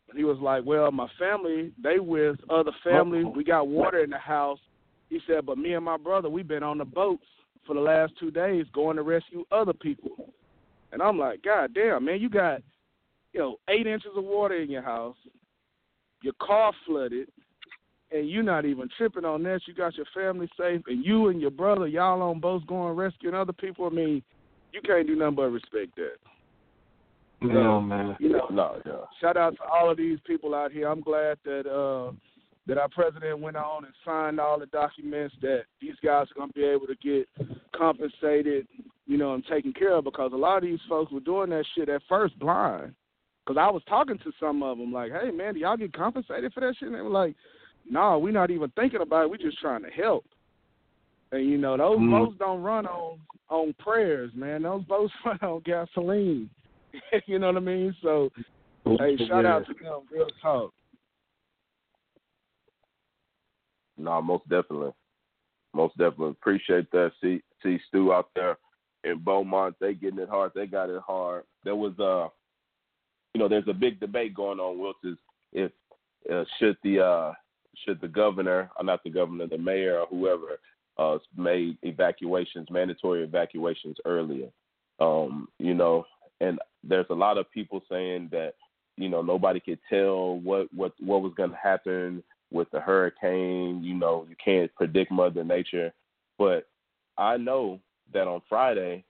And 0.08 0.18
he 0.18 0.24
was 0.24 0.38
like, 0.38 0.64
"Well, 0.64 0.90
my 0.90 1.08
family, 1.18 1.72
they 1.82 1.98
with 1.98 2.38
other 2.50 2.72
family. 2.82 3.22
Oh. 3.24 3.30
We 3.30 3.44
got 3.44 3.68
water 3.68 4.02
in 4.02 4.10
the 4.10 4.18
house." 4.18 4.60
He 5.08 5.20
said, 5.26 5.46
"But 5.46 5.58
me 5.58 5.74
and 5.74 5.84
my 5.84 5.96
brother, 5.96 6.28
we've 6.28 6.48
been 6.48 6.62
on 6.62 6.78
the 6.78 6.84
boats 6.84 7.26
for 7.66 7.74
the 7.74 7.80
last 7.80 8.12
two 8.18 8.30
days 8.30 8.66
going 8.72 8.96
to 8.96 9.02
rescue 9.02 9.44
other 9.52 9.72
people. 9.72 10.32
And 10.92 11.00
I'm 11.00 11.18
like, 11.18 11.42
God 11.42 11.72
damn, 11.74 12.04
man, 12.04 12.20
you 12.20 12.28
got, 12.28 12.62
you 13.32 13.40
know, 13.40 13.56
eight 13.68 13.86
inches 13.86 14.10
of 14.16 14.24
water 14.24 14.56
in 14.56 14.70
your 14.70 14.82
house, 14.82 15.16
your 16.22 16.34
car 16.40 16.72
flooded, 16.86 17.28
and 18.10 18.28
you're 18.28 18.42
not 18.42 18.64
even 18.64 18.88
tripping 18.98 19.24
on 19.24 19.42
this. 19.42 19.62
You 19.66 19.74
got 19.74 19.96
your 19.96 20.06
family 20.12 20.48
safe, 20.58 20.82
and 20.86 21.04
you 21.04 21.28
and 21.28 21.40
your 21.40 21.52
brother, 21.52 21.86
y'all 21.86 22.22
on 22.22 22.40
boats 22.40 22.64
going 22.66 22.96
rescuing 22.96 23.36
other 23.36 23.52
people. 23.52 23.86
I 23.86 23.90
mean, 23.90 24.22
you 24.72 24.80
can't 24.84 25.06
do 25.06 25.14
nothing 25.14 25.36
but 25.36 25.50
respect 25.50 25.94
that. 25.96 26.16
No, 27.42 27.80
man. 27.80 28.16
You 28.20 28.30
know, 28.30 28.46
No, 28.50 28.80
yeah. 28.84 28.92
shout 29.20 29.36
out 29.36 29.56
to 29.56 29.62
all 29.64 29.90
of 29.90 29.96
these 29.96 30.18
people 30.26 30.54
out 30.54 30.72
here. 30.72 30.88
I'm 30.88 31.00
glad 31.00 31.38
that 31.44 31.66
uh 31.66 32.12
that 32.66 32.76
our 32.78 32.88
president 32.90 33.40
went 33.40 33.56
on 33.56 33.84
and 33.84 33.94
signed 34.04 34.38
all 34.38 34.58
the 34.58 34.66
documents 34.66 35.34
that 35.40 35.62
these 35.80 35.94
guys 36.04 36.26
are 36.30 36.34
going 36.36 36.48
to 36.50 36.54
be 36.54 36.62
able 36.64 36.86
to 36.86 36.94
get 37.02 37.26
compensated, 37.74 38.68
you 39.06 39.16
know, 39.16 39.34
and 39.34 39.44
taken 39.46 39.72
care 39.72 39.94
of 39.96 40.04
because 40.04 40.32
a 40.32 40.36
lot 40.36 40.58
of 40.58 40.62
these 40.62 40.78
folks 40.88 41.10
were 41.10 41.20
doing 41.20 41.50
that 41.50 41.64
shit 41.74 41.88
at 41.88 42.02
first 42.08 42.38
blind. 42.38 42.94
Because 43.44 43.58
I 43.58 43.70
was 43.70 43.82
talking 43.88 44.18
to 44.18 44.32
some 44.38 44.62
of 44.62 44.78
them 44.78 44.92
like, 44.92 45.10
hey, 45.10 45.30
man, 45.30 45.54
do 45.54 45.60
y'all 45.60 45.76
get 45.76 45.92
compensated 45.94 46.52
for 46.52 46.60
that 46.60 46.74
shit? 46.78 46.88
And 46.88 46.94
they 46.96 47.00
were 47.00 47.08
like, 47.08 47.34
no, 47.90 48.18
we're 48.18 48.30
not 48.32 48.50
even 48.50 48.70
thinking 48.76 49.00
about 49.00 49.24
it. 49.24 49.30
We're 49.30 49.38
just 49.38 49.58
trying 49.58 49.82
to 49.82 49.90
help. 49.90 50.24
And, 51.32 51.48
you 51.48 51.56
know, 51.58 51.76
those 51.76 51.98
Mm. 51.98 52.10
boats 52.10 52.36
don't 52.38 52.62
run 52.62 52.86
on, 52.86 53.18
on 53.48 53.74
prayers, 53.78 54.30
man. 54.34 54.62
Those 54.62 54.84
boats 54.84 55.12
run 55.24 55.38
on 55.42 55.60
gasoline. 55.64 56.50
you 57.26 57.38
know 57.38 57.48
what 57.48 57.56
I 57.56 57.60
mean? 57.60 57.94
So, 58.02 58.30
hey, 58.84 59.16
shout 59.28 59.46
out 59.46 59.66
to 59.66 59.74
them. 59.74 60.02
Real 60.12 60.26
talk. 60.42 60.72
No, 63.96 64.20
most 64.22 64.48
definitely. 64.48 64.92
Most 65.74 65.96
definitely. 65.98 66.30
Appreciate 66.30 66.90
that. 66.92 67.12
See 67.20 67.42
see 67.62 67.78
Stu 67.88 68.12
out 68.12 68.30
there 68.34 68.56
in 69.04 69.18
Beaumont, 69.18 69.76
they 69.80 69.94
getting 69.94 70.18
it 70.18 70.28
hard. 70.28 70.52
They 70.54 70.66
got 70.66 70.90
it 70.90 71.02
hard. 71.06 71.44
There 71.64 71.76
was 71.76 71.98
uh 71.98 72.28
you 73.34 73.38
know, 73.38 73.48
there's 73.48 73.68
a 73.68 73.74
big 73.74 74.00
debate 74.00 74.34
going 74.34 74.58
on, 74.58 74.76
Wiltz, 74.76 75.10
is 75.10 75.18
if 75.52 75.70
uh, 76.32 76.44
should 76.58 76.76
the 76.82 77.00
uh 77.00 77.32
should 77.84 78.00
the 78.00 78.08
governor 78.08 78.70
or 78.76 78.84
not 78.84 79.02
the 79.04 79.10
governor, 79.10 79.46
the 79.46 79.58
mayor 79.58 80.00
or 80.00 80.06
whoever 80.06 80.58
uh 80.98 81.18
made 81.36 81.78
evacuations, 81.82 82.68
mandatory 82.70 83.22
evacuations 83.22 83.96
earlier. 84.04 84.48
Um, 84.98 85.48
you 85.58 85.74
know, 85.74 86.04
and 86.40 86.58
there's 86.82 87.06
a 87.10 87.14
lot 87.14 87.38
of 87.38 87.50
people 87.50 87.82
saying 87.90 88.28
that, 88.32 88.54
you 88.96 89.08
know, 89.08 89.22
nobody 89.22 89.60
could 89.60 89.78
tell 89.88 90.38
what 90.38 90.72
what 90.74 90.92
what 91.00 91.22
was 91.22 91.32
gonna 91.36 91.58
happen 91.60 92.22
with 92.50 92.70
the 92.70 92.80
hurricane. 92.80 93.82
You 93.82 93.94
know, 93.94 94.26
you 94.28 94.36
can't 94.42 94.74
predict 94.74 95.10
Mother 95.10 95.44
Nature. 95.44 95.92
But 96.38 96.66
I 97.18 97.36
know 97.36 97.80
that 98.12 98.26
on 98.26 98.42
Friday, 98.48 99.04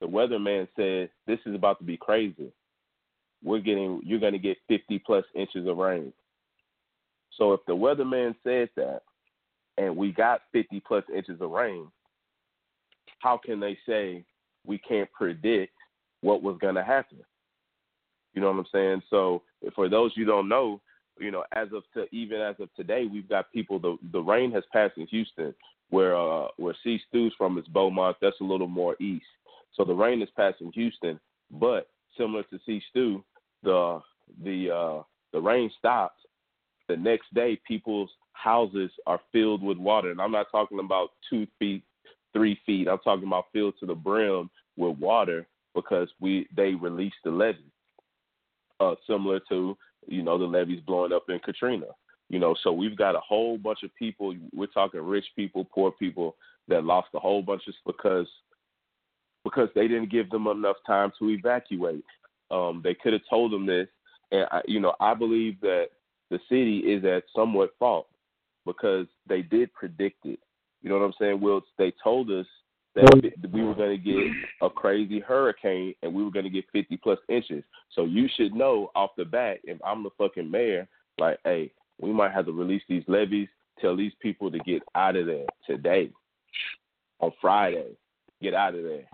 the 0.00 0.06
weatherman 0.06 0.68
said 0.76 1.10
this 1.26 1.38
is 1.46 1.54
about 1.54 1.78
to 1.78 1.84
be 1.84 1.96
crazy. 1.96 2.52
We're 3.42 3.60
getting, 3.60 4.00
you're 4.04 4.20
going 4.20 4.32
to 4.32 4.38
get 4.38 4.56
50 4.68 4.98
plus 5.00 5.24
inches 5.34 5.68
of 5.68 5.76
rain. 5.76 6.12
So 7.36 7.52
if 7.52 7.60
the 7.66 7.76
weatherman 7.76 8.34
said 8.42 8.70
that, 8.76 9.02
and 9.78 9.94
we 9.94 10.10
got 10.10 10.40
50 10.52 10.82
plus 10.86 11.04
inches 11.14 11.40
of 11.40 11.50
rain, 11.50 11.86
how 13.20 13.38
can 13.38 13.60
they 13.60 13.78
say 13.86 14.24
we 14.64 14.78
can't 14.78 15.10
predict 15.12 15.74
what 16.20 16.42
was 16.42 16.58
going 16.60 16.74
to 16.74 16.84
happen? 16.84 17.18
You 18.34 18.42
know 18.42 18.50
what 18.50 18.58
I'm 18.58 18.66
saying? 18.72 19.02
So 19.08 19.42
for 19.74 19.88
those 19.88 20.12
you 20.14 20.24
don't 20.24 20.48
know, 20.48 20.80
you 21.18 21.30
know, 21.30 21.44
as 21.52 21.68
of 21.74 21.82
to 21.94 22.06
even 22.14 22.40
as 22.40 22.56
of 22.60 22.68
today, 22.74 23.06
we've 23.10 23.28
got 23.28 23.52
people. 23.52 23.78
The 23.78 23.96
the 24.12 24.20
rain 24.20 24.52
has 24.52 24.64
passed 24.72 24.98
in 24.98 25.06
Houston, 25.06 25.54
where 25.88 26.16
uh 26.16 26.48
where 26.58 26.76
C 26.84 27.00
Stu's 27.08 27.32
from 27.38 27.56
is 27.56 27.66
Beaumont. 27.68 28.18
That's 28.20 28.40
a 28.40 28.44
little 28.44 28.68
more 28.68 28.96
east. 29.00 29.24
So 29.74 29.84
the 29.84 29.94
rain 29.94 30.20
is 30.20 30.28
passing 30.36 30.72
Houston, 30.72 31.18
but 31.50 31.88
similar 32.18 32.42
to 32.44 32.58
C 32.66 32.82
Stu, 32.90 33.24
the 33.62 34.00
the 34.44 34.70
uh 34.70 35.02
the 35.32 35.40
rain 35.40 35.70
stops. 35.78 36.20
The 36.88 36.96
next 36.96 37.32
day, 37.34 37.58
people's 37.66 38.10
houses 38.32 38.90
are 39.06 39.20
filled 39.32 39.62
with 39.62 39.78
water, 39.78 40.10
and 40.10 40.20
I'm 40.20 40.30
not 40.32 40.46
talking 40.52 40.78
about 40.78 41.10
two 41.30 41.46
feet, 41.58 41.82
three 42.32 42.60
feet. 42.66 42.88
I'm 42.88 42.98
talking 42.98 43.26
about 43.26 43.46
filled 43.52 43.74
to 43.80 43.86
the 43.86 43.94
brim 43.94 44.50
with 44.76 44.98
water 44.98 45.46
because 45.76 46.08
we 46.20 46.48
they 46.56 46.74
released 46.74 47.16
the 47.22 47.30
levee. 47.30 47.70
Uh, 48.80 48.94
similar 49.06 49.40
to 49.48 49.76
you 50.08 50.22
know 50.22 50.36
the 50.36 50.44
levees 50.44 50.80
blowing 50.84 51.12
up 51.12 51.26
in 51.28 51.38
Katrina. 51.38 51.86
You 52.28 52.40
know, 52.40 52.56
so 52.64 52.72
we've 52.72 52.96
got 52.96 53.14
a 53.14 53.20
whole 53.20 53.56
bunch 53.56 53.84
of 53.84 53.94
people. 53.94 54.34
We're 54.52 54.66
talking 54.66 55.00
rich 55.00 55.26
people, 55.36 55.64
poor 55.64 55.92
people 55.92 56.34
that 56.66 56.82
lost 56.82 57.08
a 57.14 57.20
whole 57.20 57.42
bunch 57.42 57.62
of 57.68 57.74
because 57.86 58.26
because 59.44 59.68
they 59.76 59.86
didn't 59.86 60.10
give 60.10 60.28
them 60.30 60.48
enough 60.48 60.76
time 60.84 61.12
to 61.20 61.30
evacuate. 61.30 62.04
Um, 62.50 62.80
they 62.82 62.94
could 62.94 63.12
have 63.12 63.22
told 63.30 63.52
them 63.52 63.64
this, 63.64 63.86
and 64.32 64.46
I, 64.50 64.62
you 64.66 64.80
know, 64.80 64.94
I 64.98 65.14
believe 65.14 65.60
that 65.60 65.90
the 66.30 66.40
city 66.48 66.78
is 66.78 67.04
at 67.04 67.22
somewhat 67.34 67.70
fault 67.78 68.08
because 68.64 69.06
they 69.28 69.42
did 69.42 69.72
predict 69.72 70.26
it. 70.26 70.40
You 70.82 70.90
know 70.90 70.98
what 70.98 71.04
I'm 71.04 71.14
saying? 71.20 71.40
Will 71.40 71.62
they 71.78 71.92
told 72.02 72.30
us 72.30 72.46
that 72.96 73.50
we 73.52 73.62
were 73.62 73.74
going 73.74 73.96
to 73.96 74.02
get 74.02 74.32
a 74.62 74.70
crazy 74.70 75.20
hurricane 75.20 75.94
and 76.02 76.12
we 76.12 76.24
were 76.24 76.30
going 76.30 76.44
to 76.44 76.50
get 76.50 76.64
50 76.72 76.96
plus 76.96 77.18
inches. 77.28 77.62
So 77.92 78.04
you 78.04 78.28
should 78.36 78.54
know 78.54 78.90
off 78.94 79.10
the 79.16 79.24
bat, 79.24 79.58
if 79.64 79.78
I'm 79.84 80.02
the 80.02 80.10
fucking 80.16 80.50
mayor, 80.50 80.88
like, 81.18 81.38
hey, 81.44 81.72
we 82.00 82.12
might 82.12 82.32
have 82.32 82.46
to 82.46 82.52
release 82.52 82.82
these 82.88 83.04
levees, 83.06 83.48
tell 83.80 83.96
these 83.96 84.12
people 84.20 84.50
to 84.50 84.58
get 84.60 84.82
out 84.94 85.16
of 85.16 85.26
there 85.26 85.46
today, 85.66 86.10
on 87.20 87.32
Friday, 87.40 87.96
get 88.42 88.54
out 88.54 88.74
of 88.74 88.82
there, 88.82 89.04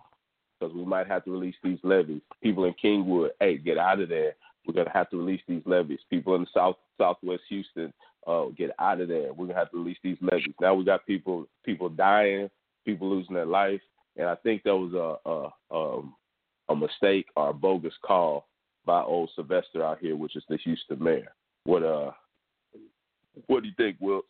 because 0.59 0.75
we 0.75 0.85
might 0.85 1.07
have 1.07 1.25
to 1.25 1.33
release 1.33 1.55
these 1.63 1.79
levees. 1.83 2.23
People 2.43 2.65
in 2.65 2.75
Kingwood, 2.83 3.31
hey, 3.41 3.59
get 3.59 3.79
out 3.79 4.01
of 4.01 4.09
there. 4.09 4.35
We're 4.67 4.75
gonna 4.75 4.91
have 4.93 5.11
to 5.11 5.19
release 5.19 5.41
these 5.49 5.63
levees. 5.67 5.99
People 6.09 6.37
in 6.37 6.47
South 6.55 6.77
Southwest 6.99 7.43
Houston, 7.49 7.93
uh, 8.27 8.47
get 8.57 8.71
out 8.79 9.01
of 9.01 9.09
there. 9.09 9.33
We're 9.33 9.47
gonna 9.47 9.59
have 9.59 9.71
to 9.73 9.79
release 9.79 9.99
these 10.05 10.19
levees. 10.21 10.55
Now 10.61 10.75
we 10.75 10.85
got 10.85 11.07
people 11.07 11.47
people 11.65 11.89
dying, 11.89 12.49
people 12.85 13.11
losing 13.11 13.35
their 13.35 13.47
life, 13.47 13.81
and 14.17 14.27
I 14.27 14.35
think 14.37 14.63
that 14.63 14.77
was 14.77 14.93
a 14.95 15.29
a, 15.29 15.77
um, 15.77 16.15
a 16.69 16.77
mistake 16.77 17.27
or 17.37 17.51
a 17.51 17.55
bogus 17.55 17.95
call 18.05 18.47
by 18.85 19.03
old 19.03 19.31
Sylvester 19.35 19.85
out 19.85 19.99
here, 20.01 20.17
which 20.17 20.37
is 20.37 20.45
the 20.49 20.59
Houston 20.59 21.03
mayor. 21.03 21.33
What 21.65 21.83
uh, 21.83 22.11
what 23.47 23.63
do 23.63 23.69
you 23.69 23.75
think, 23.77 23.97
Wilt? 24.01 24.25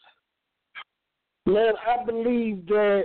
Man, 1.47 1.73
I 1.89 2.05
believe 2.05 2.67
that 2.67 3.03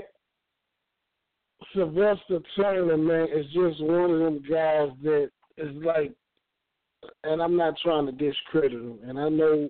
Sylvester 1.75 2.39
Turner, 2.55 2.97
man, 2.97 3.27
is 3.33 3.45
just 3.47 3.81
one 3.83 4.11
of 4.11 4.19
them 4.19 4.43
guys 4.49 4.89
that 5.03 5.29
is 5.57 5.75
like, 5.83 6.13
and 7.23 7.41
I'm 7.41 7.57
not 7.57 7.75
trying 7.81 8.05
to 8.05 8.11
discredit 8.11 8.73
him. 8.73 8.99
And 9.07 9.19
I 9.19 9.29
know 9.29 9.69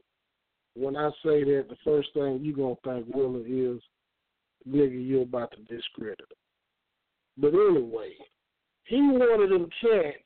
when 0.75 0.95
I 0.95 1.09
say 1.23 1.43
that, 1.43 1.65
the 1.69 1.77
first 1.83 2.09
thing 2.13 2.39
you're 2.41 2.55
gonna 2.55 2.75
think, 2.83 3.15
Willa, 3.15 3.39
is, 3.47 3.81
nigga, 4.67 5.05
you 5.05 5.21
about 5.21 5.51
to 5.51 5.75
discredit 5.75 6.19
him. 6.19 6.37
But 7.37 7.53
anyway, 7.53 8.13
he 8.83 9.01
wanted 9.01 9.51
them 9.51 9.69
cats 9.81 10.17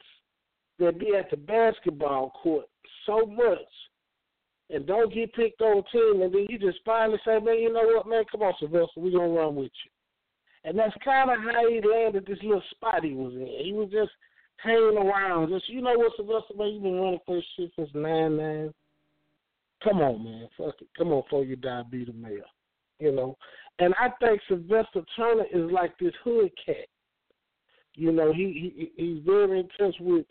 that 0.79 0.99
be 0.99 1.15
at 1.17 1.29
the 1.29 1.37
basketball 1.37 2.31
court 2.41 2.65
so 3.05 3.25
much 3.25 3.59
and 4.69 4.87
don't 4.87 5.13
get 5.13 5.33
picked 5.33 5.61
on 5.61 5.83
team, 5.91 6.21
and 6.21 6.33
then 6.33 6.45
you 6.49 6.57
just 6.57 6.79
finally 6.85 7.19
say, 7.25 7.39
man, 7.39 7.59
you 7.59 7.73
know 7.73 7.83
what, 7.83 8.07
man, 8.07 8.23
come 8.31 8.41
on, 8.41 8.53
Sylvester, 8.59 8.87
we're 8.95 9.11
going 9.11 9.33
to 9.33 9.39
run 9.39 9.55
with 9.55 9.71
you. 9.83 9.91
And 10.63 10.77
that's 10.77 10.93
kind 11.03 11.29
of 11.29 11.39
how 11.39 11.69
he 11.69 11.81
landed 11.81 12.25
this 12.25 12.37
little 12.41 12.63
spot 12.71 13.03
he 13.03 13.13
was 13.13 13.33
in. 13.33 13.47
He 13.65 13.73
was 13.73 13.89
just 13.91 14.11
hanging 14.57 14.97
around. 14.97 15.49
Just, 15.49 15.67
you 15.69 15.81
know 15.81 15.93
what, 15.97 16.13
Sylvester, 16.15 16.53
man, 16.57 16.69
you've 16.69 16.83
been 16.83 16.95
running 16.99 17.19
for 17.25 17.35
this 17.35 17.45
shit 17.57 17.71
since 17.75 17.89
9 17.93 18.37
9. 18.37 18.73
Come 19.83 20.01
on, 20.01 20.23
man. 20.23 20.47
Fuck 20.57 20.75
it. 20.81 20.87
Come 20.97 21.11
on, 21.11 21.23
before 21.23 21.43
you 21.43 21.55
die, 21.55 21.81
be 21.89 22.05
the 22.05 22.13
mayor. 22.13 22.45
You 22.99 23.11
know? 23.11 23.37
And 23.79 23.93
I 23.99 24.09
think 24.19 24.41
Sylvester 24.47 25.01
Turner 25.15 25.45
is 25.51 25.71
like 25.71 25.97
this 25.97 26.13
hood 26.23 26.51
cat. 26.65 26.87
You 27.95 28.11
know, 28.11 28.31
he, 28.31 28.91
he 28.95 29.03
he's 29.03 29.23
very 29.25 29.59
intense 29.59 29.95
with 29.99 30.25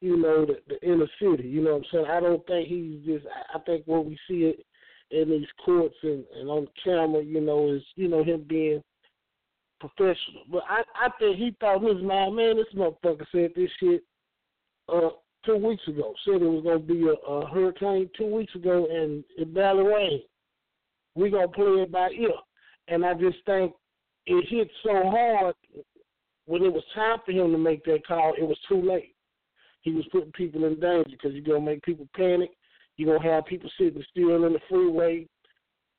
you 0.00 0.16
know, 0.16 0.46
the, 0.46 0.56
the 0.68 0.82
inner 0.86 1.08
city. 1.20 1.48
You 1.48 1.62
know 1.62 1.74
what 1.74 1.78
I'm 1.78 1.84
saying? 1.92 2.06
I 2.10 2.20
don't 2.20 2.46
think 2.46 2.68
he's 2.68 3.04
just. 3.04 3.26
I 3.54 3.58
think 3.60 3.86
what 3.86 4.04
we 4.04 4.18
see 4.28 4.44
it 4.44 4.64
in 5.10 5.30
these 5.30 5.46
courts 5.64 5.94
and, 6.02 6.24
and 6.38 6.48
on 6.48 6.68
camera, 6.82 7.22
you 7.22 7.40
know, 7.40 7.72
is 7.72 7.82
you 7.94 8.08
know 8.08 8.22
him 8.22 8.44
being 8.48 8.82
professional. 9.80 10.44
But 10.50 10.62
I 10.68 10.82
I 10.94 11.08
think 11.18 11.36
he 11.36 11.56
thought 11.60 11.82
his 11.82 12.02
mind, 12.02 12.36
man, 12.36 12.56
this 12.56 12.66
motherfucker 12.74 13.26
said 13.32 13.50
this 13.56 13.70
shit 13.80 14.02
uh 14.88 15.10
two 15.44 15.56
weeks 15.56 15.86
ago. 15.88 16.14
Said 16.24 16.42
it 16.42 16.46
was 16.46 16.64
gonna 16.64 16.78
be 16.78 17.06
a, 17.08 17.30
a 17.30 17.48
hurricane 17.48 18.10
two 18.16 18.26
weeks 18.26 18.54
ago, 18.54 18.86
and 18.90 19.24
it 19.38 19.54
barely 19.54 19.84
rained. 19.84 20.22
We 21.14 21.30
gonna 21.30 21.48
play 21.48 21.82
it 21.82 21.92
by 21.92 22.10
ear, 22.10 22.30
and 22.88 23.04
I 23.04 23.14
just 23.14 23.38
think 23.46 23.72
it 24.26 24.44
hit 24.48 24.70
so 24.82 25.10
hard 25.10 25.54
when 26.46 26.62
it 26.62 26.72
was 26.72 26.84
time 26.94 27.18
for 27.24 27.32
him 27.32 27.52
to 27.52 27.58
make 27.58 27.84
that 27.84 28.06
call. 28.06 28.34
It 28.38 28.44
was 28.44 28.58
too 28.68 28.80
late 28.80 29.16
he 29.86 29.92
was 29.92 30.04
putting 30.10 30.32
people 30.32 30.64
in 30.64 30.80
danger 30.80 31.10
because 31.10 31.32
you're 31.32 31.44
gonna 31.44 31.64
make 31.64 31.82
people 31.84 32.08
panic. 32.16 32.50
You're 32.96 33.16
gonna 33.16 33.32
have 33.32 33.46
people 33.46 33.70
sitting 33.78 34.02
still 34.10 34.44
in 34.44 34.52
the 34.52 34.58
freeway, 34.68 35.28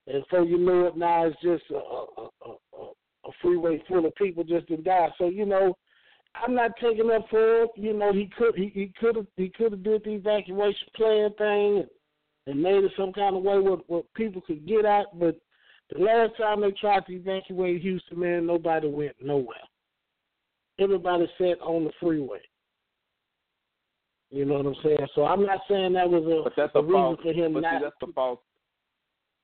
and 0.08 0.26
so 0.30 0.44
you 0.44 0.58
know 0.58 0.88
it, 0.88 0.98
now 0.98 1.26
it's 1.26 1.42
just 1.42 1.64
a, 1.72 1.76
a, 1.76 2.30
a, 2.46 2.50
a, 2.50 2.84
a 2.84 3.32
freeway 3.42 3.82
full 3.88 4.06
of 4.06 4.14
people 4.16 4.44
just 4.44 4.68
to 4.68 4.76
die. 4.76 5.08
So 5.18 5.30
you 5.30 5.46
know, 5.46 5.78
I'm 6.36 6.54
not 6.54 6.72
taking 6.82 7.10
up 7.10 7.30
for 7.30 7.64
it. 7.64 7.70
You 7.78 7.94
know, 7.94 8.12
he 8.12 8.30
could 8.38 8.56
he 8.56 8.72
he 8.74 8.92
could 9.00 9.16
have 9.16 9.28
he 9.38 9.48
could 9.48 9.72
have 9.72 9.84
did 9.84 10.04
the 10.04 10.16
evacuation 10.16 10.88
plan 10.94 11.34
thing 11.38 11.78
and, 11.78 11.88
and 12.48 12.62
made 12.62 12.84
it 12.84 12.92
some 12.98 13.14
kind 13.14 13.38
of 13.38 13.44
way 13.44 13.58
where, 13.58 13.78
where 13.88 14.04
people 14.18 14.42
could 14.42 14.68
get 14.68 14.86
out. 14.86 15.18
But 15.18 15.40
the 15.92 16.00
last 16.04 16.36
time 16.38 16.62
they 16.62 16.72
tried 16.72 17.06
to 17.08 17.14
evacuate 17.14 17.82
Houston, 17.82 18.20
man, 18.20 18.46
nobody 18.46 18.88
went 18.90 19.16
nowhere. 19.22 19.58
Everybody 20.80 21.28
sat 21.38 21.60
on 21.62 21.86
the 21.86 21.92
freeway. 22.00 22.40
You 24.30 24.46
know 24.46 24.56
what 24.56 24.66
I'm 24.66 24.76
saying? 24.84 25.08
So 25.16 25.26
I'm 25.26 25.46
not 25.46 25.62
saying 25.70 25.94
that 25.94 26.10
was 26.10 26.24
a, 26.24 26.44
But 26.44 26.54
that's 26.58 26.76
a 26.76 26.80
a 26.80 26.82
reason 26.82 26.94
false. 26.94 27.20
for 27.24 27.32
him 27.32 27.54
But 27.54 27.62
not. 27.62 27.80
see, 27.80 27.84
that's 27.84 27.96
the 28.02 28.12
false. 28.14 28.40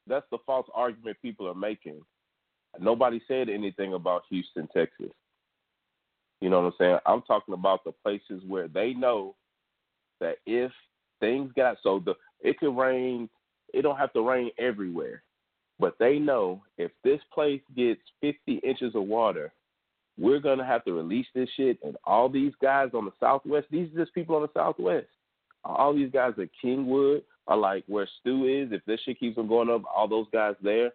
That's 0.05 0.25
the 0.31 0.37
false 0.45 0.67
argument 0.73 1.17
people 1.21 1.47
are 1.47 1.55
making. 1.55 2.01
Nobody 2.79 3.21
said 3.27 3.47
anything 3.49 3.93
about 3.93 4.23
Houston, 4.29 4.67
Texas. 4.75 5.11
You 6.41 6.49
know 6.49 6.59
what 6.59 6.67
I'm 6.67 6.73
saying? 6.77 6.97
I'm 7.05 7.21
talking 7.21 7.53
about 7.53 7.85
the 7.85 7.93
places 8.03 8.43
where 8.45 8.67
they 8.67 8.93
know 8.93 9.35
that 10.19 10.37
if 10.45 10.71
things 11.21 11.51
got 11.55 11.77
so 11.81 11.99
the 12.03 12.15
it 12.41 12.59
could 12.59 12.75
rain, 12.75 13.29
it 13.73 13.83
don't 13.83 13.97
have 13.97 14.11
to 14.13 14.27
rain 14.27 14.51
everywhere. 14.57 15.23
But 15.83 15.97
they 15.99 16.17
know 16.17 16.63
if 16.77 16.91
this 17.03 17.19
place 17.33 17.59
gets 17.75 17.99
50 18.21 18.61
inches 18.63 18.95
of 18.95 19.03
water, 19.03 19.51
we're 20.17 20.39
gonna 20.39 20.65
have 20.65 20.85
to 20.85 20.93
release 20.93 21.25
this 21.35 21.49
shit. 21.57 21.77
And 21.83 21.97
all 22.05 22.29
these 22.29 22.53
guys 22.61 22.91
on 22.93 23.03
the 23.03 23.11
Southwest, 23.19 23.67
these 23.69 23.93
are 23.93 24.05
just 24.05 24.15
people 24.15 24.37
on 24.37 24.43
the 24.43 24.49
Southwest. 24.53 25.07
All 25.65 25.93
these 25.93 26.09
guys 26.09 26.35
at 26.41 26.47
Kingwood 26.63 27.23
are 27.49 27.57
like 27.57 27.83
where 27.87 28.07
Stu 28.21 28.45
is. 28.45 28.71
If 28.71 28.85
this 28.85 29.01
shit 29.01 29.19
keeps 29.19 29.37
on 29.37 29.49
going 29.49 29.69
up, 29.69 29.81
all 29.93 30.07
those 30.07 30.27
guys 30.31 30.55
there, 30.63 30.91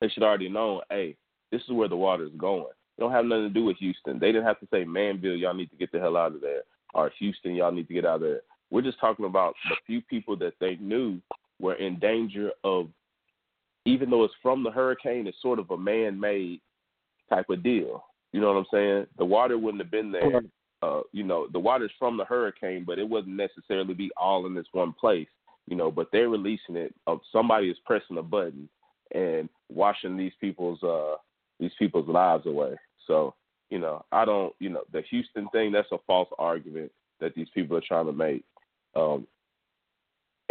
they 0.00 0.08
should 0.08 0.22
already 0.22 0.48
know. 0.48 0.80
Hey, 0.88 1.14
this 1.50 1.60
is 1.60 1.72
where 1.72 1.88
the 1.88 1.94
water 1.94 2.24
is 2.24 2.32
going. 2.38 2.72
It 2.96 3.00
don't 3.02 3.12
have 3.12 3.26
nothing 3.26 3.48
to 3.48 3.50
do 3.50 3.66
with 3.66 3.76
Houston. 3.76 4.18
They 4.18 4.32
didn't 4.32 4.46
have 4.46 4.60
to 4.60 4.68
say 4.72 4.86
Manvel, 4.86 5.38
y'all 5.38 5.52
need 5.52 5.70
to 5.70 5.76
get 5.76 5.92
the 5.92 6.00
hell 6.00 6.16
out 6.16 6.34
of 6.34 6.40
there, 6.40 6.62
or 6.94 7.10
Houston, 7.18 7.54
y'all 7.54 7.72
need 7.72 7.88
to 7.88 7.94
get 7.94 8.06
out 8.06 8.14
of 8.14 8.20
there. 8.22 8.40
We're 8.70 8.80
just 8.80 9.00
talking 9.00 9.26
about 9.26 9.54
the 9.68 9.76
few 9.86 10.00
people 10.00 10.34
that 10.38 10.54
they 10.60 10.76
knew 10.76 11.20
were 11.60 11.74
in 11.74 11.98
danger 11.98 12.52
of, 12.64 12.88
even 13.84 14.10
though 14.10 14.24
it's 14.24 14.34
from 14.42 14.62
the 14.62 14.70
hurricane, 14.70 15.26
it's 15.26 15.40
sort 15.42 15.58
of 15.58 15.70
a 15.70 15.76
man-made 15.76 16.60
type 17.28 17.50
of 17.50 17.62
deal. 17.62 18.04
You 18.32 18.40
know 18.40 18.52
what 18.52 18.58
I'm 18.58 18.66
saying? 18.72 19.06
The 19.18 19.24
water 19.24 19.58
wouldn't 19.58 19.82
have 19.82 19.90
been 19.90 20.12
there. 20.12 20.42
Uh, 20.82 21.02
you 21.12 21.22
know, 21.22 21.46
the 21.52 21.58
water's 21.58 21.92
from 21.98 22.16
the 22.16 22.24
hurricane, 22.24 22.84
but 22.86 22.98
it 22.98 23.08
wouldn't 23.08 23.36
necessarily 23.36 23.94
be 23.94 24.10
all 24.16 24.46
in 24.46 24.54
this 24.54 24.66
one 24.72 24.92
place. 24.92 25.28
You 25.66 25.76
know, 25.76 25.90
but 25.90 26.08
they're 26.12 26.28
releasing 26.28 26.76
it. 26.76 26.94
Of 27.06 27.20
somebody 27.30 27.68
is 27.68 27.76
pressing 27.84 28.18
a 28.18 28.22
button 28.22 28.68
and 29.14 29.48
washing 29.68 30.16
these 30.16 30.32
people's 30.40 30.82
uh 30.82 31.16
these 31.60 31.72
people's 31.78 32.08
lives 32.08 32.46
away. 32.46 32.74
So, 33.06 33.34
you 33.70 33.78
know, 33.78 34.04
I 34.10 34.24
don't, 34.24 34.52
you 34.58 34.68
know, 34.70 34.82
the 34.92 35.02
Houston 35.10 35.48
thing, 35.48 35.70
that's 35.70 35.92
a 35.92 35.98
false 36.06 36.28
argument 36.38 36.90
that 37.20 37.34
these 37.34 37.48
people 37.54 37.76
are 37.76 37.82
trying 37.86 38.06
to 38.06 38.12
make. 38.12 38.44
Um, 38.96 39.26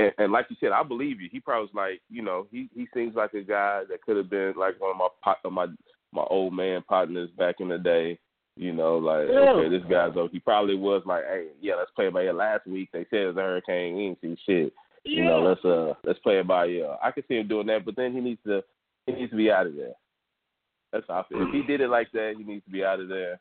and, 0.02 0.14
and 0.18 0.32
like 0.32 0.48
you 0.50 0.56
said, 0.60 0.72
I 0.72 0.84
believe 0.84 1.22
you. 1.22 1.30
He 1.32 1.40
probably 1.40 1.70
was 1.74 1.76
like, 1.76 2.02
you 2.10 2.22
know, 2.22 2.48
he 2.52 2.70
he 2.74 2.88
seems 2.94 3.16
like 3.16 3.34
a 3.34 3.42
guy 3.42 3.84
that 3.90 4.02
could 4.02 4.18
have 4.18 4.30
been 4.30 4.54
like 4.58 4.80
one 4.80 4.92
of 4.92 4.98
my 4.98 5.08
pot, 5.24 5.38
my 5.52 5.68
my 6.14 6.24
old 6.30 6.54
man 6.54 6.82
partners 6.88 7.30
back 7.38 7.56
in 7.60 7.70
the 7.70 7.78
day. 7.78 8.20
You 8.58 8.74
know, 8.74 8.98
like 8.98 9.28
Yeah. 9.30 9.52
okay, 9.52 9.70
this 9.70 9.84
guy's 9.90 10.12
oh, 10.16 10.28
he 10.32 10.40
probably 10.40 10.76
was 10.76 11.04
like, 11.06 11.24
hey, 11.26 11.48
yeah, 11.62 11.76
let's 11.76 11.92
play 11.92 12.08
it 12.08 12.14
by 12.14 12.24
ear. 12.24 12.34
Last 12.34 12.68
week 12.68 12.90
they 12.92 13.06
said 13.10 13.20
it 13.22 13.28
was 13.28 13.38
a 13.38 13.42
hurricane, 13.42 13.96
we 13.96 14.04
didn't 14.08 14.22
see 14.22 14.44
shit. 14.46 14.74
You 15.04 15.26
know, 15.26 15.42
let's 15.42 15.64
uh 15.66 15.94
let's 16.04 16.20
play 16.20 16.40
it 16.40 16.48
by 16.48 16.66
ear. 16.68 16.96
I 17.02 17.12
can 17.12 17.24
see 17.28 17.38
him 17.38 17.48
doing 17.48 17.68
that, 17.68 17.86
but 17.86 17.96
then 17.96 18.14
he 18.14 18.20
needs 18.20 18.42
to 18.46 18.64
he 19.06 19.14
needs 19.14 19.32
to 19.32 19.38
be 19.38 19.50
out 19.52 19.68
of 19.68 19.76
there. 19.76 19.94
That's 20.92 21.06
how 21.08 21.22
I 21.22 21.24
feel. 21.28 21.48
If 21.48 21.54
he 21.54 21.64
did 21.64 21.82
it 21.82 21.90
like 21.90 22.12
that, 22.12 22.36
he 22.38 22.44
needs 22.44 22.66
to 22.66 22.72
be 22.72 22.84
out 22.84 23.00
of 23.00 23.08
there. 23.08 23.40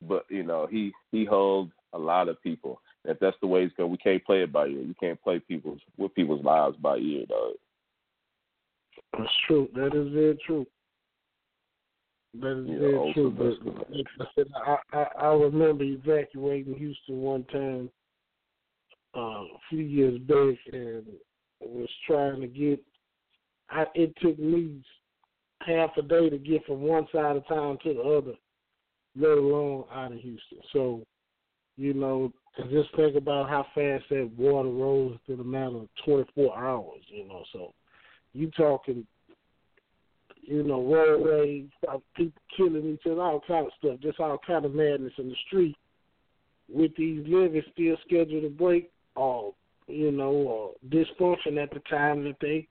But 0.00 0.24
you 0.28 0.42
know, 0.42 0.66
he 0.68 0.92
he 1.12 1.24
holds 1.24 1.70
a 1.92 1.98
lot 1.98 2.28
of 2.28 2.42
people. 2.42 2.80
If 3.04 3.18
that's 3.18 3.36
the 3.40 3.48
way 3.48 3.64
it's 3.64 3.74
going, 3.76 3.90
we 3.90 3.96
can't 3.96 4.24
play 4.24 4.42
it 4.42 4.52
by 4.52 4.66
ear. 4.66 4.80
You 4.80 4.94
can't 4.98 5.20
play 5.22 5.40
people's 5.40 5.80
with 5.96 6.14
people's 6.14 6.44
lives 6.44 6.76
by 6.76 6.96
ear, 6.98 7.26
dog. 7.26 7.54
That's 9.18 9.30
true. 9.46 9.68
That 9.74 9.94
is 9.94 10.12
very 10.12 10.38
true. 10.46 10.66
That 12.40 12.62
is 12.62 12.68
Yeah, 12.68 12.78
very 12.78 13.12
true. 13.12 13.30
But 13.30 13.96
I 14.20 14.26
said, 14.34 14.46
I, 14.54 14.76
I 14.92 15.06
I 15.18 15.34
remember 15.34 15.84
evacuating 15.84 16.74
Houston 16.74 17.20
one 17.20 17.44
time 17.44 17.90
uh, 19.16 19.20
a 19.20 19.58
few 19.68 19.80
years 19.80 20.18
back, 20.20 20.56
and 20.72 21.04
was 21.60 21.88
trying 22.06 22.40
to 22.40 22.46
get. 22.46 22.80
I 23.70 23.84
it 23.94 24.14
took 24.20 24.38
me 24.38 24.82
half 25.66 25.90
a 25.96 26.02
day 26.02 26.30
to 26.30 26.38
get 26.38 26.64
from 26.66 26.80
one 26.80 27.06
side 27.12 27.36
of 27.36 27.46
town 27.46 27.78
to 27.82 27.94
the 27.94 28.00
other, 28.00 28.34
let 29.16 29.38
alone 29.38 29.84
out 29.92 30.12
of 30.12 30.18
Houston. 30.18 30.58
So, 30.72 31.02
you 31.76 31.94
know, 31.94 32.32
just 32.70 32.94
think 32.96 33.16
about 33.16 33.48
how 33.48 33.66
fast 33.74 34.04
that 34.10 34.30
water 34.36 34.68
rose 34.68 35.18
in 35.28 35.40
a 35.40 35.44
matter 35.44 35.76
of 35.76 35.88
24 36.04 36.58
hours. 36.58 37.00
You 37.08 37.28
know, 37.28 37.44
so 37.52 37.72
you 38.32 38.50
talking 38.50 39.06
you 40.42 40.62
know, 40.64 40.82
roadways, 40.82 41.68
uh, 41.88 41.98
people 42.16 42.40
killing 42.56 42.92
each 42.92 43.06
other, 43.06 43.22
all 43.22 43.40
kind 43.46 43.66
of 43.66 43.72
stuff, 43.78 44.00
just 44.00 44.18
all 44.18 44.38
kind 44.44 44.64
of 44.64 44.74
madness 44.74 45.12
in 45.18 45.28
the 45.28 45.36
street. 45.46 45.76
With 46.68 46.92
these 46.96 47.24
living 47.26 47.62
still 47.72 47.96
scheduled 48.06 48.42
to 48.42 48.50
break, 48.50 48.90
or 49.14 49.54
you 49.86 50.10
know, 50.10 50.30
or 50.30 50.70
dysfunction 50.88 51.62
at 51.62 51.70
the 51.70 51.80
time 51.90 52.24
that 52.24 52.36
they 52.40 52.66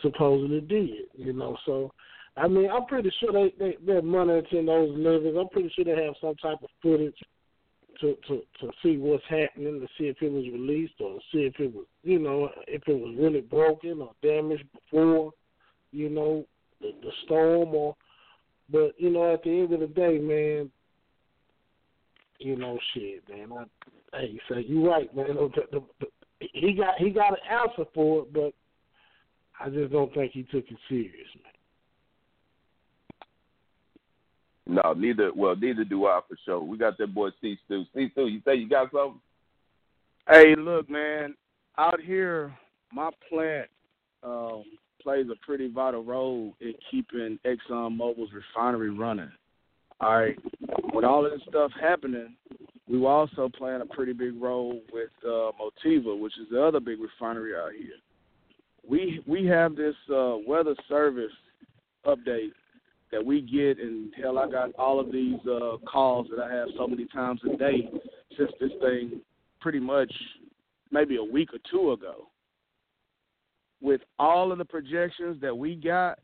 supposedly 0.00 0.60
did. 0.60 1.06
You 1.14 1.32
know, 1.32 1.56
so 1.66 1.92
I 2.36 2.48
mean, 2.48 2.70
I'm 2.70 2.86
pretty 2.86 3.12
sure 3.20 3.32
they, 3.32 3.52
they 3.58 3.76
they're 3.84 4.02
monitoring 4.02 4.66
those 4.66 4.96
livings. 4.96 5.36
I'm 5.38 5.48
pretty 5.48 5.72
sure 5.74 5.84
they 5.84 6.02
have 6.02 6.14
some 6.20 6.36
type 6.36 6.62
of 6.62 6.70
footage 6.82 7.16
to 8.00 8.16
to 8.28 8.42
to 8.60 8.70
see 8.82 8.96
what's 8.96 9.24
happening, 9.28 9.80
to 9.80 9.86
see 9.98 10.04
if 10.04 10.16
it 10.20 10.30
was 10.30 10.44
released, 10.44 10.94
or 11.00 11.18
see 11.32 11.40
if 11.40 11.58
it 11.58 11.74
was, 11.74 11.84
you 12.02 12.18
know, 12.18 12.50
if 12.66 12.82
it 12.86 12.94
was 12.98 13.14
really 13.18 13.40
broken 13.40 14.00
or 14.00 14.12
damaged 14.22 14.64
before, 14.72 15.32
you 15.92 16.08
know, 16.08 16.44
the, 16.80 16.92
the 17.02 17.10
storm 17.24 17.74
or 17.74 17.96
but 18.70 18.92
you 18.98 19.10
know 19.10 19.32
at 19.32 19.42
the 19.42 19.50
end 19.50 19.72
of 19.72 19.80
the 19.80 19.86
day 19.86 20.18
man 20.18 20.70
you 22.38 22.56
know 22.56 22.78
shit 22.94 23.22
man 23.28 23.66
I, 24.12 24.18
hey 24.18 24.38
so 24.48 24.56
you 24.56 24.86
right 24.86 25.14
man 25.14 25.28
the, 25.28 25.50
the, 25.72 25.82
the, 26.00 26.06
he 26.52 26.74
got 26.74 26.96
he 26.98 27.10
got 27.10 27.32
an 27.32 27.38
answer 27.50 27.88
for 27.94 28.22
it 28.22 28.32
but 28.32 28.52
I 29.58 29.70
just 29.70 29.92
don't 29.92 30.12
think 30.12 30.32
he 30.32 30.42
took 30.42 30.64
it 30.70 30.76
serious 30.88 31.28
man 31.42 31.52
No, 34.66 34.94
neither. 34.96 35.30
Well, 35.34 35.54
neither 35.56 35.84
do 35.84 36.06
I 36.06 36.20
for 36.28 36.36
sure. 36.44 36.60
We 36.60 36.76
got 36.76 36.98
that 36.98 37.14
boy 37.14 37.30
C 37.40 37.56
Stu. 37.64 37.84
C 37.94 38.08
Stu, 38.12 38.26
you 38.26 38.40
say 38.44 38.56
you 38.56 38.68
got 38.68 38.90
something? 38.90 39.20
Hey, 40.28 40.56
look, 40.56 40.90
man. 40.90 41.34
Out 41.78 42.00
here, 42.00 42.52
my 42.92 43.10
plant 43.28 43.68
um, 44.22 44.64
plays 45.00 45.26
a 45.30 45.46
pretty 45.46 45.70
vital 45.70 46.02
role 46.02 46.54
in 46.60 46.74
keeping 46.90 47.38
Exxon 47.44 47.96
Mobil's 47.96 48.30
refinery 48.32 48.90
running. 48.90 49.30
All 50.00 50.18
right. 50.18 50.36
With 50.92 51.04
all 51.04 51.24
of 51.24 51.32
this 51.32 51.42
stuff 51.48 51.70
happening, 51.80 52.34
we 52.88 52.98
were 52.98 53.10
also 53.10 53.48
playing 53.56 53.82
a 53.82 53.86
pretty 53.86 54.12
big 54.12 54.40
role 54.40 54.80
with 54.92 55.10
uh, 55.24 55.52
Motiva, 55.60 56.18
which 56.18 56.36
is 56.38 56.48
the 56.50 56.62
other 56.62 56.80
big 56.80 56.98
refinery 57.00 57.54
out 57.54 57.72
here. 57.72 57.94
We 58.88 59.22
we 59.26 59.46
have 59.46 59.76
this 59.76 59.94
uh, 60.12 60.36
weather 60.46 60.74
service 60.88 61.32
update 62.04 62.52
that 63.12 63.24
we 63.24 63.40
get, 63.40 63.78
and 63.78 64.12
hell, 64.20 64.38
I 64.38 64.50
got 64.50 64.74
all 64.74 64.98
of 64.98 65.12
these 65.12 65.38
uh, 65.46 65.76
calls 65.86 66.26
that 66.30 66.42
I 66.42 66.52
have 66.52 66.68
so 66.76 66.86
many 66.86 67.06
times 67.06 67.40
a 67.44 67.56
day 67.56 67.88
since 68.36 68.50
this 68.60 68.72
thing 68.80 69.20
pretty 69.60 69.80
much 69.80 70.12
maybe 70.90 71.16
a 71.16 71.24
week 71.24 71.50
or 71.52 71.58
two 71.70 71.92
ago. 71.92 72.28
With 73.80 74.00
all 74.18 74.52
of 74.52 74.58
the 74.58 74.64
projections 74.64 75.40
that 75.40 75.56
we 75.56 75.76
got, 75.76 76.18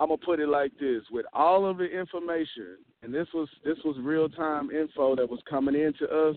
I'm 0.00 0.08
gonna 0.08 0.18
put 0.18 0.40
it 0.40 0.48
like 0.48 0.72
this: 0.80 1.02
with 1.12 1.26
all 1.32 1.66
of 1.68 1.78
the 1.78 1.84
information, 1.84 2.78
and 3.02 3.14
this 3.14 3.28
was 3.34 3.48
this 3.64 3.78
was 3.84 3.96
real 4.00 4.28
time 4.28 4.70
info 4.70 5.14
that 5.16 5.28
was 5.28 5.40
coming 5.48 5.74
into 5.74 6.06
us, 6.08 6.36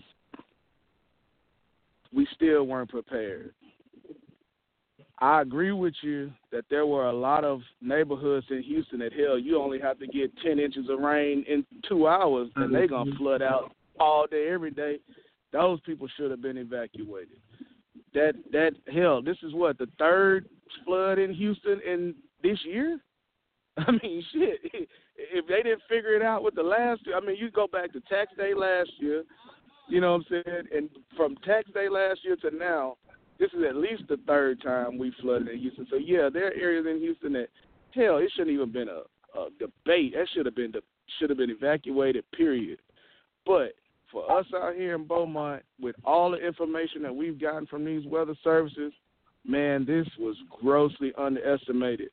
we 2.12 2.28
still 2.34 2.64
weren't 2.64 2.90
prepared. 2.90 3.52
I 5.18 5.40
agree 5.40 5.72
with 5.72 5.94
you 6.02 6.30
that 6.52 6.64
there 6.68 6.86
were 6.86 7.06
a 7.06 7.12
lot 7.12 7.42
of 7.44 7.60
neighborhoods 7.80 8.46
in 8.50 8.62
Houston 8.62 8.98
that 8.98 9.14
hell 9.14 9.38
you 9.38 9.60
only 9.60 9.80
have 9.80 9.98
to 10.00 10.06
get 10.06 10.30
ten 10.44 10.58
inches 10.58 10.90
of 10.90 11.00
rain 11.00 11.44
in 11.48 11.64
two 11.88 12.06
hours 12.06 12.50
and 12.56 12.74
they're 12.74 12.86
gonna 12.86 13.10
mm-hmm. 13.10 13.22
flood 13.22 13.42
out 13.42 13.72
all 13.98 14.26
day 14.26 14.48
every 14.50 14.70
day. 14.70 14.98
Those 15.52 15.80
people 15.80 16.06
should 16.16 16.30
have 16.30 16.42
been 16.42 16.58
evacuated. 16.58 17.38
That 18.12 18.34
that 18.52 18.72
hell, 18.92 19.22
this 19.22 19.38
is 19.42 19.54
what 19.54 19.78
the 19.78 19.88
third 19.98 20.48
flood 20.84 21.18
in 21.18 21.32
Houston 21.32 21.80
in 21.86 22.14
this 22.42 22.58
year. 22.64 22.98
I 23.78 23.90
mean, 23.90 24.22
shit. 24.32 24.88
If 25.18 25.46
they 25.46 25.62
didn't 25.62 25.82
figure 25.88 26.14
it 26.14 26.22
out 26.22 26.42
with 26.42 26.54
the 26.54 26.62
last, 26.62 27.00
I 27.14 27.24
mean, 27.24 27.36
you 27.38 27.50
go 27.50 27.66
back 27.66 27.92
to 27.92 28.00
tax 28.00 28.32
day 28.36 28.52
last 28.54 28.90
year. 28.98 29.24
You 29.88 30.00
know 30.00 30.12
what 30.12 30.26
I'm 30.36 30.42
saying? 30.44 30.66
And 30.74 30.90
from 31.16 31.36
tax 31.36 31.70
day 31.72 31.88
last 31.88 32.20
year 32.22 32.36
to 32.36 32.54
now, 32.54 32.96
this 33.38 33.50
is 33.52 33.64
at 33.68 33.76
least 33.76 34.04
the 34.08 34.18
third 34.26 34.62
time 34.62 34.98
we 34.98 35.12
flooded 35.20 35.48
in 35.48 35.58
Houston. 35.58 35.86
So 35.90 35.96
yeah, 35.96 36.28
there 36.32 36.48
are 36.48 36.54
areas 36.54 36.86
in 36.88 36.98
Houston 37.00 37.32
that 37.34 37.48
hell, 37.94 38.18
it 38.18 38.30
shouldn't 38.34 38.54
even 38.54 38.72
been 38.72 38.88
a 38.88 39.02
a 39.36 39.48
debate. 39.58 40.14
That 40.14 40.26
should 40.34 40.46
have 40.46 40.54
been 40.54 40.72
should 41.18 41.30
have 41.30 41.38
been 41.38 41.50
evacuated. 41.50 42.24
Period. 42.32 42.78
But 43.44 43.74
for 44.10 44.30
us 44.38 44.46
out 44.54 44.74
here 44.74 44.94
in 44.94 45.04
Beaumont, 45.04 45.62
with 45.80 45.96
all 46.04 46.30
the 46.30 46.38
information 46.38 47.02
that 47.02 47.14
we've 47.14 47.40
gotten 47.40 47.66
from 47.66 47.84
these 47.84 48.06
weather 48.06 48.34
services, 48.42 48.92
man, 49.46 49.84
this 49.84 50.06
was 50.18 50.36
grossly 50.60 51.12
underestimated. 51.18 52.08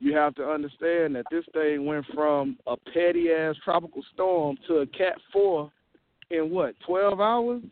You 0.00 0.14
have 0.16 0.34
to 0.34 0.44
understand 0.44 1.16
that 1.16 1.24
this 1.30 1.44
thing 1.52 1.86
went 1.86 2.04
from 2.14 2.58
a 2.66 2.76
petty 2.76 3.30
ass 3.30 3.54
tropical 3.64 4.02
storm 4.12 4.58
to 4.68 4.78
a 4.78 4.86
Cat 4.86 5.18
Four 5.32 5.72
in 6.30 6.50
what 6.50 6.74
twelve 6.86 7.20
hours. 7.20 7.62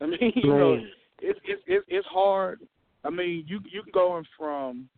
I 0.00 0.06
mean, 0.06 0.18
you 0.36 0.50
know, 0.50 0.80
it's 1.20 1.40
it's 1.44 1.84
it's 1.88 2.06
hard. 2.06 2.60
I 3.04 3.10
mean, 3.10 3.44
you 3.46 3.60
you 3.70 3.82
going 3.92 4.24
from 4.36 4.88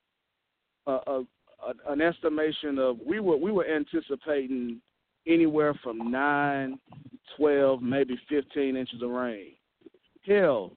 a, 0.86 0.92
a, 0.92 1.20
a 1.66 1.92
an 1.92 2.00
estimation 2.00 2.78
of 2.78 2.98
we 3.04 3.20
were 3.20 3.36
we 3.36 3.52
were 3.52 3.66
anticipating 3.66 4.80
anywhere 5.26 5.74
from 5.82 6.10
nine, 6.10 6.78
twelve, 7.36 7.82
maybe 7.82 8.18
fifteen 8.28 8.76
inches 8.76 9.02
of 9.02 9.10
rain. 9.10 9.52
Hell, 10.26 10.72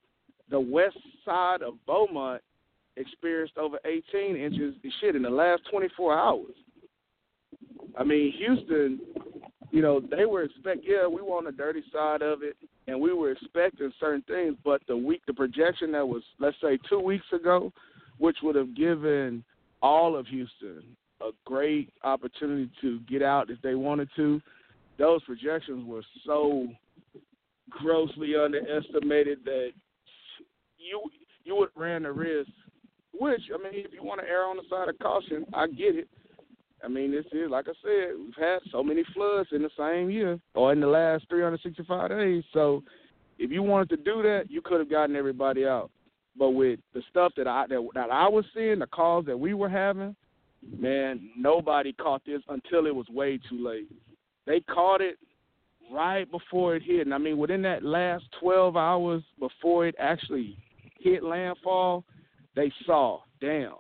the 0.50 0.60
west 0.60 0.98
side 1.24 1.62
of 1.62 1.74
Beaumont 1.86 2.42
experienced 2.98 3.58
over 3.58 3.78
18 3.86 4.36
inches 4.36 4.76
of 4.76 4.92
shit 5.02 5.16
in 5.16 5.22
the 5.22 5.30
last 5.30 5.64
24 5.70 6.18
hours. 6.18 6.56
I 7.98 8.04
mean, 8.04 8.34
Houston, 8.38 9.00
you 9.76 9.82
know, 9.82 10.00
they 10.00 10.26
were 10.26 10.44
expect 10.44 10.86
yeah, 10.88 11.06
we 11.06 11.22
were 11.22 11.38
on 11.38 11.44
the 11.44 11.52
dirty 11.52 11.84
side 11.92 12.22
of 12.22 12.44
it 12.44 12.56
and 12.88 12.98
we 13.00 13.12
were 13.12 13.32
expecting 13.32 13.92
certain 14.00 14.22
things, 14.22 14.56
but 14.64 14.82
the 14.88 14.96
week 14.96 15.22
the 15.28 15.34
projection 15.34 15.92
that 15.92 16.08
was 16.08 16.24
let's 16.40 16.56
say 16.62 16.80
2 16.90 16.98
weeks 17.02 17.26
ago, 17.34 17.74
which 18.18 18.38
would 18.42 18.56
have 18.56 18.74
given 18.74 19.44
all 19.82 20.16
of 20.16 20.28
Houston 20.28 20.82
a 21.20 21.32
great 21.44 21.90
opportunity 22.06 22.72
to 22.80 23.02
get 23.02 23.22
out 23.22 23.50
if 23.50 23.62
they 23.62 23.76
wanted 23.76 24.08
to. 24.16 24.42
Those 24.98 25.22
projections 25.24 25.86
were 25.86 26.04
so 26.26 26.68
grossly 27.70 28.34
underestimated 28.42 29.40
that 29.44 29.72
you 30.78 31.02
you 31.44 31.54
would 31.58 31.70
ran 31.76 32.04
the 32.04 32.14
risk. 32.14 32.50
Which 33.20 33.42
I 33.54 33.58
mean, 33.62 33.74
if 33.86 33.92
you 33.92 34.04
want 34.04 34.22
to 34.22 34.28
err 34.28 34.46
on 34.46 34.56
the 34.56 34.64
side 34.70 34.88
of 34.88 34.98
caution, 35.00 35.46
I 35.54 35.68
get 35.68 35.96
it. 35.98 36.08
I 36.86 36.88
mean, 36.88 37.12
this 37.12 37.26
is 37.32 37.50
like 37.50 37.68
I 37.68 37.74
said, 37.82 38.16
we've 38.18 38.36
had 38.38 38.60
so 38.72 38.84
many 38.84 39.04
floods 39.14 39.50
in 39.52 39.64
the 39.64 39.70
same 39.78 40.10
year 40.10 40.40
or 40.54 40.72
in 40.72 40.80
the 40.80 40.88
last 40.88 41.26
365 41.30 42.10
days. 42.10 42.44
So, 42.54 42.84
if 43.38 43.52
you 43.52 43.64
wanted 43.64 43.90
to 43.90 43.98
do 43.98 44.22
that, 44.22 44.46
you 44.50 44.62
could 44.62 44.80
have 44.80 44.90
gotten 44.90 45.16
everybody 45.16 45.66
out. 45.66 45.90
But 46.38 46.52
with 46.52 46.80
the 46.94 47.02
stuff 47.10 47.34
that 47.38 47.48
I 47.48 47.66
that, 47.68 47.86
that 47.96 48.12
I 48.12 48.28
was 48.28 48.46
seeing, 48.54 48.80
the 48.80 48.88
calls 48.88 49.26
that 49.26 49.38
we 49.38 49.54
were 49.54 49.70
having, 49.70 50.16
man, 50.78 51.30
nobody 51.38 51.92
caught 51.94 52.24
this 52.26 52.42
until 52.50 52.86
it 52.86 52.96
was 52.96 53.08
way 53.10 53.40
too 53.50 53.66
late. 53.66 53.90
They 54.46 54.60
caught 54.62 55.02
it 55.02 55.18
right 55.92 56.30
before 56.30 56.76
it 56.76 56.84
hit. 56.84 57.06
And 57.06 57.14
I 57.14 57.18
mean, 57.18 57.38
within 57.38 57.62
that 57.64 57.84
last 57.84 58.26
12 58.40 58.78
hours 58.78 59.24
before 59.40 59.88
it 59.88 59.96
actually 60.00 60.58
hit 61.00 61.24
landfall, 61.24 62.04
they 62.56 62.72
saw, 62.86 63.22
damn, 63.42 63.74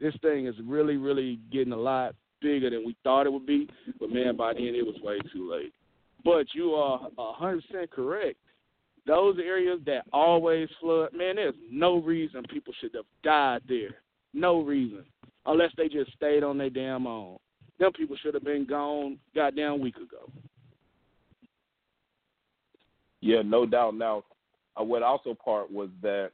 this 0.00 0.14
thing 0.22 0.46
is 0.46 0.54
really, 0.64 0.96
really 0.96 1.38
getting 1.52 1.72
a 1.72 1.76
lot 1.76 2.14
bigger 2.44 2.70
than 2.70 2.84
we 2.84 2.94
thought 3.02 3.26
it 3.26 3.32
would 3.32 3.46
be. 3.46 3.68
But 3.98 4.10
man, 4.10 4.36
by 4.36 4.52
then 4.52 4.74
it 4.74 4.86
was 4.86 5.00
way 5.02 5.18
too 5.32 5.50
late. 5.50 5.72
But 6.24 6.46
you 6.52 6.74
are 6.74 7.08
100% 7.18 7.62
correct. 7.90 8.36
Those 9.06 9.36
areas 9.38 9.80
that 9.86 10.04
always 10.12 10.68
flood, 10.80 11.10
man, 11.12 11.36
there's 11.36 11.54
no 11.70 12.00
reason 12.00 12.42
people 12.48 12.72
should 12.80 12.94
have 12.94 13.04
died 13.22 13.62
there. 13.68 13.96
No 14.32 14.62
reason 14.62 15.04
unless 15.46 15.70
they 15.76 15.88
just 15.88 16.12
stayed 16.12 16.42
on 16.42 16.58
their 16.58 16.70
damn 16.70 17.06
own. 17.06 17.38
Them 17.78 17.92
people 17.92 18.16
should 18.22 18.34
have 18.34 18.44
been 18.44 18.66
gone 18.66 19.18
goddamn 19.34 19.80
week 19.80 19.96
ago. 19.96 20.30
Yeah, 23.20 23.42
no 23.44 23.66
doubt. 23.66 23.94
Now, 23.94 24.24
uh, 24.78 24.84
what 24.84 25.02
also 25.02 25.34
part 25.34 25.70
was 25.70 25.88
that 26.02 26.30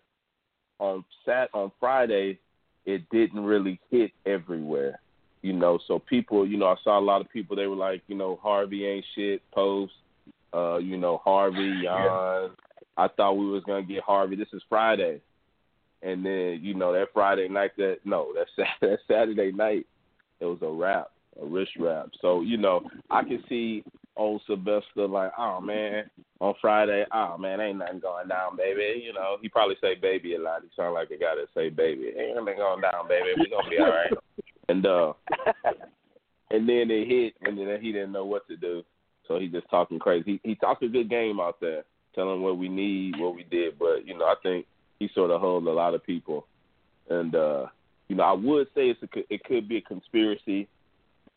on 0.78 1.04
Sat 1.24 1.48
on 1.54 1.72
Friday, 1.80 2.38
it 2.84 3.08
didn't 3.10 3.44
really 3.44 3.80
hit 3.90 4.12
everywhere. 4.26 5.00
You 5.42 5.54
know, 5.54 5.78
so 5.88 5.98
people, 5.98 6.46
you 6.46 6.58
know, 6.58 6.66
I 6.66 6.76
saw 6.84 6.98
a 6.98 7.00
lot 7.00 7.20
of 7.20 7.30
people. 7.30 7.56
They 7.56 7.66
were 7.66 7.76
like, 7.76 8.02
you 8.08 8.14
know, 8.14 8.38
Harvey 8.42 8.86
ain't 8.86 9.04
shit. 9.14 9.42
Post, 9.52 9.92
uh, 10.52 10.76
you 10.76 10.96
know, 10.96 11.20
Harvey, 11.24 11.80
Jan. 11.82 12.50
I 12.96 13.08
thought 13.16 13.38
we 13.38 13.46
was 13.46 13.62
gonna 13.64 13.82
get 13.82 14.02
Harvey. 14.02 14.36
This 14.36 14.48
is 14.52 14.62
Friday 14.68 15.22
and 16.02 16.24
then 16.24 16.60
you 16.62 16.74
know 16.74 16.92
that 16.92 17.08
Friday 17.12 17.48
night 17.48 17.72
that 17.76 17.98
no 18.04 18.32
that 18.34 18.66
that 18.80 18.98
Saturday 19.08 19.52
night 19.52 19.86
it 20.40 20.46
was 20.46 20.58
a 20.62 20.68
wrap 20.68 21.10
a 21.40 21.46
wrist 21.46 21.72
wrap 21.78 22.08
so 22.20 22.40
you 22.40 22.56
know 22.56 22.82
I 23.10 23.22
can 23.22 23.42
see 23.48 23.84
old 24.16 24.42
Sylvester 24.46 25.06
like 25.08 25.32
oh 25.38 25.60
man 25.60 26.10
on 26.40 26.54
Friday 26.60 27.04
oh 27.12 27.36
man 27.38 27.60
ain't 27.60 27.78
nothing 27.78 28.00
going 28.00 28.28
down 28.28 28.56
baby 28.56 29.02
you 29.04 29.12
know 29.12 29.36
he 29.40 29.48
probably 29.48 29.76
say 29.80 29.94
baby 29.94 30.34
a 30.34 30.40
lot 30.40 30.62
he 30.62 30.68
sound 30.76 30.94
like 30.94 31.10
a 31.10 31.18
guy 31.18 31.34
that 31.36 31.48
say 31.54 31.68
baby 31.68 32.12
ain't 32.18 32.36
nothing 32.36 32.56
going 32.56 32.80
down 32.80 33.08
baby 33.08 33.28
we 33.38 33.50
gonna 33.50 33.68
be 33.68 33.78
all 33.78 33.90
right 33.90 34.12
and 34.70 34.86
uh 34.86 35.12
and 36.50 36.68
then 36.68 36.90
it 36.90 37.08
hit 37.08 37.34
and 37.42 37.58
then 37.58 37.80
he 37.80 37.92
didn't 37.92 38.12
know 38.12 38.24
what 38.24 38.46
to 38.48 38.56
do 38.56 38.82
so 39.26 39.38
he 39.38 39.48
just 39.48 39.68
talking 39.70 39.98
crazy 39.98 40.40
he 40.42 40.50
he 40.50 40.54
talked 40.54 40.82
a 40.82 40.88
good 40.88 41.10
game 41.10 41.40
out 41.40 41.60
there 41.60 41.82
telling 42.14 42.42
what 42.42 42.58
we 42.58 42.68
need 42.68 43.14
what 43.18 43.34
we 43.34 43.44
did 43.44 43.78
but 43.78 44.06
you 44.06 44.16
know 44.16 44.24
I 44.24 44.34
think 44.42 44.66
he 45.00 45.10
sort 45.14 45.30
of 45.30 45.40
held 45.40 45.66
a 45.66 45.72
lot 45.72 45.94
of 45.94 46.04
people. 46.04 46.46
And 47.08 47.34
uh, 47.34 47.66
you 48.08 48.14
know, 48.14 48.22
I 48.22 48.32
would 48.32 48.68
say 48.74 48.90
it's 48.90 49.02
a, 49.02 49.34
it 49.34 49.42
could 49.42 49.68
be 49.68 49.78
a 49.78 49.82
conspiracy, 49.82 50.68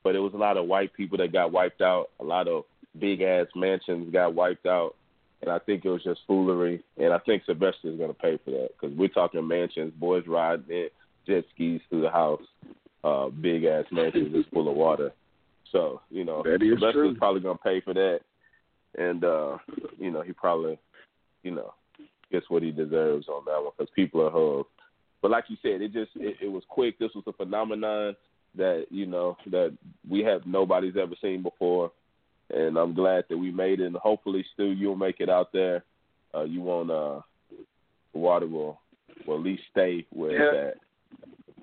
but 0.04 0.16
it 0.16 0.20
was 0.20 0.34
a 0.34 0.38
lot 0.38 0.58
of 0.58 0.68
white 0.68 0.94
people 0.94 1.18
that 1.18 1.32
got 1.32 1.52
wiped 1.52 1.82
out. 1.82 2.10
A 2.20 2.24
lot 2.24 2.48
of 2.48 2.66
big 3.00 3.22
ass 3.22 3.48
mansions 3.56 4.14
got 4.14 4.36
wiped 4.36 4.68
out, 4.68 4.96
and 5.42 5.50
I 5.50 5.58
think 5.60 5.86
it 5.86 5.90
was 5.90 6.04
just 6.04 6.20
foolery. 6.28 6.84
And 6.98 7.12
I 7.14 7.20
think 7.20 7.44
Sylvester 7.46 7.90
is 7.90 7.98
going 7.98 8.14
to 8.14 8.20
pay 8.20 8.38
for 8.44 8.52
that 8.52 8.70
because 8.80 8.96
we're 8.96 9.08
talking 9.08 9.48
mansions, 9.48 9.94
boys 9.98 10.26
riding 10.28 10.66
in 10.70 10.90
jet 11.26 11.46
skis 11.56 11.82
through 11.90 12.02
the 12.02 12.12
house, 12.12 12.44
uh, 13.04 13.30
big 13.30 13.66
ass 13.66 13.86
mansions 13.92 14.34
just 14.34 14.50
full 14.50 14.70
of 14.70 14.76
water. 14.76 15.12
So 15.72 16.02
you 16.10 16.24
know, 16.24 16.44
Sylvester's 16.44 17.18
probably 17.18 17.42
going 17.42 17.58
to 17.58 17.64
pay 17.64 17.82
for 17.82 17.94
that, 17.94 18.20
and 18.98 19.24
uh, 19.24 19.58
you 19.98 20.12
know, 20.12 20.22
he 20.22 20.32
probably, 20.34 20.78
you 21.44 21.52
know, 21.52 21.74
gets 22.32 22.50
what 22.50 22.64
he 22.64 22.72
deserves 22.72 23.28
on 23.28 23.44
that 23.46 23.62
one 23.62 23.72
because 23.78 23.92
people 23.96 24.22
are 24.22 24.32
hugged. 24.32 24.70
But 25.22 25.32
like 25.32 25.46
you 25.48 25.58
said, 25.62 25.82
it 25.82 25.94
just 25.94 26.12
it, 26.16 26.38
it 26.42 26.48
was 26.48 26.64
quick. 26.70 27.00
This 27.00 27.12
was 27.16 27.24
a 27.28 27.34
phenomenon 27.34 28.16
that 28.56 28.86
you 28.90 29.06
know 29.06 29.38
that 29.50 29.76
we 30.08 30.22
have 30.22 30.46
nobody's 30.46 30.98
ever 30.98 31.16
seen 31.22 31.42
before, 31.42 31.92
and 32.50 32.78
I'm 32.78 32.94
glad 32.94 33.26
that 33.30 33.38
we 33.38 33.52
made 33.52 33.80
it. 33.80 33.88
And 33.88 33.96
hopefully, 33.96 34.46
Stu, 34.54 34.66
you'll 34.66 34.96
make 34.96 35.20
it 35.20 35.30
out 35.30 35.52
there. 35.54 35.84
Uh, 36.36 36.44
you 36.44 36.62
won't. 36.62 36.92
Uh, 36.92 37.22
water 38.14 38.48
will 38.48 38.80
will 39.26 39.38
at 39.38 39.44
least 39.44 39.64
stay 39.72 40.06
where 40.12 40.32
yeah. 40.32 40.68
it's 40.68 40.76
at. 40.76 40.84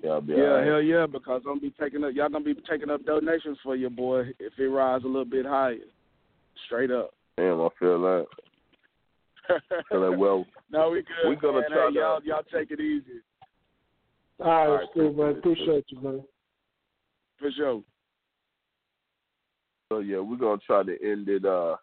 Yeah, 0.03 0.19
yeah, 0.25 0.35
right. 0.35 0.67
hell 0.67 0.81
yeah, 0.81 1.05
because 1.05 1.43
I'm 1.47 1.59
be 1.59 1.73
taking 1.79 2.03
up 2.03 2.13
y'all 2.15 2.29
gonna 2.29 2.43
be 2.43 2.55
taking 2.69 2.89
up 2.89 3.05
donations 3.05 3.57
for 3.63 3.75
your 3.75 3.91
boy 3.91 4.21
if 4.39 4.53
it 4.57 4.63
rises 4.63 5.05
a 5.05 5.07
little 5.07 5.25
bit 5.25 5.45
higher. 5.45 5.77
Straight 6.65 6.89
up. 6.89 7.13
Damn, 7.37 7.61
I 7.61 7.69
feel 7.79 8.01
that. 8.01 8.25
Feeling 9.89 10.19
well. 10.19 10.45
no, 10.71 10.89
we 10.89 11.01
good. 11.01 11.07
We're 11.25 11.35
gonna 11.35 11.61
man. 11.61 11.69
try 11.69 11.85
hey, 11.87 11.93
to. 11.93 11.99
y'all 11.99 12.19
y'all 12.23 12.43
take 12.51 12.71
it 12.71 12.79
easy. 12.79 13.21
All 14.39 14.47
right, 14.47 14.65
All 14.65 14.77
right, 14.77 14.87
cool, 14.93 15.13
man. 15.13 15.37
Appreciate 15.37 15.85
you, 15.89 16.01
man. 16.01 16.23
For 17.39 17.51
sure. 17.51 17.83
So 19.89 19.99
yeah, 19.99 20.19
we're 20.19 20.37
gonna 20.37 20.61
try 20.65 20.83
to 20.83 20.97
end 21.03 21.29
it. 21.29 21.45
Uh, 21.45 21.75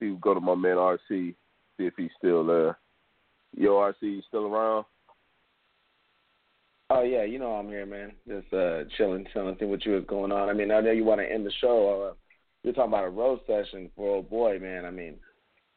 see, 0.00 0.16
go 0.20 0.34
to 0.34 0.40
my 0.40 0.54
man 0.54 0.76
RC, 0.76 0.98
see 1.08 1.34
if 1.78 1.94
he's 1.96 2.10
still 2.18 2.44
there. 2.44 2.78
Yo, 3.54 3.74
RC, 3.74 3.94
you 4.02 4.22
still 4.26 4.46
around? 4.46 4.84
Oh 6.88 7.02
yeah, 7.02 7.24
you 7.24 7.38
know 7.38 7.52
I'm 7.52 7.68
here, 7.68 7.86
man. 7.86 8.12
Just 8.28 8.52
uh 8.52 8.84
chilling, 8.96 9.26
chilling, 9.32 9.56
seeing 9.58 9.70
what 9.70 9.84
you 9.84 9.92
was 9.92 10.04
going 10.06 10.30
on. 10.30 10.48
I 10.48 10.52
mean, 10.52 10.70
I 10.70 10.80
know 10.80 10.92
you 10.92 11.04
want 11.04 11.20
to 11.20 11.30
end 11.30 11.44
the 11.44 11.52
show. 11.60 12.10
Uh, 12.10 12.14
you're 12.62 12.74
talking 12.74 12.92
about 12.92 13.04
a 13.04 13.10
road 13.10 13.40
session 13.46 13.90
for 13.96 14.16
old 14.16 14.30
boy, 14.30 14.58
man. 14.60 14.84
I 14.84 14.90
mean, 14.90 15.16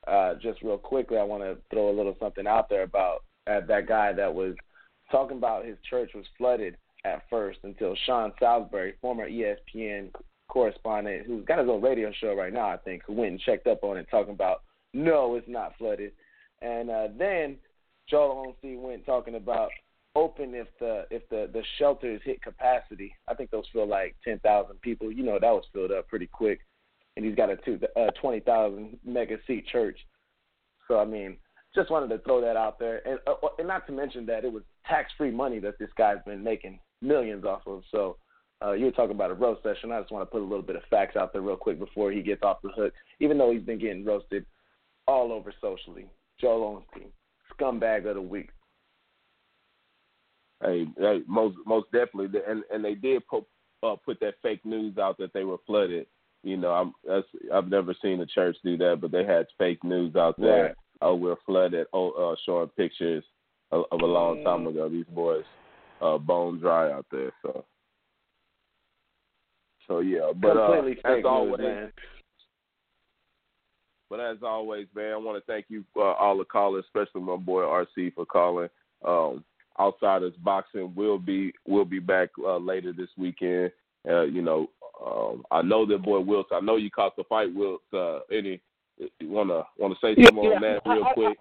uh, 0.08 0.36
just 0.36 0.62
real 0.62 0.78
quickly, 0.78 1.18
I 1.18 1.24
want 1.24 1.44
to 1.44 1.58
throw 1.72 1.90
a 1.90 1.98
little 1.98 2.16
something 2.20 2.46
out 2.46 2.70
there 2.70 2.84
about 2.84 3.24
uh, 3.48 3.62
that 3.68 3.88
guy 3.88 4.14
that 4.14 4.34
was 4.34 4.56
talking 5.12 5.38
about 5.38 5.66
his 5.66 5.78
church 5.90 6.12
was 6.14 6.26
flooded 6.38 6.78
at 7.06 7.24
first 7.30 7.60
until 7.64 7.96
Sean 8.06 8.32
Salisbury, 8.40 8.94
former 9.02 9.30
ESPN 9.30 10.12
correspondent, 10.48 11.26
who's 11.26 11.46
got 11.46 11.60
his 11.60 11.70
own 11.70 11.82
radio 11.82 12.12
show 12.20 12.36
right 12.36 12.54
now, 12.54 12.70
I 12.70 12.78
think, 12.78 13.04
who 13.06 13.14
went 13.14 13.32
and 13.32 13.40
checked 13.40 13.68
up 13.68 13.84
on 13.84 13.98
it, 13.98 14.08
talking 14.12 14.34
about 14.34 14.64
no, 14.94 15.36
it's 15.36 15.48
not 15.48 15.74
flooded, 15.78 16.12
and 16.62 16.90
uh, 16.90 17.08
then 17.18 17.58
Joel 18.10 18.56
Osteen 18.64 18.82
went 18.82 19.06
talking 19.06 19.36
about 19.36 19.70
open 20.16 20.56
if 20.56 20.68
the 20.80 21.06
if 21.12 21.28
the 21.30 21.50
the 21.54 21.64
shelters 21.78 22.22
hit 22.24 22.42
capacity. 22.42 23.14
I 23.28 23.34
think 23.34 23.52
those 23.52 23.66
feel 23.72 23.88
like 23.88 24.16
ten 24.24 24.40
thousand 24.40 24.82
people. 24.82 25.12
You 25.12 25.24
know 25.24 25.40
that 25.40 25.52
was 25.52 25.66
filled 25.74 25.92
up 25.92 26.08
pretty 26.08 26.28
quick 26.28 26.60
and 27.20 27.26
he's 27.28 27.36
got 27.36 27.50
a 27.50 27.58
two, 27.58 27.78
uh, 27.98 28.12
20,000 28.22 28.98
mega 29.06 29.36
seat 29.46 29.68
church. 29.68 30.00
So 30.88 31.00
I 31.00 31.06
mean, 31.06 31.36
just 31.76 31.92
wanted 31.92 32.08
to 32.10 32.20
throw 32.20 32.40
that 32.40 32.56
out 32.56 32.80
there, 32.80 33.06
and 33.06 33.20
uh, 33.28 33.48
and 33.58 33.68
not 33.68 33.86
to 33.88 33.92
mention 33.92 34.26
that 34.28 34.46
it 34.46 34.52
was 34.52 34.64
tax 34.88 35.12
free 35.18 35.30
money 35.30 35.60
that 35.60 35.78
this 35.78 35.90
guy's 35.98 36.24
been 36.26 36.42
making 36.42 36.80
millions 37.02 37.44
off 37.44 37.62
of. 37.68 37.84
So 37.92 38.16
uh, 38.66 38.72
you 38.72 38.86
were 38.86 38.92
talking 38.92 39.16
about 39.16 39.32
a 39.32 39.36
roast 39.36 39.64
session. 39.64 39.92
I 39.92 40.00
just 40.00 40.14
want 40.14 40.22
to 40.22 40.32
put 40.32 40.42
a 40.42 40.46
little 40.46 40.64
bit 40.64 40.78
of 40.78 40.82
facts 40.90 41.18
out 41.18 41.34
there 41.34 41.42
real 41.42 41.58
quick 41.58 41.78
before 41.78 42.12
he 42.12 42.22
gets 42.22 42.42
off 42.42 42.62
the 42.64 42.70
hook. 42.70 42.94
Even 43.20 43.38
though 43.38 43.52
he's 43.52 43.64
been 43.64 43.80
getting 43.80 44.06
roasted 44.06 44.46
all 45.06 45.34
over 45.34 45.54
socially, 45.60 46.06
Joel 46.40 46.84
Osteen, 46.96 47.10
scumbag 47.54 48.08
of 48.08 48.16
the 48.16 48.22
week. 48.22 48.50
Hey, 50.62 50.86
hey 50.98 51.22
most 51.28 51.58
most 51.66 51.92
definitely, 51.92 52.40
and 52.48 52.64
and 52.72 52.84
they 52.84 52.96
did 52.96 53.26
put 53.28 53.46
uh, 53.84 53.96
put 54.04 54.20
that 54.20 54.36
fake 54.42 54.66
news 54.66 54.98
out 54.98 55.18
that 55.18 55.34
they 55.34 55.44
were 55.44 55.58
flooded. 55.66 56.06
You 56.44 56.58
know, 56.58 56.72
I'm 56.72 56.94
that's 57.08 57.28
I've 57.54 57.70
never 57.70 57.94
seen 58.02 58.20
a 58.22 58.26
church 58.26 58.58
do 58.64 58.78
that, 58.78 59.00
but 59.02 59.12
they 59.12 59.26
had 59.26 59.48
fake 59.58 59.84
news 59.84 60.16
out 60.16 60.36
there. 60.38 60.64
Right. 60.64 60.76
Oh, 61.02 61.16
we're 61.16 61.36
flooded. 61.46 61.88
Oh, 61.94 62.12
uh, 62.12 62.36
showing 62.46 62.70
pictures 62.70 63.24
of, 63.72 63.86
of 63.92 64.02
a 64.02 64.06
long 64.06 64.44
time 64.44 64.66
Mm. 64.66 64.70
ago. 64.70 64.90
These 64.90 65.06
boys, 65.06 65.46
uh, 66.02 66.18
bone 66.18 66.60
dry 66.60 66.92
out 66.92 67.06
there. 67.12 67.32
So, 67.42 67.66
so 69.88 70.00
yeah. 70.00 70.32
But 70.36 70.58
uh, 70.58 70.82
as 71.06 71.26
always, 71.26 71.60
news, 71.60 71.68
man. 71.68 71.92
But 74.10 74.20
as 74.20 74.38
always, 74.44 74.88
man, 74.96 75.14
I 75.14 75.18
want 75.18 75.38
to 75.38 75.52
thank 75.52 75.68
you 75.70 75.86
uh, 75.96 76.14
all 76.14 76.38
the 76.38 76.46
callers, 76.46 76.84
especially 76.86 77.22
my 77.22 77.36
boy 77.38 77.62
RC 77.62 78.14
for 78.14 78.26
calling. 78.26 78.70
Um, 79.06 79.44
Outsiders 79.80 80.34
Boxing 80.44 80.94
will 80.96 81.18
be 81.18 81.54
will 81.68 81.86
be 81.86 82.00
back 82.00 82.30
uh, 82.44 82.58
later 82.58 82.94
this 82.94 83.10
weekend. 83.18 83.72
Uh, 84.08 84.24
you 84.24 84.42
know, 84.42 84.70
um, 85.06 85.44
I 85.52 85.62
know 85.62 85.86
that 85.86 86.04
boy 86.04 86.20
Wiltz. 86.20 86.52
I 86.52 86.60
know 86.60 86.76
you 86.76 86.90
caught 86.92 87.16
the 87.16 87.24
fight, 87.24 87.56
Wiltz. 87.56 87.80
Uh, 87.94 88.20
any 88.32 88.62
you 88.98 89.30
wanna 89.30 89.64
wanna 89.78 89.96
say 90.02 90.16
Yeah, 90.18 90.26
something 90.26 90.46
on 90.46 90.62
that 90.62 90.82
real 90.86 91.04
I- 91.06 91.10
I- 91.10 91.14
quick? 91.14 91.40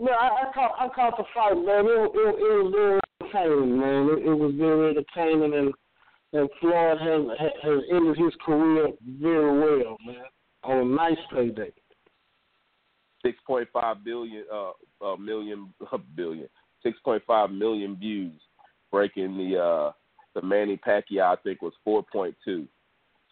Man, 0.00 0.14
I, 0.18 0.26
I 0.26 0.52
caught 0.52 0.74
I 0.78 0.88
caught 0.88 1.16
the 1.16 1.24
fight, 1.32 1.54
man. 1.54 1.86
It, 1.86 1.90
it, 1.90 2.34
it 2.34 2.64
was 2.64 2.72
very 2.74 3.00
entertaining, 3.20 3.78
man. 3.78 4.08
It, 4.10 4.26
it 4.26 4.34
was 4.34 4.54
very 4.56 4.90
entertaining, 4.90 5.54
and 5.54 5.72
and 6.32 6.50
Floyd 6.60 6.98
has 6.98 7.38
has 7.62 7.82
ended 7.92 8.16
his 8.18 8.34
career 8.44 8.88
very 9.20 9.56
well, 9.56 9.96
man. 10.04 10.24
On 10.64 10.78
a 10.78 10.84
nice 10.84 11.18
payday. 11.32 11.70
Six 13.22 13.38
point 13.46 13.68
five 13.72 14.04
billion 14.04 14.44
uh, 14.52 14.72
uh 15.00 15.16
million 15.16 15.72
uh, 15.92 15.98
billion 16.16 16.48
six 16.84 16.96
point 17.04 17.22
five 17.26 17.50
million 17.50 17.96
views, 17.96 18.40
breaking 18.92 19.36
the 19.36 19.58
uh 19.58 19.92
the 20.34 20.46
Manny 20.46 20.76
Pacquiao 20.76 21.32
I 21.32 21.36
think 21.42 21.62
was 21.62 21.72
four 21.84 22.04
point 22.04 22.36
two. 22.44 22.68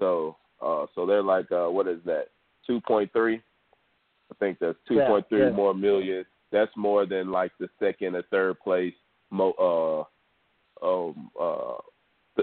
So 0.01 0.37
uh 0.61 0.87
so 0.97 1.07
they're 1.07 1.23
like 1.23 1.53
uh 1.53 1.69
what 1.69 1.87
is 1.87 2.01
that? 2.07 2.31
Two 2.67 2.81
point 2.81 3.13
three? 3.13 3.41
I 4.31 4.35
think 4.41 4.59
that's 4.61 4.79
two 4.89 5.01
point 5.07 5.29
three 5.29 5.45
yeah. 5.45 5.51
more 5.51 5.75
million. 5.75 6.25
That's 6.51 6.73
more 6.77 7.07
than 7.07 7.31
like 7.31 7.53
the 7.61 7.69
second 7.79 8.17
or 8.17 8.23
third 8.31 8.59
place 8.61 8.95
mo 9.31 10.09
uh 10.83 10.87
um 10.87 11.31
uh 11.41 11.77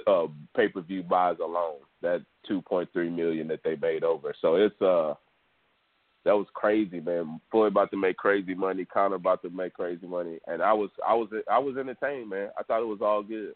uh 0.08 0.28
pay 0.56 0.70
per 0.70 0.82
view 0.82 1.04
buys 1.04 1.38
alone. 1.44 1.80
That 2.02 2.24
two 2.48 2.62
point 2.62 2.90
three 2.94 3.10
million 3.10 3.48
that 3.50 3.62
they 3.64 3.76
made 3.76 4.04
over. 4.04 4.34
So 4.42 4.56
it's 4.56 4.82
uh 4.82 5.16
that 6.26 6.36
was 6.36 6.48
crazy, 6.54 7.00
man. 7.00 7.40
Floyd 7.52 7.72
about 7.72 7.92
to 7.92 7.98
make 7.98 8.18
crazy 8.18 8.54
money, 8.54 8.86
Conor 8.86 9.16
about 9.16 9.42
to 9.44 9.50
make 9.50 9.74
crazy 9.74 10.06
money, 10.08 10.40
and 10.48 10.62
I 10.62 10.74
was 10.74 10.90
I 11.08 11.14
was 11.14 11.30
I 11.50 11.58
was 11.60 11.78
entertained, 11.78 12.30
man. 12.30 12.50
I 12.58 12.64
thought 12.64 12.82
it 12.82 12.86
was 12.88 13.00
all 13.02 13.24
good. 13.24 13.54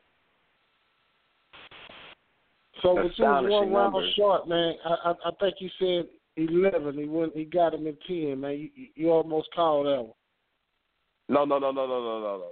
So, 2.81 2.95
but 2.95 3.01
you 3.01 3.03
was 3.03 3.11
Astonishing 3.11 3.51
one 3.51 3.71
round 3.73 3.93
numbers. 3.93 4.13
short, 4.15 4.47
man. 4.47 4.73
I, 4.85 5.11
I 5.11 5.11
I 5.11 5.31
think 5.39 5.55
you 5.59 5.69
said 5.79 6.07
eleven. 6.37 6.97
He 6.97 7.05
went. 7.05 7.35
He 7.35 7.45
got 7.45 7.73
him 7.73 7.87
in 7.87 7.97
ten, 8.07 8.39
man. 8.41 8.51
You, 8.53 8.69
you- 8.75 8.87
you 8.95 9.09
almost 9.11 9.49
called 9.53 9.85
that 9.87 10.01
one. 10.01 10.13
No, 11.29 11.45
no, 11.45 11.57
no, 11.59 11.71
no, 11.71 11.85
no, 11.87 11.99
no, 11.99 12.19
no, 12.19 12.19
no, 12.19 12.51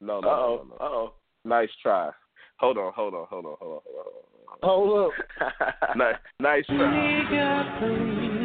no, 0.00 0.20
no, 0.20 0.20
no, 0.20 0.28
Uh 0.28 0.30
no, 0.30 0.30
oh. 0.30 0.64
no, 0.68 0.68
no. 0.68 0.74
Uh 0.84 0.88
oh. 0.88 1.12
Nice 1.44 1.68
try. 1.82 2.10
Hold 2.58 2.78
on, 2.78 2.92
hold 2.94 3.14
on, 3.14 3.26
hold 3.28 3.46
on, 3.46 3.56
hold 3.60 3.72
on, 3.74 3.80
hold 3.84 4.06
on. 4.06 4.68
Hold 4.68 5.12
up. 5.12 5.96
nice, 5.96 6.16
nice 6.40 6.66
try. 6.66 8.38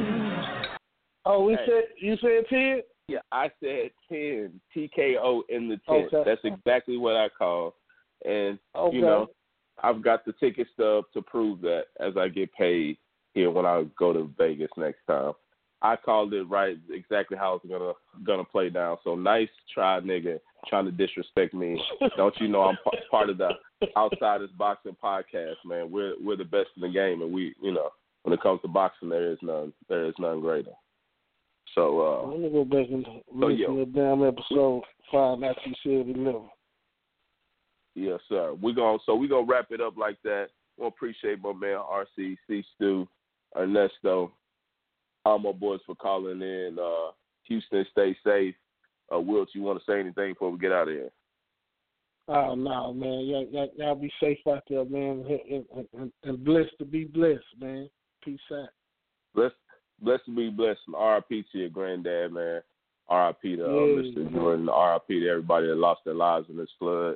Oh, 1.29 1.43
we 1.43 1.55
Hey. 1.55 1.65
said 1.65 1.83
you 1.97 2.15
said 2.17 2.47
ten. 2.49 2.81
Yeah, 3.09 3.19
I 3.31 3.51
said 3.59 3.91
ten 4.09 4.59
TKO 4.75 5.41
in 5.49 5.67
the 5.67 5.77
tent. 5.87 6.13
Okay. 6.13 6.23
That's 6.25 6.43
exactly 6.45 6.97
what 6.97 7.15
I 7.15 7.29
call. 7.29 7.75
And 8.25 8.57
Okay. 8.75 8.95
you 8.95 9.01
know, 9.01 9.27
I've 9.83 10.01
got 10.01 10.25
the 10.25 10.33
ticket 10.33 10.67
stub 10.73 11.05
to 11.13 11.21
prove 11.21 11.61
that 11.61 11.87
as 11.99 12.15
I 12.17 12.29
get 12.29 12.51
paid 12.53 12.97
here 13.33 13.51
when 13.51 13.65
I 13.65 13.83
go 13.97 14.13
to 14.13 14.31
Vegas 14.37 14.71
next 14.77 15.05
time. 15.05 15.33
I 15.81 15.95
called 15.95 16.33
it 16.33 16.43
right 16.45 16.77
exactly 16.89 17.37
how 17.37 17.55
it's 17.55 17.65
gonna 17.65 17.93
gonna 18.23 18.43
play 18.45 18.69
down. 18.69 18.97
So 19.03 19.15
nice 19.15 19.49
try, 19.73 19.99
nigga, 19.99 20.39
trying 20.67 20.85
to 20.85 20.91
disrespect 20.91 21.53
me. 21.53 21.79
Don't 22.15 22.35
you 22.39 22.47
know 22.47 22.61
I'm 22.63 22.77
p- 22.77 22.97
part 23.11 23.29
of 23.29 23.37
the 23.37 23.51
Outsiders 23.95 24.49
Boxing 24.57 24.95
podcast, 25.03 25.57
man. 25.65 25.91
We're 25.91 26.15
we're 26.19 26.35
the 26.37 26.45
best 26.45 26.69
in 26.77 26.81
the 26.81 26.89
game, 26.89 27.21
and 27.21 27.31
we, 27.31 27.53
you 27.61 27.71
know, 27.73 27.89
when 28.23 28.33
it 28.33 28.41
comes 28.41 28.61
to 28.61 28.67
boxing, 28.67 29.09
there 29.09 29.31
is 29.31 29.37
none 29.43 29.71
there 29.87 30.05
is 30.05 30.15
none 30.17 30.41
greater. 30.41 30.71
So 31.75 31.99
uh, 32.25 32.27
Let 32.31 32.39
me 32.39 32.49
go 32.49 32.65
back 32.65 32.87
and 32.89 33.05
So, 33.05 33.21
listen 33.33 33.57
yo. 33.57 33.67
to 33.75 33.85
the 33.85 33.91
damn 33.91 34.23
episode 34.23 34.83
five 35.11 35.43
after 35.43 35.61
you 35.69 35.75
said 35.83 36.15
eleven. 36.17 36.49
Yes, 37.95 38.19
sir. 38.29 38.53
We're 38.61 38.73
going 38.75 38.99
so 39.05 39.15
we're 39.15 39.29
gonna 39.29 39.45
wrap 39.47 39.67
it 39.71 39.81
up 39.81 39.97
like 39.97 40.17
that. 40.23 40.47
we'll 40.77 40.87
appreciate 40.89 41.41
my 41.41 41.53
man 41.53 41.77
RC, 41.77 42.37
C 42.47 42.63
Stu, 42.75 43.07
Ernesto, 43.57 44.31
all 45.25 45.39
my 45.39 45.51
boys 45.51 45.79
for 45.85 45.95
calling 45.95 46.41
in. 46.41 46.77
Uh 46.81 47.11
Houston, 47.43 47.85
stay 47.91 48.15
safe. 48.25 48.55
Uh 49.13 49.19
Wilt, 49.19 49.49
you 49.53 49.61
wanna 49.61 49.79
say 49.87 49.99
anything 49.99 50.33
before 50.33 50.51
we 50.51 50.57
get 50.59 50.71
out 50.71 50.87
of 50.87 50.93
here? 50.93 51.09
Oh 52.27 52.55
no, 52.55 52.93
man. 52.93 53.25
Y'all, 53.25 53.47
y'all, 53.51 53.69
y'all 53.77 53.95
be 53.95 54.11
safe 54.21 54.39
out 54.49 54.63
there, 54.69 54.83
man, 54.85 55.25
and, 55.49 55.65
and, 55.75 55.87
and, 55.93 56.11
and 56.23 56.43
blessed 56.43 56.73
to 56.79 56.85
be 56.85 57.05
blessed, 57.05 57.43
man. 57.59 57.89
Peace 58.23 58.39
out. 58.51 58.69
Blessed 59.33 59.55
blessed 60.01 60.25
to 60.25 60.35
be 60.35 60.49
blessed 60.49 60.79
RIP 60.87 61.45
to 61.51 61.57
your 61.57 61.69
granddad, 61.69 62.33
man. 62.33 62.61
RIP 63.09 63.41
to 63.41 63.65
uh. 63.65 63.69
Mr. 63.69 64.33
Jordan, 64.33 64.67
RIP 64.67 65.07
to 65.07 65.29
everybody 65.29 65.67
that 65.67 65.75
lost 65.75 66.01
their 66.05 66.13
lives 66.13 66.47
in 66.49 66.57
this 66.57 66.69
flood. 66.79 67.15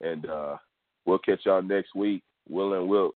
And 0.00 0.26
uh 0.26 0.56
we'll 1.06 1.18
catch 1.18 1.40
y'all 1.44 1.62
next 1.62 1.94
week. 1.94 2.22
Will 2.48 2.74
and 2.74 2.88
Wilt 2.88 3.08